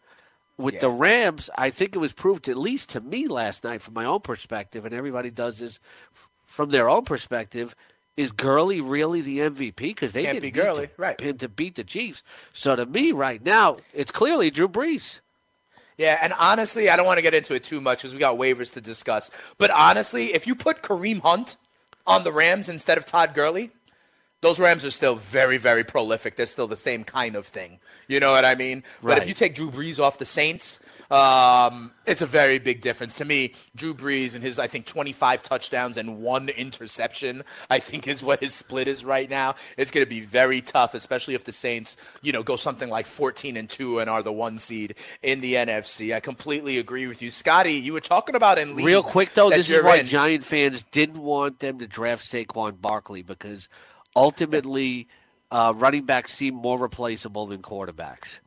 with 0.59 0.74
yeah. 0.74 0.80
the 0.80 0.90
Rams, 0.90 1.50
I 1.57 1.70
think 1.70 1.94
it 1.94 1.98
was 1.98 2.12
proved, 2.12 2.48
at 2.48 2.57
least 2.57 2.90
to 2.90 3.00
me 3.00 3.26
last 3.26 3.64
night, 3.64 3.82
from 3.82 3.94
my 3.94 4.05
own 4.05 4.20
perspective, 4.20 4.84
and 4.84 4.94
everybody 4.94 5.30
does 5.30 5.59
this 5.59 5.80
from 6.46 6.70
their 6.70 6.88
own 6.88 7.05
perspective. 7.05 7.74
Is 8.16 8.30
Gurley 8.30 8.80
really 8.80 9.22
the 9.22 9.38
MVP? 9.38 9.76
Because 9.76 10.12
they 10.12 10.24
can't 10.24 10.40
didn't 10.40 10.55
be 10.55 10.61
Gurley, 10.61 10.86
to, 10.88 10.92
right? 10.98 11.20
Him 11.20 11.38
to 11.38 11.48
beat 11.48 11.76
the 11.76 11.84
Chiefs. 11.84 12.22
So 12.53 12.76
to 12.76 12.84
me, 12.84 13.12
right 13.12 13.42
now, 13.42 13.76
it's 13.94 14.11
clearly 14.11 14.50
Drew 14.50 14.68
Brees. 14.68 15.20
Yeah, 15.96 16.18
and 16.22 16.32
honestly, 16.38 16.90
I 16.90 16.96
don't 16.96 17.07
want 17.07 17.18
to 17.18 17.22
get 17.22 17.34
into 17.34 17.55
it 17.55 17.64
too 17.64 17.80
much 17.80 17.98
because 17.98 18.12
we 18.12 18.20
got 18.20 18.38
waivers 18.38 18.72
to 18.74 18.80
discuss. 18.80 19.30
But 19.57 19.70
honestly, 19.70 20.34
if 20.34 20.46
you 20.46 20.55
put 20.55 20.82
Kareem 20.82 21.20
Hunt 21.20 21.57
on 22.07 22.24
the 22.24 22.32
Rams 22.32 22.68
instead 22.68 22.98
of 22.98 23.07
Todd 23.07 23.34
Gurley, 23.34 23.70
those 24.43 24.59
Rams 24.59 24.84
are 24.84 24.90
still 24.90 25.14
very, 25.14 25.57
very 25.57 25.84
prolific. 25.84 26.34
They're 26.34 26.47
still 26.47 26.66
the 26.66 26.76
same 26.76 27.05
kind 27.05 27.36
of 27.36 27.47
thing. 27.47 27.78
You 28.09 28.18
know 28.20 28.32
what 28.32 28.45
I 28.45 28.57
mean? 28.57 28.82
Right. 29.01 29.14
But 29.14 29.22
if 29.22 29.28
you 29.28 29.34
take 29.34 29.55
Drew 29.55 29.70
Brees 29.70 30.01
off 30.01 30.18
the 30.18 30.24
Saints, 30.24 30.80
um, 31.12 31.93
it's 32.07 32.22
a 32.22 32.26
very 32.26 32.59
big 32.59 32.80
difference 32.80 33.14
to 33.18 33.24
me. 33.24 33.53
Drew 33.76 33.95
Brees 33.95 34.34
and 34.34 34.43
his, 34.43 34.59
I 34.59 34.66
think, 34.66 34.86
25 34.86 35.45
touchdowns 35.45 35.97
and 35.97 36.22
one 36.22 36.49
interception, 36.49 37.45
I 37.70 37.78
think, 37.78 38.09
is 38.09 38.20
what 38.20 38.40
his 38.40 38.53
split 38.53 38.88
is 38.88 39.05
right 39.05 39.30
now. 39.30 39.55
It's 39.76 39.93
going 39.93 40.05
to 40.05 40.11
be 40.11 40.22
very 40.22 40.61
tough, 40.61 40.95
especially 40.95 41.34
if 41.34 41.45
the 41.45 41.53
Saints, 41.53 41.97
you 42.20 42.32
know, 42.32 42.43
go 42.43 42.57
something 42.57 42.88
like 42.88 43.07
14 43.07 43.57
and 43.57 43.70
two 43.70 44.01
and 44.01 44.11
are 44.11 44.24
the 44.24 44.32
one 44.32 44.59
seed 44.59 44.97
in 45.22 45.40
the 45.40 45.55
NFC. 45.55 46.12
I 46.12 46.18
completely 46.18 46.78
agree 46.78 47.07
with 47.07 47.22
you, 47.22 47.30
Scotty. 47.30 47.74
You 47.74 47.93
were 47.93 48.01
talking 48.01 48.34
about 48.34 48.59
in 48.59 48.74
Real 48.74 49.05
quick 49.05 49.34
though, 49.34 49.51
this 49.51 49.68
is 49.68 49.84
why 49.84 49.99
in. 49.99 50.07
Giant 50.07 50.45
fans 50.45 50.82
didn't 50.90 51.22
want 51.22 51.61
them 51.61 51.78
to 51.78 51.86
draft 51.86 52.24
Saquon 52.24 52.80
Barkley 52.80 53.22
because 53.22 53.68
ultimately 54.14 55.08
uh, 55.50 55.72
running 55.76 56.04
backs 56.04 56.32
seem 56.32 56.54
more 56.54 56.78
replaceable 56.78 57.46
than 57.46 57.62
quarterbacks. 57.62 58.38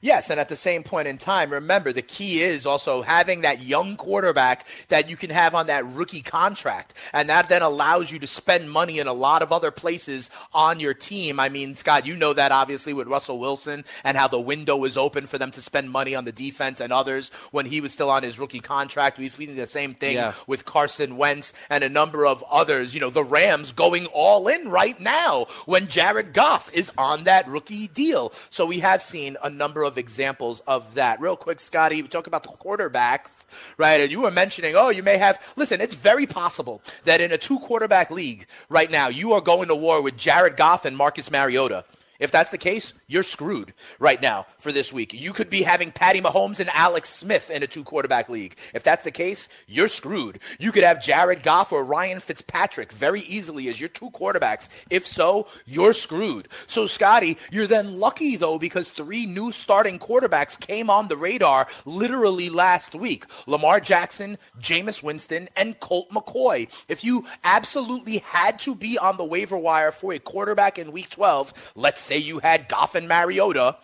Yes, 0.00 0.30
and 0.30 0.38
at 0.38 0.48
the 0.48 0.56
same 0.56 0.82
point 0.82 1.08
in 1.08 1.18
time, 1.18 1.50
remember 1.50 1.92
the 1.92 2.02
key 2.02 2.40
is 2.40 2.66
also 2.66 3.02
having 3.02 3.40
that 3.42 3.62
young 3.62 3.96
quarterback 3.96 4.66
that 4.88 5.08
you 5.10 5.16
can 5.16 5.30
have 5.30 5.54
on 5.54 5.66
that 5.68 5.86
rookie 5.92 6.20
contract, 6.22 6.94
and 7.12 7.28
that 7.28 7.48
then 7.48 7.62
allows 7.62 8.10
you 8.10 8.18
to 8.20 8.26
spend 8.26 8.70
money 8.70 8.98
in 8.98 9.06
a 9.06 9.12
lot 9.12 9.42
of 9.42 9.52
other 9.52 9.70
places 9.70 10.30
on 10.52 10.80
your 10.80 10.94
team. 10.94 11.40
I 11.40 11.48
mean, 11.48 11.74
Scott, 11.74 12.06
you 12.06 12.16
know 12.16 12.32
that 12.32 12.52
obviously 12.52 12.92
with 12.92 13.06
Russell 13.08 13.38
Wilson 13.38 13.84
and 14.04 14.16
how 14.16 14.28
the 14.28 14.40
window 14.40 14.76
was 14.76 14.96
open 14.96 15.26
for 15.26 15.38
them 15.38 15.50
to 15.52 15.60
spend 15.62 15.90
money 15.90 16.14
on 16.14 16.24
the 16.24 16.32
defense 16.32 16.80
and 16.80 16.92
others 16.92 17.30
when 17.50 17.66
he 17.66 17.80
was 17.80 17.92
still 17.92 18.10
on 18.10 18.22
his 18.22 18.38
rookie 18.38 18.60
contract. 18.60 19.18
We've 19.18 19.34
seen 19.34 19.56
the 19.56 19.66
same 19.66 19.94
thing 19.94 20.14
Yeah. 20.16 20.32
with 20.46 20.64
Carson 20.64 21.16
Wentz 21.16 21.52
and 21.70 21.82
a 21.84 21.88
number 21.88 22.26
of 22.26 22.44
others. 22.50 22.94
You 22.94 23.00
know, 23.00 23.10
the 23.10 23.24
Rams 23.24 23.72
going 23.72 24.06
all 24.06 24.48
in 24.48 24.68
right 24.68 24.98
now 25.00 25.46
when 25.66 25.86
Jared 25.86 26.32
Goff 26.32 26.70
is 26.72 26.90
on 26.98 27.24
that 27.24 27.48
rookie 27.48 27.88
deal. 27.88 28.32
So 28.50 28.66
we 28.66 28.80
have 28.80 29.02
seen 29.02 29.36
a 29.42 29.50
number 29.50 29.82
of 29.82 29.87
examples 29.96 30.60
of 30.66 30.94
that. 30.94 31.20
Real 31.20 31.36
quick, 31.36 31.60
Scotty, 31.60 32.02
we 32.02 32.08
talk 32.08 32.26
about 32.26 32.42
the 32.42 32.50
quarterbacks, 32.50 33.46
right? 33.78 34.00
And 34.00 34.10
you 34.10 34.20
were 34.20 34.30
mentioning, 34.30 34.74
oh, 34.76 34.90
you 34.90 35.02
may 35.02 35.16
have. 35.16 35.40
Listen, 35.56 35.80
it's 35.80 35.94
very 35.94 36.26
possible 36.26 36.82
that 37.04 37.20
in 37.20 37.32
a 37.32 37.38
two 37.38 37.58
quarterback 37.60 38.10
league 38.10 38.46
right 38.68 38.90
now, 38.90 39.08
you 39.08 39.32
are 39.32 39.40
going 39.40 39.68
to 39.68 39.76
war 39.76 40.02
with 40.02 40.16
Jared 40.16 40.56
Goff 40.56 40.84
and 40.84 40.96
Marcus 40.96 41.30
Mariota. 41.30 41.84
If 42.18 42.32
that's 42.32 42.50
the 42.50 42.58
case, 42.58 42.94
you're 43.06 43.22
screwed 43.22 43.72
right 43.98 44.20
now 44.20 44.46
for 44.58 44.72
this 44.72 44.92
week. 44.92 45.12
You 45.12 45.32
could 45.32 45.48
be 45.48 45.62
having 45.62 45.92
Patty 45.92 46.20
Mahomes 46.20 46.58
and 46.58 46.68
Alex 46.70 47.08
Smith 47.08 47.50
in 47.50 47.62
a 47.62 47.66
two 47.66 47.84
quarterback 47.84 48.28
league. 48.28 48.56
If 48.74 48.82
that's 48.82 49.04
the 49.04 49.10
case, 49.10 49.48
you're 49.66 49.88
screwed. 49.88 50.40
You 50.58 50.72
could 50.72 50.82
have 50.82 51.02
Jared 51.02 51.42
Goff 51.42 51.72
or 51.72 51.84
Ryan 51.84 52.20
Fitzpatrick 52.20 52.92
very 52.92 53.20
easily 53.20 53.68
as 53.68 53.78
your 53.78 53.88
two 53.88 54.10
quarterbacks. 54.10 54.68
If 54.90 55.06
so, 55.06 55.46
you're 55.64 55.92
screwed. 55.92 56.48
So, 56.66 56.86
Scotty, 56.86 57.38
you're 57.50 57.66
then 57.68 57.98
lucky 57.98 58.36
though 58.36 58.58
because 58.58 58.90
three 58.90 59.24
new 59.24 59.52
starting 59.52 59.98
quarterbacks 59.98 60.58
came 60.58 60.90
on 60.90 61.08
the 61.08 61.16
radar 61.16 61.68
literally 61.84 62.50
last 62.50 62.94
week 62.94 63.26
Lamar 63.46 63.80
Jackson, 63.80 64.38
Jameis 64.60 65.02
Winston, 65.02 65.48
and 65.56 65.78
Colt 65.80 66.10
McCoy. 66.10 66.68
If 66.88 67.04
you 67.04 67.26
absolutely 67.44 68.18
had 68.18 68.58
to 68.60 68.74
be 68.74 68.98
on 68.98 69.16
the 69.16 69.24
waiver 69.24 69.56
wire 69.56 69.92
for 69.92 70.12
a 70.12 70.18
quarterback 70.18 70.78
in 70.78 70.92
week 70.92 71.10
12, 71.10 71.72
let's 71.74 72.07
say 72.08 72.18
you 72.18 72.40
had 72.40 72.68
Goff 72.68 72.94
and 72.94 73.06
Mariota, 73.08 73.76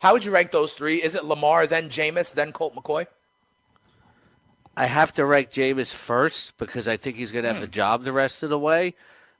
how 0.00 0.12
would 0.12 0.24
you 0.24 0.30
rank 0.30 0.50
those 0.50 0.74
three? 0.74 1.02
Is 1.02 1.14
it 1.14 1.24
Lamar, 1.24 1.66
then 1.66 1.88
Jameis, 1.88 2.34
then 2.34 2.52
Colt 2.52 2.74
McCoy? 2.74 3.06
I 4.76 4.86
have 4.86 5.12
to 5.14 5.24
rank 5.24 5.50
Jameis 5.50 5.92
first 5.92 6.56
because 6.58 6.86
I 6.86 6.96
think 6.96 7.16
he's 7.16 7.32
going 7.32 7.44
to 7.44 7.52
have 7.52 7.60
the 7.60 7.66
hmm. 7.66 7.72
job 7.72 8.04
the 8.04 8.12
rest 8.12 8.42
of 8.42 8.50
the 8.50 8.58
way. 8.58 8.94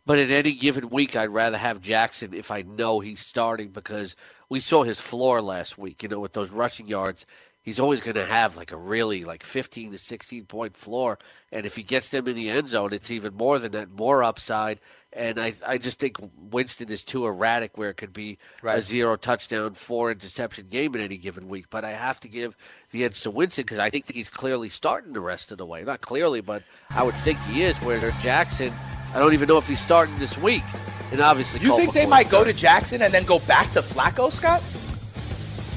But 0.06 0.18
in 0.20 0.30
any 0.30 0.54
given 0.54 0.88
week, 0.88 1.16
I'd 1.16 1.30
rather 1.30 1.58
have 1.58 1.82
Jackson 1.82 2.32
if 2.32 2.50
I 2.50 2.62
know 2.62 3.00
he's 3.00 3.20
starting 3.20 3.70
because 3.70 4.14
we 4.48 4.60
saw 4.60 4.84
his 4.84 5.00
floor 5.00 5.42
last 5.42 5.76
week. 5.76 6.02
You 6.02 6.08
know, 6.08 6.20
with 6.20 6.32
those 6.32 6.50
rushing 6.50 6.86
yards, 6.86 7.26
he's 7.66 7.80
always 7.80 8.00
going 8.00 8.14
to 8.14 8.24
have 8.24 8.56
like 8.56 8.72
a 8.72 8.76
really 8.76 9.24
like 9.24 9.42
15 9.42 9.92
to 9.92 9.98
16 9.98 10.46
point 10.46 10.74
floor. 10.74 11.18
And 11.52 11.66
if 11.66 11.76
he 11.76 11.82
gets 11.82 12.08
them 12.08 12.26
in 12.28 12.36
the 12.36 12.48
end 12.48 12.68
zone, 12.68 12.94
it's 12.94 13.10
even 13.10 13.34
more 13.34 13.58
than 13.58 13.72
that, 13.72 13.90
more 13.90 14.22
upside. 14.22 14.80
And 15.12 15.40
I, 15.40 15.54
I 15.66 15.78
just 15.78 15.98
think 15.98 16.16
Winston 16.50 16.90
is 16.90 17.02
too 17.02 17.26
erratic 17.26 17.76
where 17.76 17.90
it 17.90 17.96
could 17.96 18.12
be 18.12 18.38
a 18.62 18.80
zero 18.82 19.16
touchdown, 19.16 19.74
four 19.74 20.10
interception 20.12 20.68
game 20.68 20.94
in 20.94 21.00
any 21.00 21.16
given 21.16 21.48
week. 21.48 21.66
But 21.70 21.84
I 21.84 21.92
have 21.92 22.20
to 22.20 22.28
give 22.28 22.54
the 22.90 23.04
edge 23.04 23.22
to 23.22 23.30
Winston 23.30 23.62
because 23.64 23.78
I 23.78 23.90
think 23.90 24.06
that 24.06 24.16
he's 24.16 24.28
clearly 24.30 24.68
starting 24.68 25.12
the 25.12 25.20
rest 25.20 25.52
of 25.52 25.58
the 25.58 25.66
way. 25.66 25.82
Not 25.82 26.02
clearly, 26.02 26.42
but 26.42 26.62
I 26.90 27.02
would 27.02 27.14
think 27.16 27.38
he 27.50 27.62
is. 27.62 27.76
Where 27.78 27.98
Jackson, 28.22 28.72
I 29.14 29.18
don't 29.18 29.32
even 29.32 29.48
know 29.48 29.58
if 29.58 29.66
he's 29.66 29.80
starting 29.80 30.16
this 30.18 30.36
week. 30.38 30.62
And 31.10 31.20
obviously, 31.20 31.60
You 31.60 31.68
Colt 31.68 31.80
think 31.80 31.92
they 31.94 32.04
McCoy's 32.04 32.10
might 32.10 32.28
go 32.28 32.44
to. 32.44 32.52
Jackson 32.52 33.00
and 33.02 33.14
then 33.14 33.24
go 33.24 33.38
back 33.40 33.70
to 33.72 33.80
Flacco, 33.80 34.30
Scott? 34.30 34.62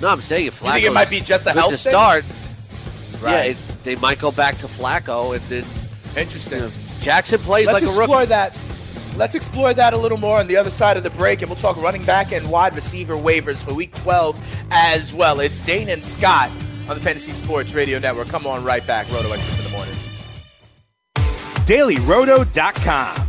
No, 0.02 0.08
I'm 0.10 0.22
saying 0.22 0.48
if 0.48 0.62
You 0.62 0.72
think 0.72 0.86
it 0.86 0.94
might 0.94 1.10
be 1.10 1.20
just 1.20 1.46
a 1.46 1.50
good 1.50 1.56
health 1.60 1.72
to 1.72 1.78
thing? 1.78 1.92
start. 1.92 2.24
Yeah, 3.22 3.26
Right. 3.26 3.52
it, 3.52 3.58
they 3.84 3.96
might 3.96 4.20
go 4.20 4.32
back 4.32 4.58
to 4.60 4.68
Flacco, 4.68 5.36
and 5.36 5.44
then 5.46 5.66
Interesting. 6.16 6.60
you 6.60 6.66
know, 6.66 6.72
Jackson 7.02 7.40
plays 7.40 7.66
Let's 7.68 7.74
like 7.76 7.84
a 7.84 7.86
explore 7.88 8.20
rookie. 8.20 8.30
that. 8.30 8.58
Let's 9.18 9.36
explore 9.36 9.74
that 9.74 9.94
a 9.94 9.98
little 9.98 10.18
more 10.18 10.40
on 10.40 10.48
the 10.48 10.56
other 10.56 10.70
side 10.70 10.96
of 10.96 11.04
the 11.04 11.10
break, 11.10 11.42
and 11.42 11.50
we'll 11.50 11.60
talk 11.60 11.76
running 11.78 12.06
back 12.06 12.32
and 12.32 12.50
wide 12.50 12.74
receiver 12.76 13.16
waivers 13.16 13.58
for 13.58 13.74
Week 13.74 13.94
12 13.96 14.40
as 14.72 15.14
well. 15.14 15.42
It's 15.42 15.60
Dane 15.62 15.90
and 15.90 16.04
Scott 16.04 16.50
on 16.88 16.96
the 16.96 17.02
Fantasy 17.02 17.34
Sports 17.34 17.74
Radio 17.74 18.00
Network. 18.00 18.30
Come 18.30 18.48
on, 18.48 18.64
right 18.64 18.86
back. 18.88 19.12
Roto 19.12 19.32
Experts 19.34 19.58
in 19.58 19.64
the 19.66 19.70
morning. 19.72 19.96
DailyRoto.com. 21.66 23.29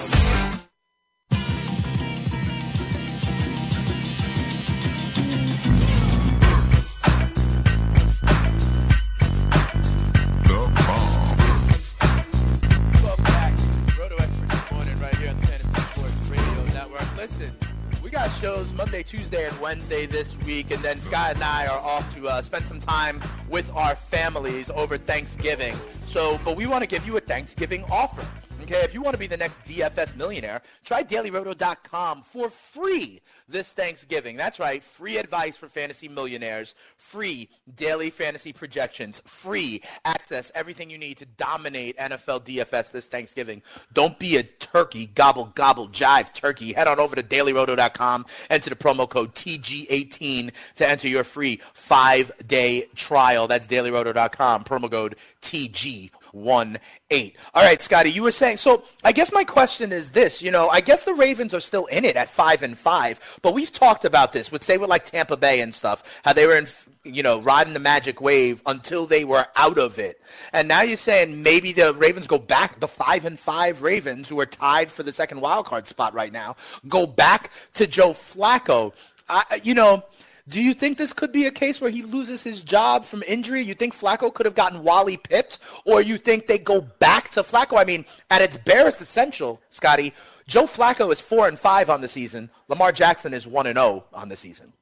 Monday, 19.01 19.17
Tuesday, 19.17 19.47
and 19.47 19.59
Wednesday 19.59 20.05
this 20.05 20.37
week, 20.45 20.69
and 20.69 20.79
then 20.83 20.99
Scott 20.99 21.33
and 21.33 21.43
I 21.43 21.65
are 21.65 21.79
off 21.79 22.13
to 22.15 22.27
uh, 22.27 22.39
spend 22.39 22.65
some 22.65 22.79
time 22.79 23.19
with 23.49 23.67
our 23.73 23.95
families 23.95 24.69
over 24.69 24.95
Thanksgiving. 24.95 25.75
So, 26.05 26.39
but 26.45 26.55
we 26.55 26.67
want 26.67 26.83
to 26.83 26.87
give 26.87 27.07
you 27.07 27.17
a 27.17 27.19
Thanksgiving 27.19 27.83
offer. 27.85 28.23
Okay, 28.63 28.81
if 28.83 28.93
you 28.93 29.01
want 29.01 29.15
to 29.15 29.19
be 29.19 29.25
the 29.25 29.37
next 29.37 29.63
DFS 29.63 30.15
millionaire, 30.15 30.61
try 30.85 31.03
dailyroto.com 31.03 32.21
for 32.21 32.51
free 32.51 33.19
this 33.49 33.71
Thanksgiving. 33.71 34.37
That's 34.37 34.59
right, 34.59 34.83
free 34.83 35.17
advice 35.17 35.57
for 35.57 35.67
fantasy 35.67 36.07
millionaires, 36.07 36.75
free 36.95 37.49
daily 37.75 38.11
fantasy 38.11 38.53
projections, 38.53 39.19
free 39.25 39.81
access, 40.05 40.51
everything 40.53 40.91
you 40.91 40.99
need 40.99 41.17
to 41.17 41.25
dominate 41.25 41.97
NFL 41.97 42.45
DFS 42.45 42.91
this 42.91 43.07
Thanksgiving. 43.07 43.63
Don't 43.93 44.17
be 44.19 44.37
a 44.37 44.43
turkey, 44.43 45.07
gobble, 45.07 45.45
gobble, 45.55 45.89
jive 45.89 46.31
turkey. 46.31 46.71
Head 46.71 46.87
on 46.87 46.99
over 46.99 47.15
to 47.15 47.23
dailyroto.com, 47.23 48.27
enter 48.51 48.69
the 48.69 48.75
promo 48.75 49.09
code 49.09 49.33
TG18 49.33 50.51
to 50.75 50.87
enter 50.87 51.07
your 51.07 51.23
free 51.23 51.59
five 51.73 52.31
day 52.45 52.87
trial. 52.93 53.47
That's 53.47 53.67
dailyroto.com, 53.67 54.65
promo 54.65 54.91
code 54.91 55.15
TG 55.41 56.11
one 56.31 56.79
eight. 57.09 57.35
All 57.53 57.63
right, 57.63 57.81
Scotty, 57.81 58.11
you 58.11 58.23
were 58.23 58.31
saying. 58.31 58.57
So 58.57 58.83
I 59.03 59.11
guess 59.11 59.31
my 59.31 59.43
question 59.43 59.91
is 59.91 60.11
this. 60.11 60.41
You 60.41 60.51
know, 60.51 60.69
I 60.69 60.81
guess 60.81 61.03
the 61.03 61.13
Ravens 61.13 61.53
are 61.53 61.59
still 61.59 61.85
in 61.87 62.05
it 62.05 62.15
at 62.15 62.29
five 62.29 62.63
and 62.63 62.77
five, 62.77 63.19
but 63.41 63.53
we've 63.53 63.71
talked 63.71 64.05
about 64.05 64.33
this. 64.33 64.51
Would 64.51 64.63
say 64.63 64.77
with 64.77 64.89
like 64.89 65.03
Tampa 65.03 65.37
Bay 65.37 65.61
and 65.61 65.73
stuff, 65.73 66.03
how 66.23 66.33
they 66.33 66.45
were 66.45 66.57
in, 66.57 66.67
you 67.03 67.23
know, 67.23 67.39
riding 67.41 67.73
the 67.73 67.79
magic 67.79 68.21
wave 68.21 68.61
until 68.65 69.05
they 69.05 69.23
were 69.23 69.45
out 69.55 69.77
of 69.77 69.99
it, 69.99 70.21
and 70.53 70.67
now 70.67 70.81
you're 70.81 70.97
saying 70.97 71.43
maybe 71.43 71.73
the 71.73 71.93
Ravens 71.93 72.27
go 72.27 72.37
back. 72.37 72.79
The 72.79 72.87
five 72.87 73.25
and 73.25 73.39
five 73.39 73.81
Ravens, 73.81 74.29
who 74.29 74.39
are 74.39 74.45
tied 74.45 74.91
for 74.91 75.03
the 75.03 75.13
second 75.13 75.41
wild 75.41 75.65
card 75.65 75.87
spot 75.87 76.13
right 76.13 76.31
now, 76.31 76.55
go 76.87 77.05
back 77.05 77.51
to 77.75 77.87
Joe 77.87 78.11
Flacco. 78.11 78.93
I, 79.29 79.61
you 79.63 79.73
know. 79.73 80.03
Do 80.51 80.61
you 80.61 80.73
think 80.73 80.97
this 80.97 81.13
could 81.13 81.31
be 81.31 81.45
a 81.45 81.51
case 81.51 81.79
where 81.79 81.89
he 81.89 82.03
loses 82.03 82.43
his 82.43 82.61
job 82.61 83.05
from 83.05 83.23
injury? 83.25 83.61
You 83.61 83.73
think 83.73 83.95
Flacco 83.95 84.33
could 84.33 84.45
have 84.45 84.53
gotten 84.53 84.83
Wally 84.83 85.15
pipped? 85.15 85.59
Or 85.85 86.01
you 86.01 86.17
think 86.17 86.45
they 86.45 86.57
go 86.57 86.81
back 86.81 87.29
to 87.31 87.41
Flacco? 87.41 87.79
I 87.79 87.85
mean, 87.85 88.03
at 88.29 88.41
its 88.41 88.57
barest 88.57 88.99
essential, 88.99 89.61
Scotty, 89.69 90.13
Joe 90.47 90.63
Flacco 90.63 91.09
is 91.13 91.21
4 91.21 91.47
and 91.47 91.57
5 91.57 91.89
on 91.89 92.01
the 92.01 92.09
season. 92.09 92.49
Lamar 92.67 92.91
Jackson 92.91 93.33
is 93.33 93.47
1 93.47 93.65
and 93.65 93.77
0 93.77 94.03
on 94.13 94.27
the 94.27 94.35
season. 94.35 94.73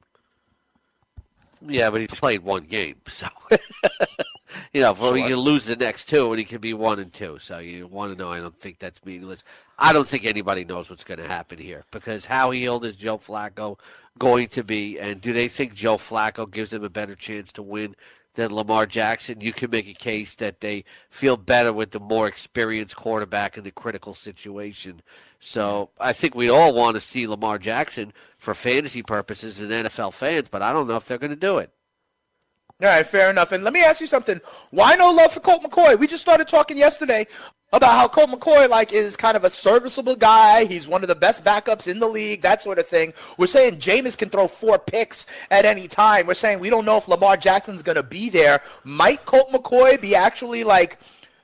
Yeah, 1.64 1.90
but 1.90 2.00
he 2.00 2.08
played 2.08 2.42
one 2.42 2.64
game, 2.64 2.96
so 3.06 3.28
you 4.72 4.80
know, 4.80 4.94
sure. 4.94 5.16
you 5.16 5.36
lose 5.36 5.66
the 5.66 5.76
next 5.76 6.08
two, 6.08 6.30
and 6.30 6.38
he 6.38 6.44
could 6.44 6.62
be 6.62 6.72
one 6.72 6.98
and 6.98 7.12
two. 7.12 7.38
So 7.38 7.58
you 7.58 7.86
want 7.86 8.12
to 8.12 8.18
know? 8.18 8.32
I 8.32 8.40
don't 8.40 8.56
think 8.56 8.78
that's 8.78 9.04
meaningless. 9.04 9.44
I 9.82 9.94
don't 9.94 10.06
think 10.06 10.26
anybody 10.26 10.64
knows 10.66 10.90
what's 10.90 11.04
going 11.04 11.20
to 11.20 11.26
happen 11.26 11.58
here 11.58 11.84
because 11.90 12.26
how 12.26 12.50
healed 12.50 12.84
is 12.84 12.96
Joe 12.96 13.16
Flacco 13.16 13.78
going 14.18 14.48
to 14.48 14.62
be, 14.62 14.98
and 14.98 15.22
do 15.22 15.32
they 15.32 15.48
think 15.48 15.74
Joe 15.74 15.96
Flacco 15.96 16.50
gives 16.50 16.70
them 16.70 16.84
a 16.84 16.90
better 16.90 17.14
chance 17.14 17.50
to 17.52 17.62
win 17.62 17.96
than 18.34 18.54
Lamar 18.54 18.84
Jackson? 18.84 19.40
You 19.40 19.54
can 19.54 19.70
make 19.70 19.88
a 19.88 19.94
case 19.94 20.34
that 20.34 20.60
they 20.60 20.84
feel 21.08 21.38
better 21.38 21.72
with 21.72 21.92
the 21.92 22.00
more 22.00 22.28
experienced 22.28 22.94
quarterback 22.94 23.56
in 23.56 23.64
the 23.64 23.70
critical 23.70 24.12
situation. 24.12 25.00
So 25.40 25.88
I 25.98 26.12
think 26.12 26.34
we 26.34 26.50
all 26.50 26.74
want 26.74 26.96
to 26.96 27.00
see 27.00 27.26
Lamar 27.26 27.58
Jackson 27.58 28.12
for 28.36 28.52
fantasy 28.52 29.02
purposes 29.02 29.60
and 29.60 29.70
NFL 29.70 30.12
fans, 30.12 30.50
but 30.50 30.60
I 30.60 30.74
don't 30.74 30.88
know 30.88 30.96
if 30.96 31.06
they're 31.06 31.16
going 31.16 31.30
to 31.30 31.36
do 31.36 31.56
it. 31.56 31.72
All 32.82 32.88
right, 32.88 33.06
fair 33.06 33.28
enough. 33.28 33.52
And 33.52 33.62
let 33.62 33.74
me 33.74 33.82
ask 33.82 34.00
you 34.00 34.06
something. 34.06 34.40
Why 34.70 34.96
no 34.96 35.12
love 35.12 35.32
for 35.32 35.40
Colt 35.40 35.62
McCoy? 35.62 35.98
We 35.98 36.06
just 36.06 36.22
started 36.22 36.48
talking 36.48 36.78
yesterday 36.78 37.26
about 37.72 37.92
how 37.92 38.08
Colt 38.08 38.30
McCoy 38.30 38.68
like 38.68 38.92
is 38.92 39.16
kind 39.16 39.36
of 39.36 39.44
a 39.44 39.50
serviceable 39.50 40.16
guy. 40.16 40.64
He's 40.64 40.88
one 40.88 41.02
of 41.02 41.08
the 41.08 41.14
best 41.14 41.44
backups 41.44 41.86
in 41.86 41.98
the 41.98 42.08
league, 42.08 42.40
that 42.40 42.62
sort 42.62 42.78
of 42.78 42.86
thing. 42.86 43.12
We're 43.36 43.48
saying 43.48 43.76
Jameis 43.76 44.16
can 44.16 44.30
throw 44.30 44.48
four 44.48 44.78
picks 44.78 45.26
at 45.50 45.66
any 45.66 45.88
time. 45.88 46.26
We're 46.26 46.34
saying 46.34 46.58
we 46.58 46.70
don't 46.70 46.86
know 46.86 46.96
if 46.96 47.06
Lamar 47.06 47.36
Jackson's 47.36 47.82
to 47.82 48.02
be 48.02 48.30
there. 48.30 48.62
Might 48.82 49.26
Colt 49.26 49.50
McCoy 49.50 50.00
be 50.00 50.14
actually 50.14 50.64
like 50.64 50.98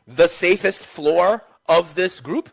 the 0.07 0.29
safest 0.29 0.87
floor 0.87 1.45
of 1.69 1.95
this 1.95 2.19
group? 2.21 2.49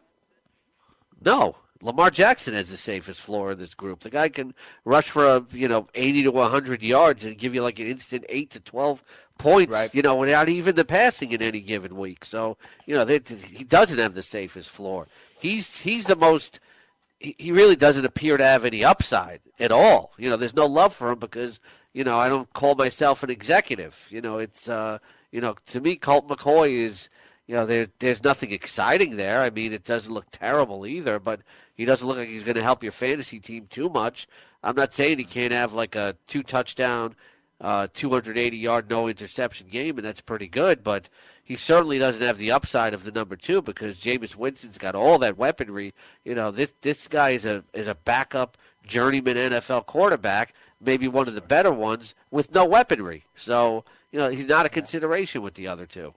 No, 1.24 1.56
Lamar 1.84 2.10
Jackson 2.10 2.54
has 2.54 2.70
the 2.70 2.78
safest 2.78 3.20
floor 3.20 3.52
in 3.52 3.60
this 3.60 3.74
group. 3.74 4.00
The 4.00 4.10
guy 4.10 4.30
can 4.30 4.54
rush 4.86 5.10
for 5.10 5.26
a 5.26 5.46
you 5.52 5.68
know 5.68 5.88
eighty 5.94 6.24
to 6.24 6.32
one 6.32 6.50
hundred 6.50 6.82
yards 6.82 7.26
and 7.26 7.38
give 7.38 7.54
you 7.54 7.62
like 7.62 7.78
an 7.80 7.88
instant 7.88 8.26
eight 8.30 8.50
to 8.52 8.62
twelve 8.62 9.04
points. 9.38 9.74
Right. 9.74 9.94
You 9.94 10.02
know, 10.02 10.16
without 10.16 10.48
even 10.48 10.76
the 10.76 10.86
passing 10.86 11.32
in 11.32 11.42
any 11.42 11.60
given 11.60 11.98
week. 11.98 12.24
So 12.24 12.58
you 12.86 12.96
know 12.96 13.04
they, 13.04 13.20
he 13.52 13.66
doesn't 13.66 14.00
have 14.00 14.14
the 14.14 14.24
safest 14.24 14.70
floor. 14.70 15.08
He's 15.40 15.82
he's 15.82 16.06
the 16.06 16.16
most. 16.16 16.62
He 17.20 17.52
really 17.52 17.76
doesn't 17.76 18.06
appear 18.06 18.38
to 18.38 18.44
have 18.44 18.66
any 18.66 18.84
upside 18.84 19.42
at 19.60 19.72
all. 19.72 20.12
You 20.18 20.30
know, 20.30 20.36
there's 20.36 20.56
no 20.56 20.66
love 20.66 20.94
for 20.94 21.12
him 21.12 21.20
because 21.20 21.60
you 21.94 22.06
know 22.06 22.18
I 22.18 22.30
don't 22.30 22.52
call 22.54 22.76
myself 22.76 23.24
an 23.24 23.30
executive. 23.30 24.08
You 24.10 24.22
know, 24.22 24.38
it's 24.38 24.70
uh, 24.70 25.00
you 25.32 25.42
know 25.42 25.56
to 25.68 25.82
me 25.82 25.98
Colt 25.98 26.30
McCoy 26.30 26.72
is 26.72 27.10
you 27.48 27.56
know, 27.56 27.66
there, 27.66 27.88
there's 28.00 28.24
nothing 28.24 28.52
exciting 28.52 29.18
there. 29.18 29.42
I 29.42 29.50
mean, 29.50 29.74
it 29.74 29.84
doesn't 29.84 30.14
look 30.14 30.28
terrible 30.32 30.86
either, 30.88 31.20
but 31.20 31.42
he 31.76 31.86
doesn't 31.86 32.08
look 32.08 32.18
like 32.18 32.30
he's 32.30 32.44
going 32.44 32.56
to 32.56 32.64
help 32.64 32.84
your 32.84 32.92
fantasy 32.92 33.40
team 33.40 33.68
too 33.70 33.90
much. 33.90 34.28
I'm 34.64 34.76
not 34.76 34.94
saying 34.94 35.18
he 35.18 35.26
can't 35.26 35.52
have 35.52 35.74
like 35.74 35.96
a 35.96 36.16
two 36.28 36.44
touchdown, 36.44 37.16
uh, 37.60 37.88
280 37.94 38.58
yard, 38.58 38.90
no 38.90 39.08
interception 39.08 39.68
game, 39.68 39.98
and 39.98 40.06
that's 40.06 40.22
pretty 40.22 40.48
good, 40.48 40.84
but 40.84 41.10
he 41.44 41.56
certainly 41.56 42.00
doesn't 42.00 42.24
have 42.24 42.38
the 42.38 42.52
upside 42.52 42.94
of 42.94 43.04
the 43.04 43.12
number 43.12 43.36
two 43.36 43.62
because 43.62 43.98
Jameis 43.98 44.36
Winston's 44.36 44.78
got 44.78 44.96
all 44.96 45.18
that 45.20 45.38
weaponry. 45.38 45.94
You 46.24 46.36
know, 46.36 46.52
this 46.52 46.74
this 46.82 47.08
guy 47.10 47.32
is 47.32 47.44
a 47.44 47.66
is 47.74 47.88
a 47.88 47.96
backup 47.96 48.58
journeyman 48.88 49.36
NFL 49.36 49.86
quarterback, 49.86 50.54
maybe 50.80 51.10
one 51.10 51.28
of 51.28 51.34
the 51.34 51.42
better 51.42 51.72
ones 51.72 52.16
with 52.32 52.54
no 52.54 52.64
weaponry. 52.66 53.26
So 53.36 53.84
you 54.14 54.20
know, 54.20 54.30
he's 54.30 54.46
not 54.46 54.66
a 54.66 54.70
consideration 54.70 55.42
with 55.42 55.56
the 55.56 55.68
other 55.68 55.86
two. 55.86 56.14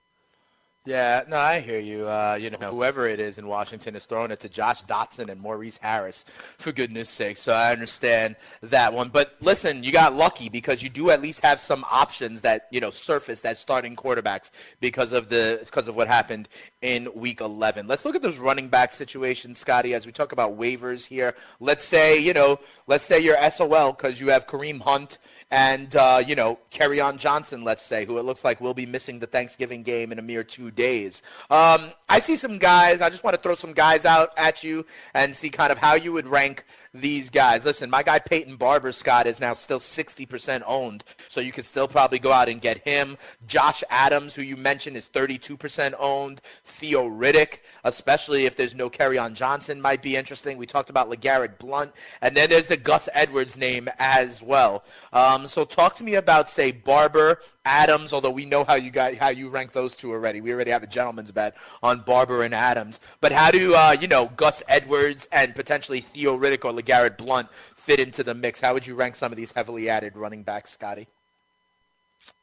Yeah, 0.87 1.23
no, 1.27 1.35
I 1.35 1.59
hear 1.59 1.79
you. 1.79 2.07
Uh, 2.07 2.37
you 2.39 2.49
know, 2.49 2.71
whoever 2.71 3.09
it 3.09 3.19
is 3.19 3.37
in 3.37 3.45
Washington 3.45 3.93
is 3.97 4.05
throwing 4.05 4.31
it 4.31 4.39
to 4.39 4.47
Josh 4.47 4.83
Doctson 4.83 5.27
and 5.29 5.41
Maurice 5.41 5.77
Harris, 5.77 6.23
for 6.57 6.71
goodness 6.71 7.09
sake. 7.09 7.35
So 7.35 7.51
I 7.51 7.73
understand 7.73 8.37
that 8.61 8.93
one. 8.93 9.09
But 9.09 9.35
listen, 9.41 9.83
you 9.83 9.91
got 9.91 10.15
lucky 10.15 10.47
because 10.47 10.81
you 10.81 10.87
do 10.87 11.09
at 11.09 11.21
least 11.21 11.41
have 11.41 11.59
some 11.59 11.83
options 11.91 12.41
that 12.43 12.69
you 12.71 12.79
know 12.79 12.89
surface 12.89 13.41
that 13.41 13.57
starting 13.57 13.97
quarterbacks 13.97 14.49
because 14.79 15.11
of 15.11 15.27
the 15.27 15.59
because 15.61 15.89
of 15.89 15.97
what 15.97 16.07
happened 16.07 16.47
in 16.81 17.09
Week 17.13 17.41
11. 17.41 17.85
Let's 17.85 18.05
look 18.05 18.15
at 18.15 18.21
those 18.21 18.37
running 18.37 18.69
back 18.69 18.93
situations, 18.93 19.59
Scotty, 19.59 19.93
as 19.93 20.05
we 20.05 20.13
talk 20.13 20.31
about 20.31 20.57
waivers 20.57 21.05
here. 21.05 21.35
Let's 21.59 21.83
say 21.83 22.17
you 22.17 22.31
know, 22.31 22.61
let's 22.87 23.03
say 23.03 23.19
you're 23.19 23.51
SOL 23.51 23.91
because 23.91 24.21
you 24.21 24.29
have 24.29 24.47
Kareem 24.47 24.79
Hunt 24.79 25.17
and 25.51 25.95
uh, 25.95 26.21
you 26.25 26.35
know 26.35 26.59
Kerryon 26.71 27.17
Johnson, 27.17 27.63
let's 27.63 27.83
say, 27.83 28.05
who 28.05 28.17
it 28.17 28.23
looks 28.23 28.43
like 28.43 28.59
will 28.59 28.73
be 28.73 28.85
missing 28.85 29.19
the 29.19 29.27
Thanksgiving 29.27 29.83
game 29.83 30.11
in 30.11 30.19
a 30.19 30.21
mere 30.21 30.43
two 30.43 30.71
days. 30.71 31.21
Um, 31.49 31.91
I 32.09 32.19
see 32.19 32.35
some 32.35 32.57
guys. 32.57 33.01
I 33.01 33.09
just 33.09 33.23
want 33.23 33.35
to 33.35 33.41
throw 33.41 33.55
some 33.55 33.73
guys 33.73 34.05
out 34.05 34.31
at 34.37 34.63
you 34.63 34.85
and 35.13 35.35
see 35.35 35.49
kind 35.49 35.71
of 35.71 35.77
how 35.77 35.95
you 35.95 36.11
would 36.13 36.27
rank 36.27 36.65
these 37.01 37.29
guys. 37.29 37.65
Listen, 37.65 37.89
my 37.89 38.03
guy 38.03 38.19
Peyton 38.19 38.55
Barber 38.55 38.91
Scott 38.91 39.27
is 39.27 39.39
now 39.39 39.53
still 39.53 39.79
60% 39.79 40.63
owned, 40.65 41.03
so 41.29 41.41
you 41.41 41.51
could 41.51 41.65
still 41.65 41.87
probably 41.87 42.19
go 42.19 42.31
out 42.31 42.49
and 42.49 42.61
get 42.61 42.87
him. 42.87 43.17
Josh 43.47 43.83
Adams, 43.89 44.35
who 44.35 44.41
you 44.41 44.57
mentioned, 44.57 44.97
is 44.97 45.07
32% 45.13 45.93
owned. 45.99 46.41
Theo 46.65 47.09
Riddick, 47.09 47.59
especially 47.83 48.45
if 48.45 48.55
there's 48.55 48.75
no 48.75 48.89
Kerryon 48.89 49.33
Johnson, 49.33 49.81
might 49.81 50.01
be 50.01 50.15
interesting. 50.15 50.57
We 50.57 50.65
talked 50.65 50.89
about 50.89 51.09
LeGarrette 51.09 51.57
Blunt, 51.57 51.91
and 52.21 52.35
then 52.35 52.49
there's 52.49 52.67
the 52.67 52.77
Gus 52.77 53.09
Edwards 53.13 53.57
name 53.57 53.89
as 53.99 54.41
well. 54.41 54.83
Um, 55.13 55.47
so 55.47 55.65
talk 55.65 55.95
to 55.95 56.03
me 56.03 56.15
about, 56.15 56.49
say, 56.49 56.71
Barber, 56.71 57.41
Adams, 57.67 58.13
although 58.13 58.31
we 58.31 58.45
know 58.45 58.63
how 58.63 58.75
you 58.75 58.89
got 58.89 59.15
how 59.15 59.29
you 59.29 59.49
rank 59.49 59.73
those 59.73 59.95
two 59.95 60.11
already. 60.11 60.41
We 60.41 60.53
already 60.53 60.71
have 60.71 60.83
a 60.83 60.87
gentleman's 60.87 61.31
bet 61.31 61.55
on 61.83 61.99
Barber 62.01 62.43
and 62.43 62.55
Adams. 62.55 62.99
But 63.19 63.31
how 63.31 63.51
do 63.51 63.75
uh, 63.75 63.95
you 63.99 64.07
know 64.07 64.31
Gus 64.35 64.63
Edwards 64.67 65.27
and 65.31 65.53
potentially 65.53 66.01
Theo 66.01 66.37
Riddick 66.37 66.65
or 66.65 66.71
LeGarrette 66.71 67.17
Blunt 67.17 67.49
fit 67.75 67.99
into 67.99 68.23
the 68.23 68.33
mix? 68.33 68.61
How 68.61 68.73
would 68.73 68.87
you 68.87 68.95
rank 68.95 69.15
some 69.15 69.31
of 69.31 69.37
these 69.37 69.51
heavily 69.51 69.89
added 69.89 70.15
running 70.15 70.43
backs, 70.43 70.71
Scotty? 70.71 71.07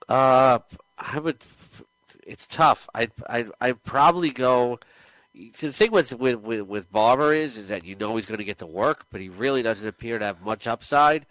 Uh, 0.08 0.58
I 0.98 1.18
would. 1.18 1.38
It's 2.26 2.46
tough. 2.46 2.88
I 2.94 3.08
I 3.28 3.46
I 3.60 3.72
probably 3.72 4.30
go. 4.30 4.78
The 5.34 5.72
thing 5.72 5.90
with, 5.90 6.12
with, 6.12 6.36
with, 6.42 6.60
with 6.60 6.92
Barber 6.92 7.34
is 7.34 7.56
is 7.56 7.66
that 7.66 7.84
you 7.84 7.96
know 7.96 8.14
he's 8.14 8.26
going 8.26 8.38
to 8.38 8.44
get 8.44 8.58
to 8.58 8.66
work, 8.66 9.06
but 9.10 9.20
he 9.20 9.28
really 9.28 9.62
doesn't 9.62 9.86
appear 9.86 10.18
to 10.20 10.24
have 10.24 10.42
much 10.42 10.68
upside. 10.68 11.26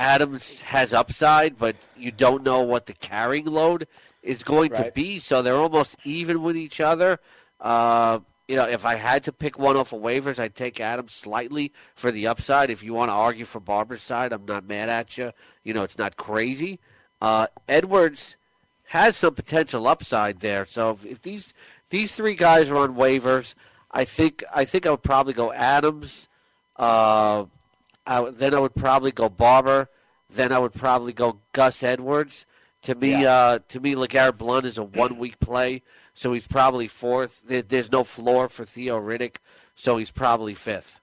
Adams 0.00 0.62
has 0.62 0.94
upside, 0.94 1.58
but 1.58 1.76
you 1.94 2.10
don't 2.10 2.42
know 2.42 2.62
what 2.62 2.86
the 2.86 2.94
carrying 2.94 3.44
load 3.44 3.86
is 4.22 4.42
going 4.42 4.72
right. 4.72 4.86
to 4.86 4.92
be. 4.92 5.18
So 5.18 5.42
they're 5.42 5.54
almost 5.54 5.94
even 6.04 6.42
with 6.42 6.56
each 6.56 6.80
other. 6.80 7.20
Uh, 7.60 8.20
you 8.48 8.56
know, 8.56 8.66
if 8.66 8.86
I 8.86 8.94
had 8.94 9.24
to 9.24 9.32
pick 9.32 9.58
one 9.58 9.76
off 9.76 9.92
of 9.92 10.00
waivers, 10.00 10.38
I'd 10.38 10.54
take 10.54 10.80
Adams 10.80 11.12
slightly 11.12 11.72
for 11.94 12.10
the 12.10 12.28
upside. 12.28 12.70
If 12.70 12.82
you 12.82 12.94
want 12.94 13.10
to 13.10 13.12
argue 13.12 13.44
for 13.44 13.60
Barber's 13.60 14.02
side, 14.02 14.32
I'm 14.32 14.46
not 14.46 14.66
mad 14.66 14.88
at 14.88 15.18
you. 15.18 15.32
You 15.64 15.74
know, 15.74 15.82
it's 15.82 15.98
not 15.98 16.16
crazy. 16.16 16.80
Uh, 17.20 17.48
Edwards 17.68 18.36
has 18.84 19.16
some 19.16 19.34
potential 19.34 19.86
upside 19.86 20.40
there. 20.40 20.64
So 20.64 20.92
if, 20.92 21.04
if 21.04 21.22
these 21.22 21.52
these 21.90 22.14
three 22.14 22.34
guys 22.34 22.70
are 22.70 22.76
on 22.78 22.96
waivers, 22.96 23.52
I 23.92 24.06
think 24.06 24.42
I 24.52 24.64
think 24.64 24.86
I 24.86 24.92
would 24.92 25.02
probably 25.02 25.34
go 25.34 25.52
Adams. 25.52 26.26
Uh, 26.76 27.44
I, 28.10 28.28
then 28.28 28.52
I 28.52 28.58
would 28.58 28.74
probably 28.74 29.12
go 29.12 29.30
Barber. 29.30 29.88
Then 30.28 30.52
I 30.52 30.58
would 30.58 30.74
probably 30.74 31.12
go 31.12 31.38
Gus 31.52 31.82
Edwards. 31.82 32.44
To 32.82 32.94
me, 32.94 33.22
yeah. 33.22 33.32
uh, 33.32 33.58
to 33.68 33.80
me, 33.80 33.94
LeGarrette 33.94 34.38
Blunt 34.38 34.66
is 34.66 34.78
a 34.78 34.82
one-week 34.82 35.38
play, 35.38 35.82
so 36.14 36.32
he's 36.32 36.46
probably 36.46 36.88
fourth. 36.88 37.42
There's 37.46 37.92
no 37.92 38.04
floor 38.04 38.48
for 38.48 38.64
Theo 38.64 38.98
Riddick, 39.00 39.36
so 39.76 39.96
he's 39.96 40.10
probably 40.10 40.54
fifth. 40.54 41.00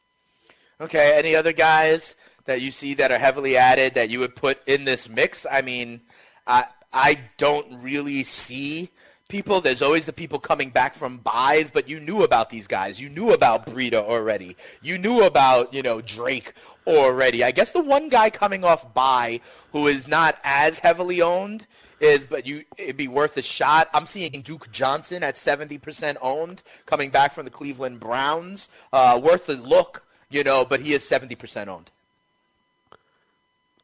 Okay. 0.81 1.17
Any 1.17 1.35
other 1.35 1.53
guys 1.53 2.15
that 2.45 2.61
you 2.61 2.71
see 2.71 2.93
that 2.95 3.11
are 3.11 3.19
heavily 3.19 3.57
added 3.57 3.93
that 3.93 4.09
you 4.09 4.19
would 4.19 4.35
put 4.35 4.59
in 4.67 4.85
this 4.85 5.07
mix? 5.07 5.45
I 5.49 5.61
mean, 5.61 6.01
I 6.45 6.65
I 6.91 7.19
don't 7.37 7.81
really 7.83 8.23
see 8.23 8.89
people. 9.27 9.61
There's 9.61 9.81
always 9.81 10.05
the 10.05 10.13
people 10.13 10.39
coming 10.39 10.69
back 10.69 10.95
from 10.95 11.17
byes, 11.17 11.69
but 11.69 11.89
you 11.89 11.99
knew 11.99 12.23
about 12.23 12.49
these 12.49 12.65
guys. 12.65 12.99
You 12.99 13.09
knew 13.09 13.33
about 13.33 13.67
Breida 13.67 14.01
already. 14.01 14.55
You 14.81 14.97
knew 14.97 15.23
about, 15.23 15.73
you 15.73 15.81
know, 15.81 16.01
Drake 16.01 16.53
already. 16.87 17.43
I 17.43 17.51
guess 17.51 17.71
the 17.71 17.81
one 17.81 18.09
guy 18.09 18.29
coming 18.29 18.63
off 18.63 18.93
bye 18.93 19.41
who 19.71 19.87
is 19.87 20.07
not 20.07 20.37
as 20.43 20.79
heavily 20.79 21.21
owned 21.21 21.67
is, 21.99 22.25
but 22.25 22.47
you 22.47 22.63
it'd 22.77 22.97
be 22.97 23.07
worth 23.07 23.37
a 23.37 23.41
shot. 23.41 23.89
I'm 23.93 24.05
seeing 24.05 24.41
Duke 24.41 24.71
Johnson 24.71 25.23
at 25.23 25.35
70% 25.35 26.17
owned, 26.21 26.63
coming 26.85 27.09
back 27.09 27.33
from 27.33 27.45
the 27.45 27.51
Cleveland 27.51 27.99
Browns. 27.99 28.69
Uh, 28.93 29.19
worth 29.21 29.49
a 29.49 29.53
look, 29.53 30.03
you 30.29 30.43
know, 30.43 30.65
but 30.65 30.79
he 30.79 30.93
is 30.93 31.03
70% 31.03 31.67
owned. 31.67 31.91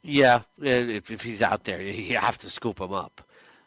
Yeah, 0.03 0.41
if, 0.61 1.09
if 1.09 1.21
he's 1.21 1.41
out 1.41 1.63
there, 1.63 1.81
you 1.81 2.17
have 2.17 2.37
to 2.39 2.49
scoop 2.49 2.79
him 2.79 2.93
up. 2.93 3.21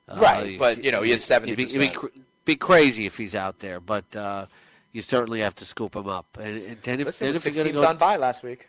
Uh, 0.08 0.18
right, 0.20 0.58
but 0.58 0.84
you 0.84 0.92
know 0.92 1.02
he 1.02 1.10
is 1.10 1.24
seventy 1.24 1.56
percent. 1.56 1.82
It'd 1.82 2.12
be, 2.12 2.22
be, 2.44 2.56
crazy 2.56 3.06
if 3.06 3.16
he's 3.18 3.34
out 3.34 3.58
there, 3.58 3.80
but 3.80 4.04
uh, 4.14 4.46
you 4.92 5.02
certainly 5.02 5.40
have 5.40 5.56
to 5.56 5.64
scoop 5.64 5.96
him 5.96 6.06
up. 6.06 6.26
And, 6.40 6.62
and 6.62 6.82
then 6.82 7.00
if, 7.00 7.06
Listen, 7.06 7.26
then 7.26 7.34
if 7.34 7.42
six 7.42 7.56
teams 7.56 7.72
go, 7.72 7.86
on 7.86 7.96
bye 7.96 8.16
last 8.16 8.44
week. 8.44 8.68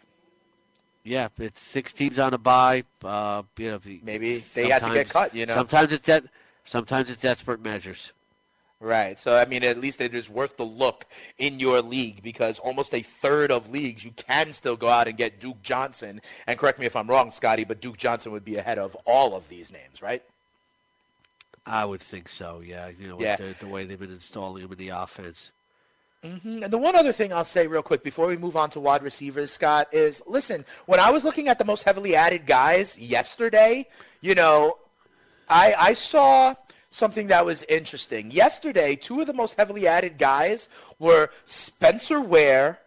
Yeah, 1.08 1.30
it's 1.40 1.62
six 1.62 1.94
teams 1.94 2.20
on 2.20 2.34
a 2.34 2.38
bye. 2.38 2.84
Uh, 3.04 3.44
you 3.58 3.72
know, 3.72 3.80
maybe 4.04 4.40
they 4.54 4.70
had 4.70 4.84
to 4.84 4.92
get 4.94 5.10
cut. 5.10 5.34
You 5.34 5.46
know, 5.46 5.54
sometimes 5.56 5.94
it's 5.94 6.06
that. 6.08 6.26
Sometimes 6.66 7.10
it's 7.10 7.22
desperate 7.22 7.64
measures. 7.64 8.12
Right. 8.80 9.18
So 9.18 9.36
I 9.36 9.46
mean, 9.46 9.64
at 9.64 9.78
least 9.78 10.02
it 10.02 10.14
is 10.14 10.30
worth 10.30 10.58
the 10.58 10.66
look 10.66 11.06
in 11.38 11.60
your 11.60 11.82
league 11.82 12.22
because 12.22 12.60
almost 12.60 12.94
a 12.94 13.02
third 13.02 13.52
of 13.52 13.72
leagues 13.72 14.04
you 14.04 14.12
can 14.12 14.52
still 14.54 14.76
go 14.76 14.90
out 14.90 15.08
and 15.08 15.18
get 15.18 15.40
Duke 15.40 15.62
Johnson. 15.64 16.22
And 16.46 16.60
correct 16.60 16.78
me 16.78 16.86
if 16.86 16.96
I'm 16.96 17.08
wrong, 17.08 17.32
Scotty, 17.32 17.64
but 17.64 17.80
Duke 17.82 17.98
Johnson 17.98 18.34
would 18.34 18.46
be 18.46 18.58
ahead 18.58 18.78
of 18.78 18.96
all 19.06 19.34
of 19.36 19.48
these 19.50 19.72
names, 19.72 20.02
right? 20.02 20.22
I 21.66 21.86
would 21.86 22.02
think 22.02 22.30
so. 22.30 22.62
Yeah. 22.64 22.90
You 23.00 23.08
know, 23.08 23.18
Yeah. 23.20 23.38
the, 23.38 23.56
the 23.60 23.68
way 23.68 23.86
they've 23.86 24.00
been 24.00 24.12
installing 24.12 24.64
him 24.64 24.72
in 24.74 24.78
the 24.78 24.90
offense. 24.90 25.52
Hmm 26.28 26.64
And 26.64 26.72
the 26.72 26.78
one 26.78 26.96
other 26.96 27.12
thing 27.12 27.34
I'll 27.34 27.44
say 27.44 27.68
real 27.68 27.82
quick 27.82 28.04
before 28.04 28.28
we 28.28 28.38
move 28.38 28.56
on 28.56 28.70
to 28.72 28.80
wide 28.80 29.04
receivers, 29.04 29.52
Scott, 29.52 29.88
is 29.92 30.22
listen, 30.28 30.66
when 30.86 31.00
I 31.00 31.10
was 31.12 31.24
looking 31.24 31.48
at 31.48 31.60
the 31.60 31.66
most 31.66 31.84
heavily 31.84 32.16
added 32.16 32.46
guys 32.46 32.98
yesterday, 32.98 33.88
you 34.22 34.36
know, 34.36 34.78
I, 35.50 35.74
I 35.78 35.94
saw 35.94 36.56
something 36.90 37.28
that 37.28 37.46
was 37.46 37.64
interesting. 37.64 38.32
Yesterday, 38.32 38.96
two 38.96 39.22
of 39.22 39.28
the 39.28 39.34
most 39.34 39.58
heavily 39.58 39.88
added 39.88 40.18
guys 40.18 40.70
were 41.00 41.30
Spencer 41.46 42.20
Ware 42.22 42.80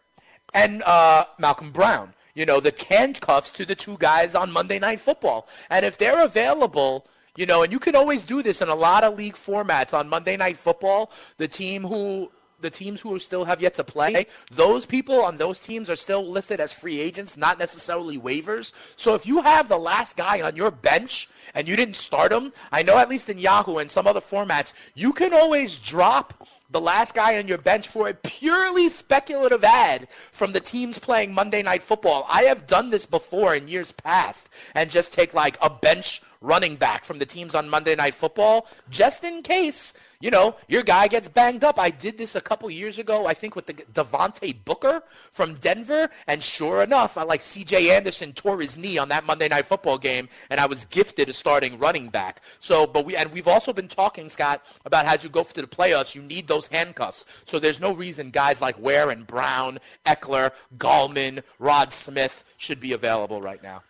and 0.52 0.82
uh, 0.82 1.24
Malcolm 1.38 1.70
Brown. 1.70 2.14
You 2.34 2.46
know, 2.46 2.60
the 2.60 2.74
handcuffs 2.88 3.50
to 3.52 3.64
the 3.64 3.74
two 3.74 3.96
guys 3.98 4.34
on 4.34 4.50
Monday 4.50 4.78
Night 4.78 5.00
Football. 5.00 5.48
And 5.68 5.84
if 5.84 5.98
they're 5.98 6.24
available, 6.24 7.06
you 7.36 7.46
know, 7.46 7.62
and 7.62 7.72
you 7.72 7.78
can 7.78 7.96
always 7.96 8.24
do 8.24 8.42
this 8.42 8.62
in 8.62 8.68
a 8.68 8.74
lot 8.74 9.04
of 9.04 9.16
league 9.16 9.34
formats 9.34 9.92
on 9.94 10.08
Monday 10.08 10.36
Night 10.36 10.56
Football, 10.56 11.10
the 11.38 11.48
team 11.48 11.82
who 11.82 12.30
the 12.60 12.70
teams 12.70 13.00
who 13.00 13.18
still 13.18 13.44
have 13.44 13.60
yet 13.60 13.74
to 13.74 13.84
play, 13.84 14.26
those 14.50 14.86
people 14.86 15.22
on 15.22 15.36
those 15.38 15.60
teams 15.60 15.90
are 15.90 15.96
still 15.96 16.28
listed 16.28 16.60
as 16.60 16.72
free 16.72 17.00
agents, 17.00 17.36
not 17.36 17.58
necessarily 17.58 18.18
waivers. 18.18 18.72
So 18.96 19.14
if 19.14 19.26
you 19.26 19.42
have 19.42 19.68
the 19.68 19.78
last 19.78 20.16
guy 20.16 20.40
on 20.42 20.56
your 20.56 20.70
bench 20.70 21.28
and 21.54 21.68
you 21.68 21.76
didn't 21.76 21.96
start 21.96 22.32
him, 22.32 22.52
I 22.70 22.82
know 22.82 22.98
at 22.98 23.08
least 23.08 23.28
in 23.28 23.38
Yahoo 23.38 23.78
and 23.78 23.90
some 23.90 24.06
other 24.06 24.20
formats, 24.20 24.72
you 24.94 25.12
can 25.12 25.34
always 25.34 25.78
drop 25.78 26.48
the 26.70 26.80
last 26.80 27.14
guy 27.14 27.38
on 27.38 27.48
your 27.48 27.58
bench 27.58 27.88
for 27.88 28.08
a 28.08 28.14
purely 28.14 28.88
speculative 28.88 29.64
ad 29.64 30.06
from 30.30 30.52
the 30.52 30.60
teams 30.60 30.98
playing 30.98 31.34
Monday 31.34 31.62
Night 31.62 31.82
Football. 31.82 32.26
I 32.28 32.42
have 32.44 32.66
done 32.66 32.90
this 32.90 33.06
before 33.06 33.54
in 33.54 33.66
years 33.66 33.90
past 33.90 34.48
and 34.74 34.90
just 34.90 35.12
take 35.12 35.34
like 35.34 35.58
a 35.60 35.68
bench 35.68 36.22
running 36.40 36.76
back 36.76 37.04
from 37.04 37.18
the 37.18 37.26
teams 37.26 37.54
on 37.54 37.68
Monday 37.68 37.94
Night 37.94 38.14
Football 38.14 38.66
just 38.88 39.24
in 39.24 39.42
case, 39.42 39.92
you 40.20 40.30
know, 40.30 40.56
your 40.68 40.82
guy 40.82 41.06
gets 41.06 41.28
banged 41.28 41.64
up. 41.64 41.78
I 41.78 41.90
did 41.90 42.16
this 42.16 42.34
a 42.34 42.40
couple 42.40 42.70
years 42.70 42.98
ago, 42.98 43.26
I 43.26 43.34
think 43.34 43.56
with 43.56 43.66
the 43.66 43.74
Devontae 43.74 44.64
Booker 44.64 45.02
from 45.32 45.54
Denver, 45.54 46.10
and 46.26 46.42
sure 46.42 46.82
enough, 46.82 47.16
I 47.18 47.22
like 47.22 47.40
CJ 47.40 47.90
Anderson 47.90 48.32
tore 48.32 48.60
his 48.60 48.76
knee 48.76 48.98
on 48.98 49.08
that 49.10 49.24
Monday 49.24 49.48
Night 49.48 49.66
Football 49.66 49.98
game, 49.98 50.28
and 50.48 50.60
I 50.60 50.66
was 50.66 50.84
gifted 50.86 51.28
a 51.28 51.32
starting 51.32 51.78
running 51.78 52.08
back. 52.08 52.42
So, 52.60 52.86
but 52.86 53.04
we 53.04 53.16
and 53.16 53.30
we've 53.32 53.48
also 53.48 53.72
been 53.72 53.88
talking, 53.88 54.28
Scott, 54.28 54.64
about 54.84 55.06
how 55.06 55.16
you 55.20 55.28
go 55.28 55.42
to 55.42 55.60
the 55.60 55.66
playoffs, 55.66 56.14
you 56.14 56.22
need 56.22 56.48
those 56.48 56.66
handcuffs. 56.66 57.24
So 57.46 57.58
there's 57.58 57.80
no 57.80 57.92
reason 57.92 58.30
guys 58.30 58.60
like 58.60 58.78
Ware 58.78 59.10
and 59.10 59.26
Brown, 59.26 59.78
Ekeler, 60.06 60.52
Gallman, 60.78 61.42
Rod 61.58 61.92
Smith 61.92 62.44
should 62.56 62.80
be 62.80 62.92
available 62.92 63.40
right 63.40 63.62
now. 63.62 63.82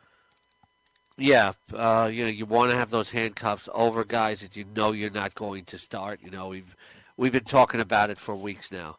Yeah, 1.20 1.52
uh, 1.74 2.08
you 2.10 2.24
know, 2.24 2.30
you 2.30 2.46
want 2.46 2.70
to 2.70 2.78
have 2.78 2.88
those 2.88 3.10
handcuffs 3.10 3.68
over 3.74 4.04
guys 4.04 4.40
that 4.40 4.56
you 4.56 4.64
know 4.74 4.92
you're 4.92 5.10
not 5.10 5.34
going 5.34 5.66
to 5.66 5.76
start. 5.76 6.20
You 6.24 6.30
know, 6.30 6.48
we've 6.48 6.74
we've 7.18 7.32
been 7.32 7.44
talking 7.44 7.80
about 7.80 8.08
it 8.08 8.16
for 8.16 8.34
weeks 8.34 8.72
now. 8.72 8.96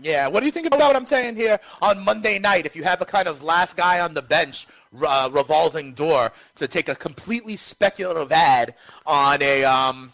Yeah, 0.00 0.26
what 0.28 0.40
do 0.40 0.46
you 0.46 0.52
think 0.52 0.66
about 0.66 0.80
what 0.80 0.96
I'm 0.96 1.04
saying 1.04 1.36
here 1.36 1.60
on 1.82 2.02
Monday 2.02 2.38
night? 2.38 2.64
If 2.64 2.74
you 2.74 2.82
have 2.84 3.02
a 3.02 3.04
kind 3.04 3.28
of 3.28 3.42
last 3.42 3.76
guy 3.76 4.00
on 4.00 4.14
the 4.14 4.22
bench 4.22 4.66
uh, 5.06 5.28
revolving 5.30 5.92
door 5.92 6.32
to 6.56 6.66
take 6.66 6.88
a 6.88 6.94
completely 6.94 7.56
speculative 7.56 8.32
ad 8.32 8.74
on 9.04 9.42
a 9.42 9.62
um, 9.64 10.12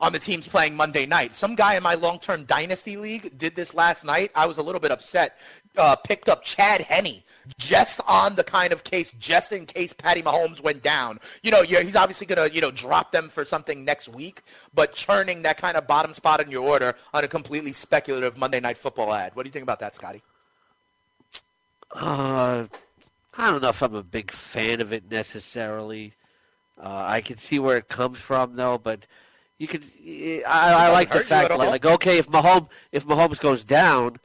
on 0.00 0.12
the 0.12 0.18
teams 0.20 0.46
playing 0.46 0.76
Monday 0.76 1.06
night. 1.06 1.34
Some 1.34 1.56
guy 1.56 1.74
in 1.74 1.82
my 1.82 1.94
long-term 1.94 2.44
dynasty 2.44 2.96
league 2.96 3.36
did 3.36 3.56
this 3.56 3.74
last 3.74 4.04
night. 4.04 4.30
I 4.36 4.46
was 4.46 4.58
a 4.58 4.62
little 4.62 4.80
bit 4.80 4.92
upset. 4.92 5.38
Uh, 5.76 5.96
picked 5.96 6.28
up 6.28 6.44
Chad 6.44 6.82
Henne 6.82 7.24
just 7.56 8.00
on 8.06 8.34
the 8.34 8.44
kind 8.44 8.72
of 8.72 8.84
case, 8.84 9.10
just 9.18 9.52
in 9.52 9.66
case 9.66 9.92
Patty 9.92 10.22
Mahomes 10.22 10.60
went 10.62 10.82
down. 10.82 11.18
You 11.42 11.50
know, 11.50 11.62
he's 11.62 11.96
obviously 11.96 12.26
going 12.26 12.48
to, 12.48 12.54
you 12.54 12.60
know, 12.60 12.70
drop 12.70 13.12
them 13.12 13.28
for 13.28 13.44
something 13.44 13.84
next 13.84 14.08
week, 14.08 14.42
but 14.74 14.94
churning 14.94 15.42
that 15.42 15.56
kind 15.56 15.76
of 15.76 15.86
bottom 15.86 16.12
spot 16.12 16.40
in 16.40 16.50
your 16.50 16.66
order 16.66 16.94
on 17.14 17.24
a 17.24 17.28
completely 17.28 17.72
speculative 17.72 18.36
Monday 18.36 18.60
Night 18.60 18.76
Football 18.76 19.12
ad. 19.14 19.34
What 19.34 19.44
do 19.44 19.48
you 19.48 19.52
think 19.52 19.62
about 19.62 19.80
that, 19.80 19.94
Scotty? 19.94 20.22
Uh, 21.92 22.66
I 23.36 23.50
don't 23.50 23.62
know 23.62 23.70
if 23.70 23.82
I'm 23.82 23.94
a 23.94 24.02
big 24.02 24.30
fan 24.30 24.80
of 24.80 24.92
it 24.92 25.10
necessarily. 25.10 26.14
Uh, 26.80 27.04
I 27.06 27.20
can 27.20 27.38
see 27.38 27.58
where 27.58 27.76
it 27.76 27.88
comes 27.88 28.18
from 28.18 28.56
though, 28.56 28.78
but 28.78 29.06
you 29.58 29.66
could. 29.66 29.84
I, 30.06 30.86
I 30.86 30.92
like 30.92 31.10
the 31.10 31.20
fact, 31.20 31.50
like, 31.50 31.68
like, 31.68 31.86
okay, 31.86 32.18
if 32.18 32.28
Mahomes 32.28 32.68
if 32.92 33.06
Mahomes 33.06 33.40
goes 33.40 33.64
down, 33.64 34.18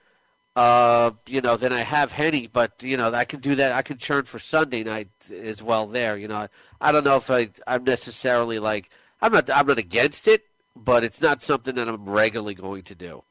uh, 0.56 1.12
you 1.26 1.42
know, 1.42 1.58
then 1.58 1.74
I 1.74 1.82
have 1.82 2.12
Henne, 2.12 2.48
but 2.52 2.84
you 2.84 2.98
know, 2.98 3.14
I 3.14 3.26
can 3.26 3.40
do 3.40 3.56
that. 3.56 3.72
I 3.72 3.82
can 3.82 3.98
churn 3.98 4.26
for 4.26 4.40
Sunday 4.40 4.84
night 4.84 5.10
as 5.32 5.64
well. 5.64 5.88
There, 5.88 6.18
you 6.18 6.28
know, 6.28 6.36
I, 6.36 6.50
I 6.80 6.92
don't 6.92 7.04
know 7.04 7.18
if 7.18 7.30
I 7.32 7.50
I'm 7.66 7.84
necessarily 7.84 8.60
like 8.60 8.90
I'm 9.22 9.32
not 9.32 9.50
I'm 9.50 9.66
not 9.66 9.80
against 9.80 10.28
it, 10.28 10.46
but 10.76 11.04
it's 11.04 11.22
not 11.22 11.42
something 11.42 11.76
that 11.76 11.88
I'm 11.88 12.08
regularly 12.08 12.54
going 12.54 12.84
to 12.84 12.96
do. 12.96 13.24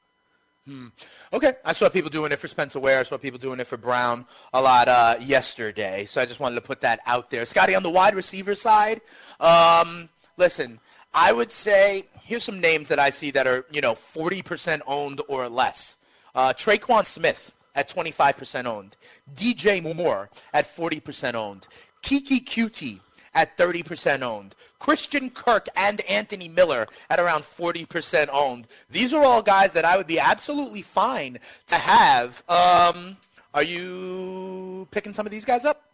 Hmm. 0.66 0.89
Okay, 1.33 1.55
I 1.64 1.73
saw 1.73 1.89
people 1.89 2.11
doing 2.11 2.31
it 2.31 2.39
for 2.39 2.47
Spencer 2.47 2.79
Ware. 2.79 3.01
I 3.01 3.03
saw 3.03 3.18
people 3.18 3.39
doing 3.39 3.59
it 3.59 3.66
for 3.66 3.77
Brown 3.77 4.27
a 4.53 4.62
lot 4.62 4.87
uh, 4.87 5.16
yesterday. 5.20 6.05
So 6.05 6.20
I 6.20 6.27
just 6.27 6.39
wanted 6.39 6.55
to 6.57 6.61
put 6.61 6.81
that 6.83 7.01
out 7.05 7.31
there. 7.31 7.45
Scotty, 7.47 7.75
on 7.75 7.83
the 7.83 7.91
wide 7.91 8.14
receiver 8.14 8.55
side, 8.55 9.01
um, 9.41 10.09
listen, 10.37 10.79
I 11.12 11.33
would 11.33 11.51
say 11.51 12.05
here's 12.23 12.45
some 12.45 12.61
names 12.61 12.89
that 12.89 13.01
I 13.01 13.11
see 13.11 13.33
that 13.33 13.47
are 13.47 13.64
you 13.70 13.81
know 13.81 13.95
40% 13.95 14.81
owned 14.87 15.20
or 15.29 15.49
less. 15.49 15.97
Uh, 16.35 16.53
Tre'Quan 16.53 17.05
Smith 17.05 17.53
at 17.74 17.89
25% 17.89 18.66
owned. 18.66 18.97
DJ 19.35 19.83
Moore 19.83 20.30
at 20.53 20.74
40% 20.74 21.35
owned. 21.35 21.66
Keke 22.03 22.45
Coutee 22.45 23.01
at 23.35 23.57
30% 23.57 24.22
owned. 24.22 24.55
Christian 24.78 25.30
Kirk 25.30 25.68
and 25.76 26.01
Anthony 26.03 26.49
Miller 26.49 26.89
at 27.09 27.20
around 27.20 27.43
40% 27.43 28.28
owned. 28.33 28.66
These 28.91 29.14
are 29.14 29.24
all 29.24 29.43
guys 29.43 29.72
that 29.74 29.85
I 29.85 29.97
would 29.97 30.07
be 30.07 30.18
absolutely 30.18 30.83
fine 30.83 31.39
to 31.68 31.76
have. 31.76 32.43
Um, 32.49 33.16
are 33.55 33.62
you 33.62 34.89
picking 34.91 35.12
some 35.12 35.24
of 35.26 35.33
these 35.33 35.45
guys 35.45 35.64
up? 35.64 35.91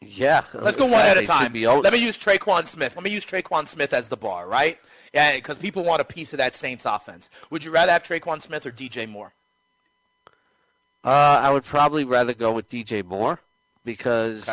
Yeah, 0.00 0.44
Let's 0.54 0.76
go 0.76 0.86
one 0.86 1.04
at 1.04 1.16
a 1.16 1.26
time. 1.26 1.52
Let 1.52 1.92
me 1.92 1.98
use 1.98 2.16
Tre'Quan 2.16 2.66
Smith. 2.66 2.94
Let 2.94 3.04
me 3.04 3.10
use 3.10 3.26
Tre'Quan 3.26 3.66
Smith 3.66 3.92
as 3.92 4.08
the 4.08 4.16
bar, 4.16 4.46
right? 4.46 4.78
Yeah, 5.12 5.34
because 5.34 5.58
people 5.58 5.82
want 5.82 6.00
a 6.00 6.04
piece 6.04 6.32
of 6.32 6.38
that 6.38 6.54
Saints 6.54 6.84
offense. 6.84 7.28
Would 7.50 7.64
you 7.64 7.72
rather 7.72 7.90
have 7.90 8.04
Tre'Quan 8.04 8.40
Smith 8.40 8.64
or 8.64 8.70
DJ 8.70 9.08
Moore? 9.08 9.32
Uh, 11.04 11.40
I 11.42 11.50
would 11.50 11.64
probably 11.64 12.04
rather 12.04 12.32
go 12.32 12.52
with 12.52 12.68
DJ 12.68 13.04
Moore 13.04 13.40
because 13.84 14.48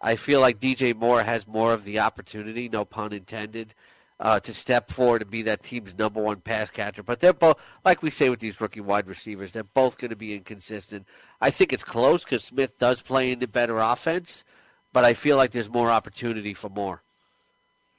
I 0.00 0.16
feel 0.16 0.40
like 0.40 0.60
DJ 0.60 0.94
Moore 0.94 1.22
has 1.22 1.46
more 1.46 1.72
of 1.72 1.84
the 1.84 1.98
opportunity, 1.98 2.68
no 2.68 2.84
pun 2.84 3.12
intended, 3.12 3.74
uh, 4.20 4.40
to 4.40 4.54
step 4.54 4.90
forward 4.90 5.22
and 5.22 5.30
be 5.30 5.42
that 5.42 5.62
team's 5.62 5.96
number 5.96 6.20
one 6.20 6.40
pass 6.40 6.70
catcher. 6.70 7.02
But 7.02 7.20
they're 7.20 7.32
both, 7.32 7.56
like 7.84 8.02
we 8.02 8.10
say 8.10 8.30
with 8.30 8.40
these 8.40 8.60
rookie 8.60 8.80
wide 8.80 9.06
receivers, 9.06 9.52
they're 9.52 9.64
both 9.64 9.98
going 9.98 10.10
to 10.10 10.16
be 10.16 10.34
inconsistent. 10.34 11.06
I 11.40 11.50
think 11.50 11.72
it's 11.72 11.84
close 11.84 12.24
because 12.24 12.44
Smith 12.44 12.78
does 12.78 13.02
play 13.02 13.32
into 13.32 13.46
better 13.46 13.78
offense, 13.78 14.44
but 14.92 15.04
I 15.04 15.14
feel 15.14 15.36
like 15.36 15.50
there's 15.50 15.68
more 15.68 15.90
opportunity 15.90 16.54
for 16.54 16.68
more. 16.68 17.02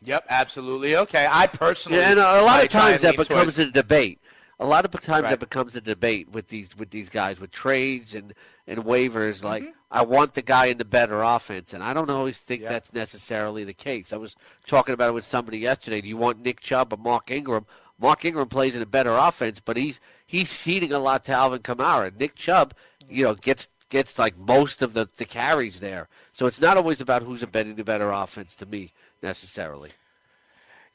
Yep, 0.04 0.26
absolutely. 0.30 0.96
Okay, 0.96 1.28
I 1.30 1.48
personally 1.48 2.00
Yeah, 2.00 2.12
and 2.12 2.20
a, 2.20 2.42
lot 2.42 2.64
of 2.64 2.70
times 2.70 3.02
that 3.02 3.18
becomes 3.18 3.56
towards- 3.56 3.60
a 3.60 3.66
debate. 3.72 4.20
A 4.62 4.66
lot 4.66 4.84
of 4.84 4.92
times 4.92 5.24
Right. 5.24 5.30
that 5.32 5.40
becomes 5.40 5.76
a 5.78 5.82
debate 5.82 6.30
with 6.32 6.50
these 6.50 6.76
with 6.78 6.90
these 6.90 7.08
guys 7.10 7.40
with 7.40 7.50
trades 7.52 8.14
and 8.14 8.34
and 8.68 8.84
waivers. 8.84 9.42
Like 9.44 9.64
Mm-hmm. 9.64 9.72
I 9.92 10.04
want 10.04 10.34
the 10.36 10.42
guy 10.44 10.66
in 10.68 10.78
the 10.78 10.86
better 10.86 11.22
offense, 11.24 11.74
and 11.74 11.82
I 11.82 11.94
don't 11.94 12.10
always 12.12 12.38
think 12.38 12.62
that's 12.64 12.94
necessarily 12.94 13.64
the 13.64 13.74
case. 13.74 14.14
I 14.14 14.18
was 14.18 14.36
talking 14.68 14.94
about 14.94 15.10
it 15.10 15.14
with 15.14 15.26
somebody 15.26 15.58
yesterday. 15.60 16.00
Do 16.02 16.08
you 16.10 16.18
want 16.18 16.44
Nick 16.44 16.60
Chubb 16.60 16.94
or 16.94 16.98
Mark 16.98 17.32
Ingram? 17.32 17.66
Mark 18.00 18.24
Ingram 18.24 18.48
plays 18.50 18.76
in 18.76 18.82
a 18.82 18.86
better 18.86 19.14
offense, 19.16 19.60
but 19.64 19.78
he's 19.78 20.00
he's 20.28 20.50
ceding 20.50 20.92
a 20.94 21.00
lot 21.00 21.24
to 21.26 21.32
Alvin 21.32 21.62
Kamara. 21.62 22.16
Nick 22.20 22.36
Chubb, 22.36 22.74
you 23.10 23.24
know, 23.24 23.34
gets 23.36 23.68
gets 23.90 24.18
like 24.20 24.38
most 24.38 24.82
of 24.82 24.94
the 24.94 25.08
the 25.18 25.26
carries 25.26 25.80
there. 25.80 26.08
So 26.34 26.46
it's 26.46 26.62
not 26.62 26.78
always 26.78 27.02
about 27.02 27.24
who's 27.24 27.44
betting 27.46 27.76
the 27.76 27.84
better 27.84 28.12
offense 28.12 28.56
to 28.58 28.66
me 28.66 28.94
necessarily. 29.22 29.92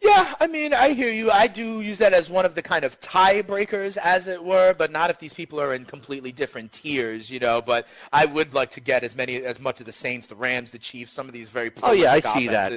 Yeah, 0.01 0.35
I 0.39 0.49
mean, 0.49 0.75
I 0.75 0.91
hear 0.91 1.11
you. 1.11 1.31
I 1.31 1.47
do 1.47 1.81
use 1.81 1.99
that 1.99 2.13
as 2.13 2.29
one 2.29 2.45
of 2.45 2.55
the 2.55 2.61
kind 2.63 2.85
of 2.85 3.01
tiebreakers, 3.01 3.97
as 3.97 4.27
it 4.29 4.43
were, 4.43 4.75
but 4.75 4.91
not 4.91 5.09
if 5.09 5.19
these 5.19 5.33
people 5.33 5.59
are 5.61 5.73
in 5.73 5.87
completely 5.87 6.31
different 6.31 6.73
tiers, 6.73 7.31
you 7.31 7.39
know. 7.39 7.63
But 7.63 7.87
I 8.13 8.27
would 8.27 8.53
like 8.53 8.71
to 8.73 8.81
get 8.81 9.03
as 9.03 9.15
many, 9.17 9.37
as 9.37 9.61
much 9.61 9.81
of 9.81 9.87
the 9.87 9.93
Saints, 9.93 10.27
the 10.27 10.35
Rams, 10.35 10.73
the 10.73 10.79
Chiefs, 10.79 11.13
some 11.13 11.27
of 11.27 11.33
these 11.33 11.49
very 11.49 11.71
Oh, 11.83 11.93
yeah, 11.93 12.13
I 12.13 12.21
see 12.21 12.49
that. 12.49 12.71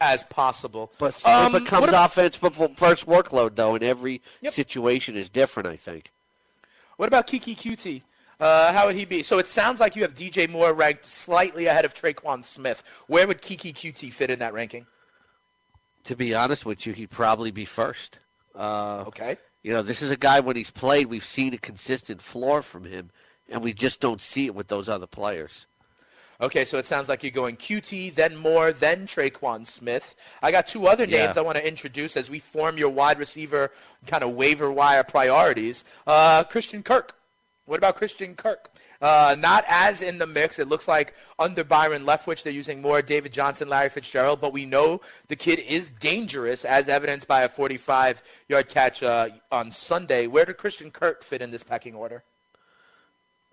as 0.00 0.22
possible. 0.24 0.92
But 0.98 1.24
Um, 1.26 1.54
it 1.56 1.60
becomes 1.64 1.88
about- 1.88 2.10
offense 2.10 2.36
before 2.36 2.70
first 2.76 3.06
workload, 3.06 3.56
though, 3.56 3.74
and 3.74 3.82
every 3.82 4.20
situation 4.48 5.16
is 5.16 5.28
different, 5.28 5.68
I 5.68 5.76
think. 5.76 6.10
What 6.96 7.08
about 7.08 7.26
Keke 7.26 7.56
Coutee? 7.56 8.02
Uh, 8.42 8.72
how 8.72 8.86
would 8.86 8.96
he 8.96 9.04
be? 9.04 9.22
So 9.22 9.38
it 9.38 9.46
sounds 9.46 9.78
like 9.78 9.94
you 9.94 10.02
have 10.02 10.14
DJ 10.14 10.50
Moore 10.50 10.72
ranked 10.72 11.04
slightly 11.04 11.66
ahead 11.66 11.84
of 11.84 11.94
Tre'Quan 11.94 12.44
Smith. 12.44 12.82
Where 13.06 13.28
would 13.28 13.40
Keke 13.40 13.72
Coutee 13.72 14.12
fit 14.12 14.30
in 14.30 14.40
that 14.40 14.52
ranking? 14.52 14.86
To 16.04 16.16
be 16.16 16.34
honest 16.34 16.66
with 16.66 16.84
you, 16.84 16.92
he'd 16.92 17.10
probably 17.10 17.52
be 17.52 17.64
first. 17.64 18.18
Uh, 18.56 19.04
okay. 19.06 19.36
You 19.62 19.72
know, 19.72 19.82
this 19.82 20.02
is 20.02 20.10
a 20.10 20.16
guy 20.16 20.40
when 20.40 20.56
he's 20.56 20.72
played, 20.72 21.06
we've 21.06 21.24
seen 21.24 21.54
a 21.54 21.58
consistent 21.58 22.20
floor 22.20 22.62
from 22.62 22.82
him, 22.82 23.10
and 23.48 23.62
we 23.62 23.72
just 23.72 24.00
don't 24.00 24.20
see 24.20 24.46
it 24.46 24.56
with 24.56 24.66
those 24.66 24.88
other 24.88 25.06
players. 25.06 25.66
Okay, 26.40 26.64
so 26.64 26.78
it 26.78 26.86
sounds 26.86 27.08
like 27.08 27.22
you're 27.22 27.30
going 27.30 27.56
Coutee, 27.56 28.12
then 28.12 28.34
Moore, 28.34 28.72
then 28.72 29.06
Tre'Quan 29.06 29.64
Smith. 29.64 30.16
I 30.42 30.50
got 30.50 30.66
two 30.66 30.88
other 30.88 31.04
Yeah. 31.04 31.26
names 31.26 31.36
I 31.36 31.42
want 31.42 31.58
to 31.58 31.64
introduce 31.64 32.16
as 32.16 32.28
we 32.28 32.40
form 32.40 32.76
your 32.76 32.90
wide 32.90 33.20
receiver 33.20 33.70
kind 34.08 34.24
of 34.24 34.32
waiver 34.32 34.72
wire 34.72 35.04
priorities. 35.04 35.84
Uh, 36.08 36.42
Christian 36.42 36.82
Kirk. 36.82 37.14
What 37.66 37.78
about 37.78 37.96
Christian 37.96 38.34
Kirk? 38.34 38.70
Uh, 39.00 39.36
not 39.38 39.64
as 39.68 40.02
in 40.02 40.18
the 40.18 40.26
mix. 40.26 40.58
It 40.58 40.68
looks 40.68 40.86
like 40.88 41.14
under 41.38 41.62
Byron 41.64 42.04
Leftwich, 42.04 42.42
they're 42.42 42.52
using 42.52 42.82
more 42.82 43.02
David 43.02 43.32
Johnson, 43.32 43.68
Larry 43.68 43.88
Fitzgerald, 43.88 44.40
but 44.40 44.52
we 44.52 44.64
know 44.66 45.00
the 45.28 45.36
kid 45.36 45.58
is 45.60 45.90
dangerous, 45.90 46.64
as 46.64 46.88
evidenced 46.88 47.26
by 47.28 47.42
a 47.42 47.48
45-yard 47.48 48.68
catch 48.68 49.02
uh, 49.02 49.28
on 49.50 49.70
Sunday. 49.70 50.26
Where 50.26 50.44
did 50.44 50.56
Christian 50.58 50.90
Kirk 50.90 51.22
fit 51.22 51.40
in 51.40 51.50
this 51.50 51.62
pecking 51.62 51.94
order? 51.94 52.22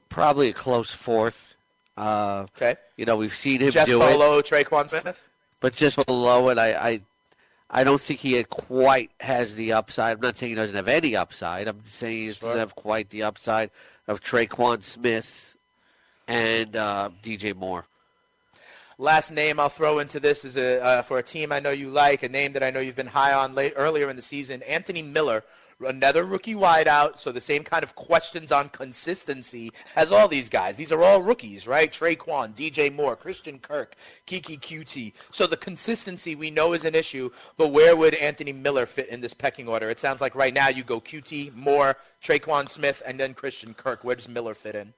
Probably 0.09 0.49
a 0.49 0.53
close 0.53 0.91
fourth. 0.91 1.55
Uh, 1.95 2.45
okay. 2.55 2.75
You 2.97 3.05
know, 3.05 3.15
we've 3.15 3.35
seen 3.35 3.61
him 3.61 3.71
Just 3.71 3.89
do 3.89 4.01
it. 4.01 4.11
below 4.11 4.41
Tre'Quan 4.41 4.89
Smith? 4.89 5.27
but 5.59 5.73
just 5.73 6.03
below 6.05 6.49
it. 6.49 6.57
I, 6.57 6.73
I, 6.73 7.01
I 7.69 7.83
don't 7.83 7.99
think 8.01 8.19
he 8.21 8.33
had 8.33 8.49
quite 8.49 9.11
has 9.19 9.55
the 9.55 9.73
upside. 9.73 10.15
I'm 10.17 10.21
not 10.21 10.37
saying 10.37 10.51
he 10.51 10.55
doesn't 10.55 10.75
have 10.75 10.87
any 10.87 11.15
upside. 11.15 11.67
I'm 11.67 11.81
saying 11.89 12.17
he 12.17 12.27
doesn't 12.27 12.57
have 12.57 12.75
quite 12.75 13.09
the 13.09 13.23
upside 13.23 13.69
of 14.09 14.21
Tre'Quan 14.21 14.83
Smith 14.83 15.55
and 16.27 16.75
uh, 16.75 17.11
DJ 17.23 17.55
Moore. 17.55 17.85
Last 18.97 19.31
name 19.31 19.59
I'll 19.59 19.69
throw 19.69 19.99
into 19.99 20.19
this 20.19 20.43
is 20.43 20.57
a, 20.57 20.83
uh, 20.83 21.01
for 21.03 21.19
a 21.19 21.23
team 21.23 21.51
I 21.51 21.59
know 21.59 21.69
you 21.69 21.89
like, 21.89 22.23
a 22.23 22.27
name 22.27 22.51
that 22.53 22.63
I 22.63 22.71
know 22.71 22.79
you've 22.79 22.95
been 22.95 23.05
high 23.05 23.33
on 23.33 23.53
late 23.53 23.73
earlier 23.75 24.09
in 24.09 24.15
the 24.15 24.21
season. 24.21 24.63
Anthony 24.63 25.03
Miller, 25.03 25.43
another 25.85 26.25
rookie 26.25 26.55
wideout, 26.55 27.17
so 27.17 27.31
the 27.31 27.41
same 27.41 27.63
kind 27.63 27.83
of 27.83 27.95
questions 27.95 28.51
on 28.51 28.69
consistency 28.69 29.71
as 29.95 30.11
all 30.11 30.27
these 30.27 30.49
guys. 30.49 30.75
These 30.75 30.91
are 30.91 31.03
all 31.03 31.21
rookies, 31.21 31.67
right? 31.67 31.91
Tre'Quan, 31.91 32.53
DJ 32.53 32.93
Moore, 32.93 33.15
Christian 33.15 33.59
Kirk, 33.59 33.95
Keke 34.27 34.59
Coutee. 34.59 35.13
So 35.31 35.47
the 35.47 35.57
consistency 35.57 36.35
we 36.35 36.51
know 36.51 36.73
is 36.73 36.85
an 36.85 36.95
issue, 36.95 37.29
but 37.57 37.69
where 37.69 37.95
would 37.95 38.15
Anthony 38.15 38.53
Miller 38.53 38.85
fit 38.85 39.09
in 39.09 39.21
this 39.21 39.33
pecking 39.33 39.67
order? 39.67 39.89
It 39.89 39.99
sounds 39.99 40.21
like 40.21 40.35
right 40.35 40.53
now 40.53 40.67
you 40.67 40.83
go 40.83 40.99
Coutee, 40.99 41.53
Moore, 41.55 41.95
Tre'Quan 42.21 42.69
Smith, 42.69 43.01
and 43.05 43.19
then 43.19 43.33
Christian 43.33 43.73
Kirk. 43.73 44.03
Where 44.03 44.15
does 44.15 44.27
Miller 44.27 44.53
fit 44.53 44.75
in? 44.75 44.93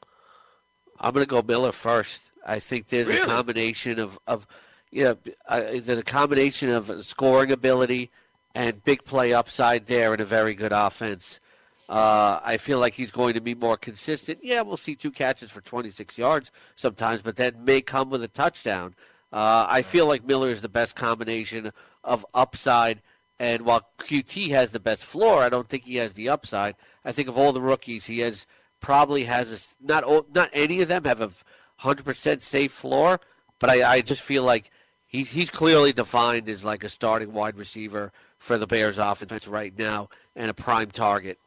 I'm 0.99 1.13
going 1.13 1.25
to 1.25 1.29
go 1.29 1.41
Miller 1.41 1.71
first. 1.71 2.21
I 2.45 2.59
think 2.59 2.87
there's 2.87 3.09
a 3.09 3.25
combination 3.25 3.99
of, 3.99 4.19
of 4.27 4.47
you 4.91 5.03
know, 5.03 5.17
uh, 5.47 5.61
there's 5.79 5.99
a 5.99 6.03
combination 6.03 6.69
of 6.69 7.05
scoring 7.05 7.51
ability 7.51 8.11
and 8.55 8.83
big 8.83 9.03
play 9.03 9.33
upside 9.33 9.85
there 9.85 10.11
and 10.11 10.21
a 10.21 10.25
very 10.25 10.53
good 10.53 10.71
offense. 10.71 11.39
Uh, 11.89 12.39
I 12.43 12.57
feel 12.57 12.79
like 12.79 12.93
he's 12.93 13.11
going 13.11 13.33
to 13.33 13.41
be 13.41 13.53
more 13.53 13.75
consistent. 13.75 14.39
Yeah, 14.41 14.61
we'll 14.61 14.77
see 14.77 14.95
two 14.95 15.11
catches 15.11 15.51
for 15.51 15.61
26 15.61 16.17
yards 16.17 16.51
sometimes, 16.75 17.21
but 17.21 17.35
that 17.35 17.59
may 17.59 17.81
come 17.81 18.09
with 18.09 18.23
a 18.23 18.29
touchdown. 18.29 18.95
Uh, 19.31 19.65
I 19.69 19.81
feel 19.81 20.05
like 20.05 20.25
Miller 20.25 20.49
is 20.49 20.61
the 20.61 20.69
best 20.69 20.95
combination 20.95 21.71
of 22.03 22.25
upside, 22.33 23.01
and 23.39 23.63
while 23.63 23.89
Coutee 23.97 24.49
has 24.49 24.71
the 24.71 24.79
best 24.79 25.03
floor, 25.03 25.41
I 25.41 25.49
don't 25.49 25.67
think 25.67 25.83
he 25.83 25.97
has 25.97 26.13
the 26.13 26.29
upside. 26.29 26.75
I 27.03 27.11
think 27.11 27.27
of 27.27 27.37
all 27.37 27.53
the 27.53 27.61
rookies, 27.61 28.05
he 28.05 28.19
has 28.19 28.45
probably 28.79 29.25
has 29.25 29.51
a 29.51 29.85
not 29.85 30.03
all, 30.03 30.25
not 30.33 30.49
any 30.53 30.81
of 30.81 30.87
them 30.87 31.05
have 31.05 31.21
a 31.21 31.31
hundred 31.77 32.05
percent 32.05 32.41
safe 32.41 32.71
floor, 32.71 33.19
but 33.59 33.69
I, 33.69 33.95
I 33.95 34.01
just 34.01 34.21
feel 34.21 34.43
like 34.43 34.69
he, 35.07 35.23
he's 35.23 35.49
clearly 35.49 35.93
defined 35.93 36.47
as 36.47 36.63
like 36.63 36.83
a 36.83 36.89
starting 36.89 37.33
wide 37.33 37.57
receiver 37.57 38.11
for 38.41 38.57
the 38.57 38.65
Bears 38.65 38.97
offense 38.97 39.47
right 39.47 39.77
now 39.77 40.09
and 40.35 40.49
a 40.49 40.53
prime 40.53 40.89
target. 40.89 41.37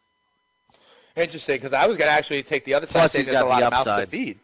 Interesting, 1.16 1.56
because 1.56 1.72
I 1.72 1.86
was 1.86 1.96
going 1.96 2.08
to 2.08 2.12
actually 2.14 2.42
take 2.44 2.64
the 2.64 2.72
other 2.74 2.86
side 2.86 2.92
Plus 2.92 3.14
and 3.16 3.26
say 3.26 3.32
there's 3.32 3.44
a 3.44 3.46
lot 3.46 3.60
the 3.60 3.66
of 3.66 3.72
mouths 3.72 4.00
to 4.00 4.06
feed. 4.06 4.38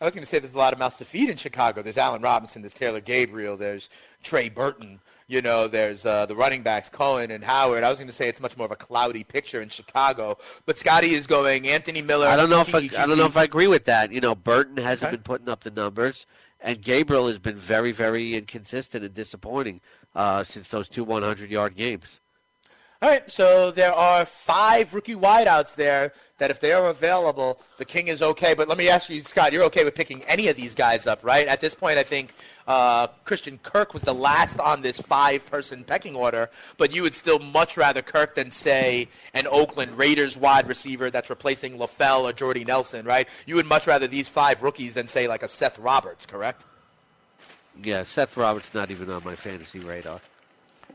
I 0.00 0.04
was 0.04 0.14
going 0.14 0.22
to 0.22 0.28
say 0.28 0.38
there's 0.38 0.54
a 0.54 0.58
lot 0.58 0.72
of 0.72 0.78
mouths 0.78 0.98
to 0.98 1.04
feed 1.04 1.28
in 1.28 1.36
Chicago. 1.36 1.82
There's 1.82 1.98
Allen 1.98 2.22
Robinson, 2.22 2.62
there's 2.62 2.72
Taylor 2.74 3.00
Gabriel, 3.00 3.56
there's 3.56 3.88
Trey 4.22 4.48
Burton. 4.48 5.00
You 5.26 5.42
know, 5.42 5.66
there's 5.66 6.06
uh, 6.06 6.26
the 6.26 6.36
running 6.36 6.62
backs 6.62 6.88
Cohen 6.88 7.30
and 7.32 7.42
Howard. 7.42 7.82
I 7.82 7.90
was 7.90 7.98
going 7.98 8.08
to 8.08 8.14
say 8.14 8.28
it's 8.28 8.40
much 8.40 8.56
more 8.56 8.66
of 8.66 8.72
a 8.72 8.76
cloudy 8.76 9.24
picture 9.24 9.60
in 9.60 9.68
Chicago, 9.68 10.38
but 10.66 10.78
Scotty 10.78 11.12
is 11.12 11.26
going 11.26 11.68
Anthony 11.68 12.02
Miller. 12.02 12.26
I 12.28 12.36
don't 12.36 12.50
know 12.50 12.60
if 12.60 12.74
I, 12.74 12.78
I 12.78 13.06
don't 13.06 13.18
know 13.18 13.26
if 13.26 13.36
I 13.36 13.44
agree 13.44 13.66
with 13.66 13.84
that. 13.86 14.12
You 14.12 14.20
know, 14.20 14.34
Burton 14.36 14.76
hasn't 14.76 15.08
Okay. 15.08 15.16
been 15.16 15.22
putting 15.24 15.48
up 15.48 15.60
the 15.62 15.70
numbers, 15.70 16.26
and 16.60 16.82
Gabriel 16.82 17.28
has 17.28 17.38
been 17.38 17.56
very, 17.56 17.92
very 17.92 18.34
inconsistent 18.34 19.04
and 19.04 19.14
disappointing 19.14 19.80
uh, 20.14 20.44
since 20.44 20.68
those 20.68 20.88
two 20.88 21.04
100-yard 21.04 21.74
games. 21.74 22.20
All 23.02 23.08
right, 23.08 23.28
so 23.28 23.72
there 23.72 23.92
are 23.92 24.24
five 24.24 24.94
rookie 24.94 25.16
wideouts 25.16 25.74
there 25.74 26.12
that 26.38 26.52
if 26.52 26.60
they 26.60 26.72
are 26.72 26.86
available, 26.86 27.60
the 27.76 27.84
King 27.84 28.06
is 28.06 28.22
okay. 28.22 28.54
But 28.54 28.68
let 28.68 28.78
me 28.78 28.88
ask 28.88 29.10
you, 29.10 29.20
Scott, 29.22 29.52
you're 29.52 29.64
okay 29.64 29.84
with 29.84 29.96
picking 29.96 30.22
any 30.22 30.46
of 30.46 30.56
these 30.56 30.76
guys 30.76 31.08
up, 31.08 31.24
right? 31.24 31.48
At 31.48 31.60
this 31.60 31.74
point, 31.74 31.98
I 31.98 32.04
think 32.04 32.32
uh, 32.68 33.08
Christian 33.24 33.58
Kirk 33.58 33.92
was 33.92 34.02
the 34.02 34.14
last 34.14 34.60
on 34.60 34.82
this 34.82 35.00
five-person 35.00 35.82
pecking 35.82 36.14
order, 36.14 36.48
but 36.78 36.94
you 36.94 37.02
would 37.02 37.14
still 37.14 37.40
much 37.40 37.76
rather 37.76 38.02
Kirk 38.02 38.36
than, 38.36 38.52
say, 38.52 39.08
an 39.34 39.48
Oakland 39.48 39.98
Raiders 39.98 40.36
wide 40.36 40.68
receiver 40.68 41.10
that's 41.10 41.28
replacing 41.28 41.78
LaFell 41.78 42.22
or 42.22 42.32
Jordy 42.32 42.64
Nelson, 42.64 43.04
right? 43.04 43.28
You 43.46 43.56
would 43.56 43.66
much 43.66 43.88
rather 43.88 44.06
these 44.06 44.28
five 44.28 44.62
rookies 44.62 44.94
than, 44.94 45.08
say, 45.08 45.26
like 45.26 45.42
a 45.42 45.48
Seth 45.48 45.76
Roberts, 45.80 46.24
correct? 46.24 46.66
Yeah, 47.80 48.02
Seth 48.02 48.36
Roberts 48.36 48.74
not 48.74 48.90
even 48.90 49.10
on 49.10 49.22
my 49.24 49.34
fantasy 49.34 49.78
radar. 49.78 50.20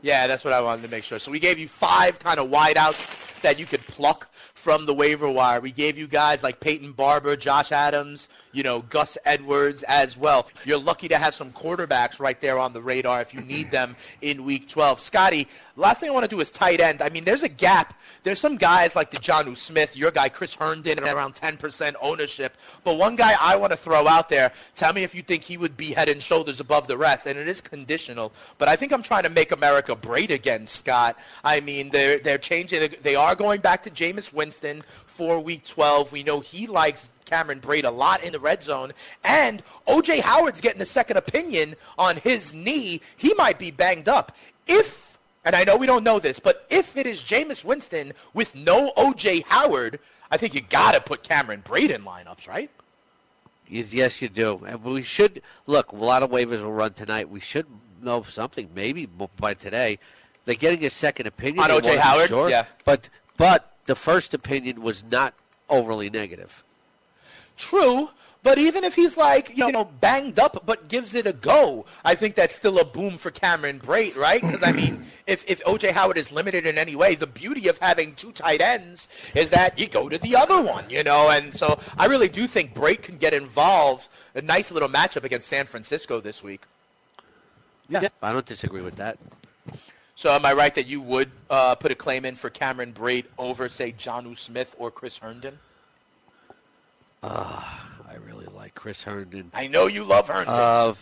Yeah, 0.02 0.26
that's 0.26 0.44
what 0.44 0.52
I 0.52 0.60
wanted 0.60 0.82
to 0.82 0.88
make 0.88 1.04
sure. 1.04 1.18
So 1.18 1.30
we 1.30 1.40
gave 1.40 1.58
you 1.58 1.66
five 1.66 2.18
kind 2.18 2.38
of 2.38 2.48
wideouts 2.48 3.40
that 3.40 3.58
you 3.58 3.66
could 3.66 3.80
pluck 3.80 4.28
from 4.54 4.86
the 4.86 4.94
waiver 4.94 5.30
wire. 5.30 5.60
We 5.60 5.72
gave 5.72 5.98
you 5.98 6.06
guys 6.06 6.42
like 6.42 6.60
Peyton 6.60 6.92
Barber, 6.92 7.36
Josh 7.36 7.72
Adams, 7.72 8.28
you 8.52 8.62
know, 8.62 8.80
Gus 8.82 9.16
Edwards 9.24 9.82
as 9.84 10.16
well. 10.16 10.48
You're 10.64 10.78
lucky 10.80 11.08
to 11.08 11.18
have 11.18 11.34
some 11.34 11.52
quarterbacks 11.52 12.18
right 12.18 12.40
there 12.40 12.58
on 12.58 12.72
the 12.72 12.82
radar 12.82 13.20
if 13.20 13.32
you 13.34 13.40
need 13.40 13.70
them 13.70 13.96
in 14.20 14.44
week 14.44 14.68
12. 14.68 15.00
Scotty, 15.00 15.48
last 15.76 16.00
thing 16.00 16.10
I 16.10 16.12
want 16.12 16.24
to 16.24 16.28
do 16.28 16.40
is 16.40 16.50
tight 16.50 16.80
end. 16.80 17.02
I 17.02 17.08
mean, 17.08 17.24
there's 17.24 17.42
a 17.42 17.48
gap. 17.48 17.94
There's 18.24 18.40
some 18.40 18.56
guys 18.56 18.96
like 18.96 19.10
the 19.10 19.16
Jonnu 19.18 19.56
Smith, 19.56 19.96
your 19.96 20.10
guy 20.10 20.28
Chris 20.28 20.54
Herndon, 20.54 20.98
at 20.98 21.14
around 21.14 21.34
10% 21.34 21.94
ownership. 22.02 22.56
But 22.84 22.98
one 22.98 23.16
guy 23.16 23.34
I 23.40 23.56
want 23.56 23.72
to 23.72 23.76
throw 23.76 24.06
out 24.06 24.28
there, 24.28 24.52
tell 24.74 24.92
me 24.92 25.02
if 25.02 25.14
you 25.14 25.22
think 25.22 25.44
he 25.44 25.56
would 25.56 25.76
be 25.76 25.92
head 25.92 26.08
and 26.08 26.22
shoulders 26.22 26.60
above 26.60 26.88
the 26.88 26.98
rest. 26.98 27.26
And 27.26 27.38
it 27.38 27.48
is 27.48 27.60
conditional. 27.60 28.32
But 28.58 28.68
I 28.68 28.76
think 28.76 28.92
I'm 28.92 29.02
trying 29.02 29.22
to 29.22 29.30
make 29.30 29.52
America 29.52 29.96
great 30.00 30.30
again, 30.30 30.66
Scott. 30.66 31.16
I 31.44 31.60
mean, 31.60 31.90
they're, 31.90 32.18
they're 32.18 32.38
changing. 32.38 32.94
They 33.02 33.14
are 33.14 33.34
going 33.34 33.60
back 33.60 33.84
to 33.84 33.90
Jameis 33.90 34.27
Winston 34.32 34.82
for 35.06 35.40
week 35.40 35.64
12. 35.64 36.12
We 36.12 36.22
know 36.22 36.40
he 36.40 36.66
likes 36.66 37.10
Cameron 37.24 37.60
Brate 37.60 37.84
a 37.84 37.90
lot 37.90 38.22
in 38.22 38.32
the 38.32 38.40
red 38.40 38.62
zone. 38.62 38.92
And 39.24 39.62
O.J. 39.86 40.20
Howard's 40.20 40.60
getting 40.60 40.82
a 40.82 40.86
second 40.86 41.16
opinion 41.16 41.76
on 41.98 42.16
his 42.16 42.54
knee. 42.54 43.00
He 43.16 43.34
might 43.34 43.58
be 43.58 43.70
banged 43.70 44.08
up. 44.08 44.36
If, 44.66 45.18
and 45.44 45.54
I 45.54 45.64
know 45.64 45.76
we 45.76 45.86
don't 45.86 46.04
know 46.04 46.18
this, 46.18 46.40
but 46.40 46.66
if 46.70 46.96
it 46.96 47.06
is 47.06 47.20
Jameis 47.20 47.64
Winston 47.64 48.12
with 48.34 48.54
no 48.54 48.92
O.J. 48.96 49.40
Howard, 49.42 50.00
I 50.30 50.36
think 50.36 50.54
you 50.54 50.60
got 50.60 50.92
to 50.92 51.00
put 51.00 51.22
Cameron 51.22 51.62
Brate 51.62 51.90
in 51.90 52.02
lineups, 52.02 52.48
right? 52.48 52.70
Yes, 53.68 53.92
yes, 53.92 54.22
you 54.22 54.28
do. 54.28 54.64
And 54.66 54.82
we 54.82 55.02
should 55.02 55.42
look. 55.66 55.92
A 55.92 55.96
lot 55.96 56.22
of 56.22 56.30
waivers 56.30 56.62
will 56.62 56.72
run 56.72 56.94
tonight. 56.94 57.28
We 57.28 57.40
should 57.40 57.66
know 58.02 58.22
something 58.22 58.70
maybe 58.74 59.06
by 59.36 59.54
today. 59.54 59.98
They're 60.44 60.54
getting 60.54 60.84
a 60.86 60.90
second 60.90 61.26
opinion 61.26 61.62
On 61.64 61.70
O.J. 61.70 61.96
Howard? 61.98 62.28
sure. 62.28 62.48
Yeah. 62.48 62.64
But 62.84 63.10
but 63.36 63.77
the 63.88 63.96
first 63.96 64.34
opinion 64.34 64.82
was 64.82 65.02
not 65.02 65.34
overly 65.68 66.10
negative. 66.10 66.62
True, 67.56 68.10
but 68.42 68.58
even 68.58 68.84
if 68.84 68.94
he's 68.94 69.16
like, 69.16 69.56
you 69.56 69.72
know, 69.72 69.86
banged 69.86 70.38
up 70.38 70.62
but 70.66 70.88
gives 70.88 71.14
it 71.14 71.26
a 71.26 71.32
go, 71.32 71.86
I 72.04 72.14
think 72.14 72.34
that's 72.34 72.54
still 72.54 72.78
a 72.78 72.84
boom 72.84 73.16
for 73.16 73.30
Cameron 73.30 73.80
Brate, 73.80 74.14
right? 74.14 74.42
Because, 74.42 74.62
I 74.62 74.72
mean, 74.72 75.06
if, 75.26 75.42
if 75.48 75.62
O.J. 75.64 75.92
Howard 75.92 76.18
is 76.18 76.30
limited 76.30 76.66
in 76.66 76.76
any 76.76 76.94
way, 76.96 77.14
the 77.14 77.26
beauty 77.26 77.66
of 77.68 77.78
having 77.78 78.14
two 78.14 78.30
tight 78.30 78.60
ends 78.60 79.08
is 79.34 79.50
that 79.50 79.78
you 79.78 79.88
go 79.88 80.08
to 80.10 80.18
the 80.18 80.36
other 80.36 80.60
one, 80.60 80.88
you 80.90 81.02
know? 81.02 81.30
And 81.30 81.54
so 81.54 81.80
I 81.96 82.06
really 82.06 82.28
do 82.28 82.46
think 82.46 82.74
Brate 82.74 83.02
can 83.02 83.16
get 83.16 83.32
involved. 83.32 84.08
A 84.34 84.42
nice 84.42 84.70
little 84.70 84.90
matchup 84.90 85.24
against 85.24 85.48
San 85.48 85.64
Francisco 85.64 86.20
this 86.20 86.44
week. 86.44 86.60
Yeah, 87.88 88.08
I 88.22 88.34
don't 88.34 88.44
disagree 88.44 88.82
with 88.82 88.96
that. 88.96 89.18
So 90.18 90.32
am 90.32 90.44
I 90.44 90.52
right 90.52 90.74
that 90.74 90.88
you 90.88 91.00
would 91.00 91.30
uh, 91.48 91.76
put 91.76 91.92
a 91.92 91.94
claim 91.94 92.24
in 92.24 92.34
for 92.34 92.50
Cameron 92.50 92.92
Brate 92.92 93.26
over, 93.38 93.68
say, 93.68 93.92
Jonnu 93.92 94.36
Smith 94.36 94.74
or 94.76 94.90
Chris 94.90 95.18
Herndon? 95.18 95.60
Uh, 97.22 97.62
I 98.08 98.16
really 98.26 98.46
like 98.46 98.74
Chris 98.74 99.04
Herndon. 99.04 99.52
I 99.54 99.68
know 99.68 99.86
you 99.86 100.02
love 100.02 100.26
Herndon. 100.26 100.52
Uh, 100.52 100.94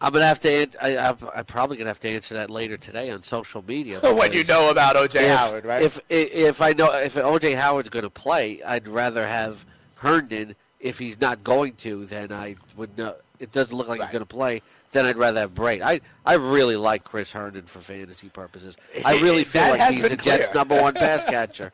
I'm 0.00 0.10
gonna 0.10 0.24
have 0.24 0.40
to. 0.40 0.68
I, 0.80 0.96
I'm, 0.96 1.18
I'm 1.34 1.44
probably 1.44 1.76
gonna 1.76 1.90
have 1.90 2.00
to 2.00 2.08
answer 2.08 2.32
that 2.36 2.48
later 2.48 2.78
today 2.78 3.10
on 3.10 3.22
social 3.22 3.62
media. 3.68 4.00
when 4.14 4.32
you 4.32 4.44
know 4.44 4.70
about 4.70 4.96
O.J. 4.96 5.26
if- 5.26 5.36
Howard, 5.36 5.66
right? 5.66 5.82
If 5.82 6.00
if 6.08 6.62
I 6.62 6.72
know 6.72 6.94
if 6.94 7.14
OJ 7.16 7.56
Howard's 7.56 7.90
going 7.90 8.04
to 8.04 8.10
play, 8.10 8.62
I'd 8.62 8.88
rather 8.88 9.26
have 9.26 9.66
Herndon. 9.96 10.56
If 10.80 10.98
he's 10.98 11.20
not 11.20 11.44
going 11.44 11.74
to, 11.74 12.06
then 12.06 12.32
I 12.32 12.56
would 12.74 12.96
know. 12.96 13.16
It 13.38 13.52
doesn't 13.52 13.76
look 13.76 13.88
like 13.88 14.00
he's 14.00 14.10
going 14.10 14.20
to 14.20 14.26
play. 14.26 14.62
Then 14.96 15.04
I'd 15.06 15.16
rather 15.16 15.40
have 15.40 15.54
Brate. 15.54 15.82
I, 15.82 16.00
I 16.24 16.34
really 16.34 16.76
like 16.76 17.04
Chris 17.04 17.30
Herndon 17.32 17.66
for 17.66 17.80
fantasy 17.80 18.28
purposes. 18.28 18.76
I 19.04 19.20
really 19.20 19.44
feel 19.44 19.68
like 19.70 19.92
he's 19.92 20.08
the 20.08 20.16
Jets' 20.16 20.54
number 20.54 20.80
one 20.80 20.94
pass 21.04 21.24
catcher. 21.24 21.72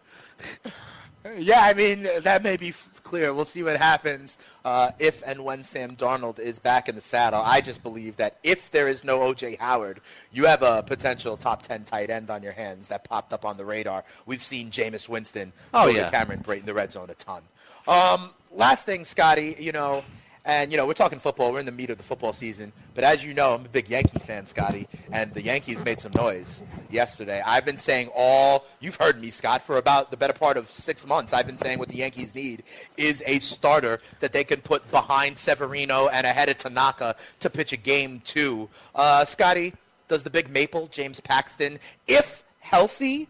Yeah, 1.38 1.60
I 1.60 1.72
mean 1.72 2.08
that 2.22 2.42
may 2.42 2.56
be 2.56 2.70
f- 2.70 3.00
clear. 3.04 3.32
We'll 3.32 3.44
see 3.44 3.62
what 3.62 3.76
happens 3.76 4.38
uh, 4.64 4.90
if 4.98 5.22
and 5.24 5.44
when 5.44 5.62
Sam 5.62 5.94
Darnold 5.94 6.40
is 6.40 6.58
back 6.58 6.88
in 6.88 6.96
the 6.96 7.00
saddle. 7.00 7.40
I 7.44 7.60
just 7.60 7.80
believe 7.84 8.16
that 8.16 8.38
if 8.42 8.72
there 8.72 8.88
is 8.88 9.04
no 9.04 9.20
OJ 9.20 9.56
Howard, 9.60 10.00
you 10.32 10.46
have 10.46 10.62
a 10.62 10.82
potential 10.82 11.36
top 11.36 11.62
ten 11.62 11.84
tight 11.84 12.10
end 12.10 12.28
on 12.28 12.42
your 12.42 12.50
hands 12.52 12.88
that 12.88 13.04
popped 13.04 13.32
up 13.32 13.44
on 13.44 13.56
the 13.56 13.64
radar. 13.64 14.02
We've 14.26 14.42
seen 14.42 14.72
Jameis 14.72 15.08
Winston, 15.08 15.52
Oh, 15.72 15.86
yeah. 15.86 16.10
Cameron 16.10 16.40
Brate 16.42 16.60
in 16.60 16.66
the 16.66 16.74
red 16.74 16.90
zone 16.90 17.08
a 17.08 17.14
ton. 17.14 17.42
Um, 17.86 18.30
last 18.50 18.84
thing, 18.84 19.04
Scotty, 19.04 19.54
you 19.60 19.70
know. 19.70 20.02
And 20.44 20.72
you 20.72 20.78
know 20.78 20.86
we're 20.86 20.94
talking 20.94 21.20
football. 21.20 21.52
We're 21.52 21.60
in 21.60 21.66
the 21.66 21.72
meat 21.72 21.90
of 21.90 21.98
the 21.98 22.02
football 22.02 22.32
season. 22.32 22.72
But 22.94 23.04
as 23.04 23.24
you 23.24 23.32
know, 23.32 23.54
I'm 23.54 23.64
a 23.64 23.68
big 23.68 23.88
Yankee 23.88 24.18
fan, 24.18 24.44
Scotty, 24.46 24.88
and 25.12 25.32
the 25.32 25.42
Yankees 25.42 25.84
made 25.84 26.00
some 26.00 26.12
noise 26.16 26.60
yesterday. 26.90 27.40
I've 27.46 27.64
been 27.64 27.76
saying 27.76 28.10
all 28.14 28.64
you've 28.80 28.96
heard 28.96 29.20
me, 29.20 29.30
Scott, 29.30 29.62
for 29.62 29.78
about 29.78 30.10
the 30.10 30.16
better 30.16 30.32
part 30.32 30.56
of 30.56 30.68
six 30.68 31.06
months. 31.06 31.32
I've 31.32 31.46
been 31.46 31.58
saying 31.58 31.78
what 31.78 31.88
the 31.88 31.96
Yankees 31.96 32.34
need 32.34 32.64
is 32.96 33.22
a 33.24 33.38
starter 33.38 34.00
that 34.18 34.32
they 34.32 34.42
can 34.42 34.60
put 34.60 34.88
behind 34.90 35.38
Severino 35.38 36.08
and 36.08 36.26
ahead 36.26 36.48
of 36.48 36.58
Tanaka 36.58 37.14
to 37.38 37.48
pitch 37.48 37.72
a 37.72 37.76
game 37.76 38.20
two. 38.24 38.68
Uh, 38.96 39.24
Scotty, 39.24 39.74
does 40.08 40.24
the 40.24 40.30
big 40.30 40.50
maple 40.50 40.88
James 40.88 41.20
Paxton, 41.20 41.78
if 42.08 42.42
healthy, 42.60 43.28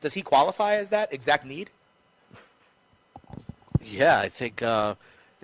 does 0.00 0.14
he 0.14 0.22
qualify 0.22 0.76
as 0.76 0.90
that 0.90 1.12
exact 1.12 1.44
need? 1.44 1.70
Yeah, 3.82 4.18
I 4.18 4.28
think, 4.30 4.62
uh, 4.62 4.94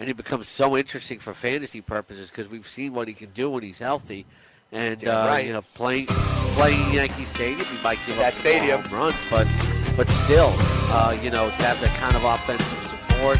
and 0.01 0.09
he 0.09 0.14
becomes 0.14 0.48
so 0.48 0.78
interesting 0.78 1.18
for 1.18 1.34
fantasy 1.34 1.82
purposes 1.82 2.30
because 2.30 2.48
we've 2.48 2.66
seen 2.66 2.94
what 2.94 3.07
he 3.07 3.12
can 3.12 3.28
do 3.32 3.51
when 3.51 3.62
he's 3.62 3.78
healthy, 3.78 4.24
and 4.72 5.07
uh, 5.07 5.26
right. 5.28 5.46
you 5.46 5.53
know, 5.53 5.61
playing 5.74 6.07
playing 6.07 6.92
Yankee 6.94 7.26
Stadium, 7.26 7.66
he 7.66 7.82
might 7.82 7.98
give 8.07 8.16
That 8.16 8.32
up 8.32 8.34
stadium. 8.34 8.82
runs, 8.90 9.14
but 9.28 9.46
but 9.98 10.09
still, 10.24 10.55
uh, 10.88 11.16
you 11.22 11.30
know, 11.30 11.51
to 11.51 11.57
have 11.57 11.78
that 11.82 11.94
kind 11.98 12.16
of 12.16 12.24
offensive 12.24 12.88
support, 12.88 13.38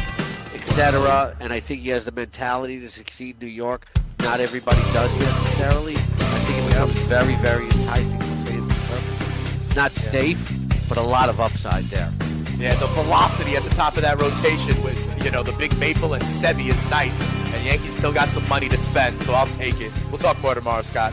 etc. 0.53 1.35
And 1.41 1.51
I 1.51 1.59
think 1.59 1.81
he 1.81 1.89
has 1.89 2.05
the 2.05 2.11
mentality 2.11 2.79
to 2.81 2.91
succeed 2.91 3.37
in 3.41 3.47
New 3.47 3.53
York. 3.53 3.87
Not 4.19 4.39
everybody 4.39 4.81
does 4.93 5.17
necessarily. 5.17 5.95
I 5.95 6.39
think 6.45 6.63
it 6.63 6.67
becomes 6.67 6.91
very, 7.09 7.33
very 7.37 7.63
enticing 7.63 8.19
for 8.19 8.35
fantasy 8.45 8.93
purposes. 8.93 9.75
Not 9.75 9.91
safe, 9.93 10.87
but 10.87 10.99
a 10.99 11.01
lot 11.01 11.27
of 11.27 11.39
upside 11.39 11.85
there. 11.85 12.13
Yeah, 12.61 12.75
the 12.75 12.85
velocity 12.85 13.55
at 13.55 13.63
the 13.63 13.71
top 13.71 13.95
of 13.95 14.03
that 14.03 14.21
rotation 14.21 14.83
with 14.83 15.25
you 15.25 15.31
know 15.31 15.41
the 15.41 15.51
big 15.53 15.75
maple 15.79 16.13
and 16.13 16.23
Sevy 16.23 16.69
is 16.69 16.89
nice, 16.91 17.19
and 17.55 17.65
Yankees 17.65 17.97
still 17.97 18.13
got 18.13 18.27
some 18.29 18.47
money 18.47 18.69
to 18.69 18.77
spend, 18.77 19.19
so 19.23 19.33
I'll 19.33 19.47
take 19.47 19.81
it. 19.81 19.91
We'll 20.11 20.19
talk 20.19 20.39
more 20.43 20.53
tomorrow, 20.53 20.83
Scott. 20.83 21.11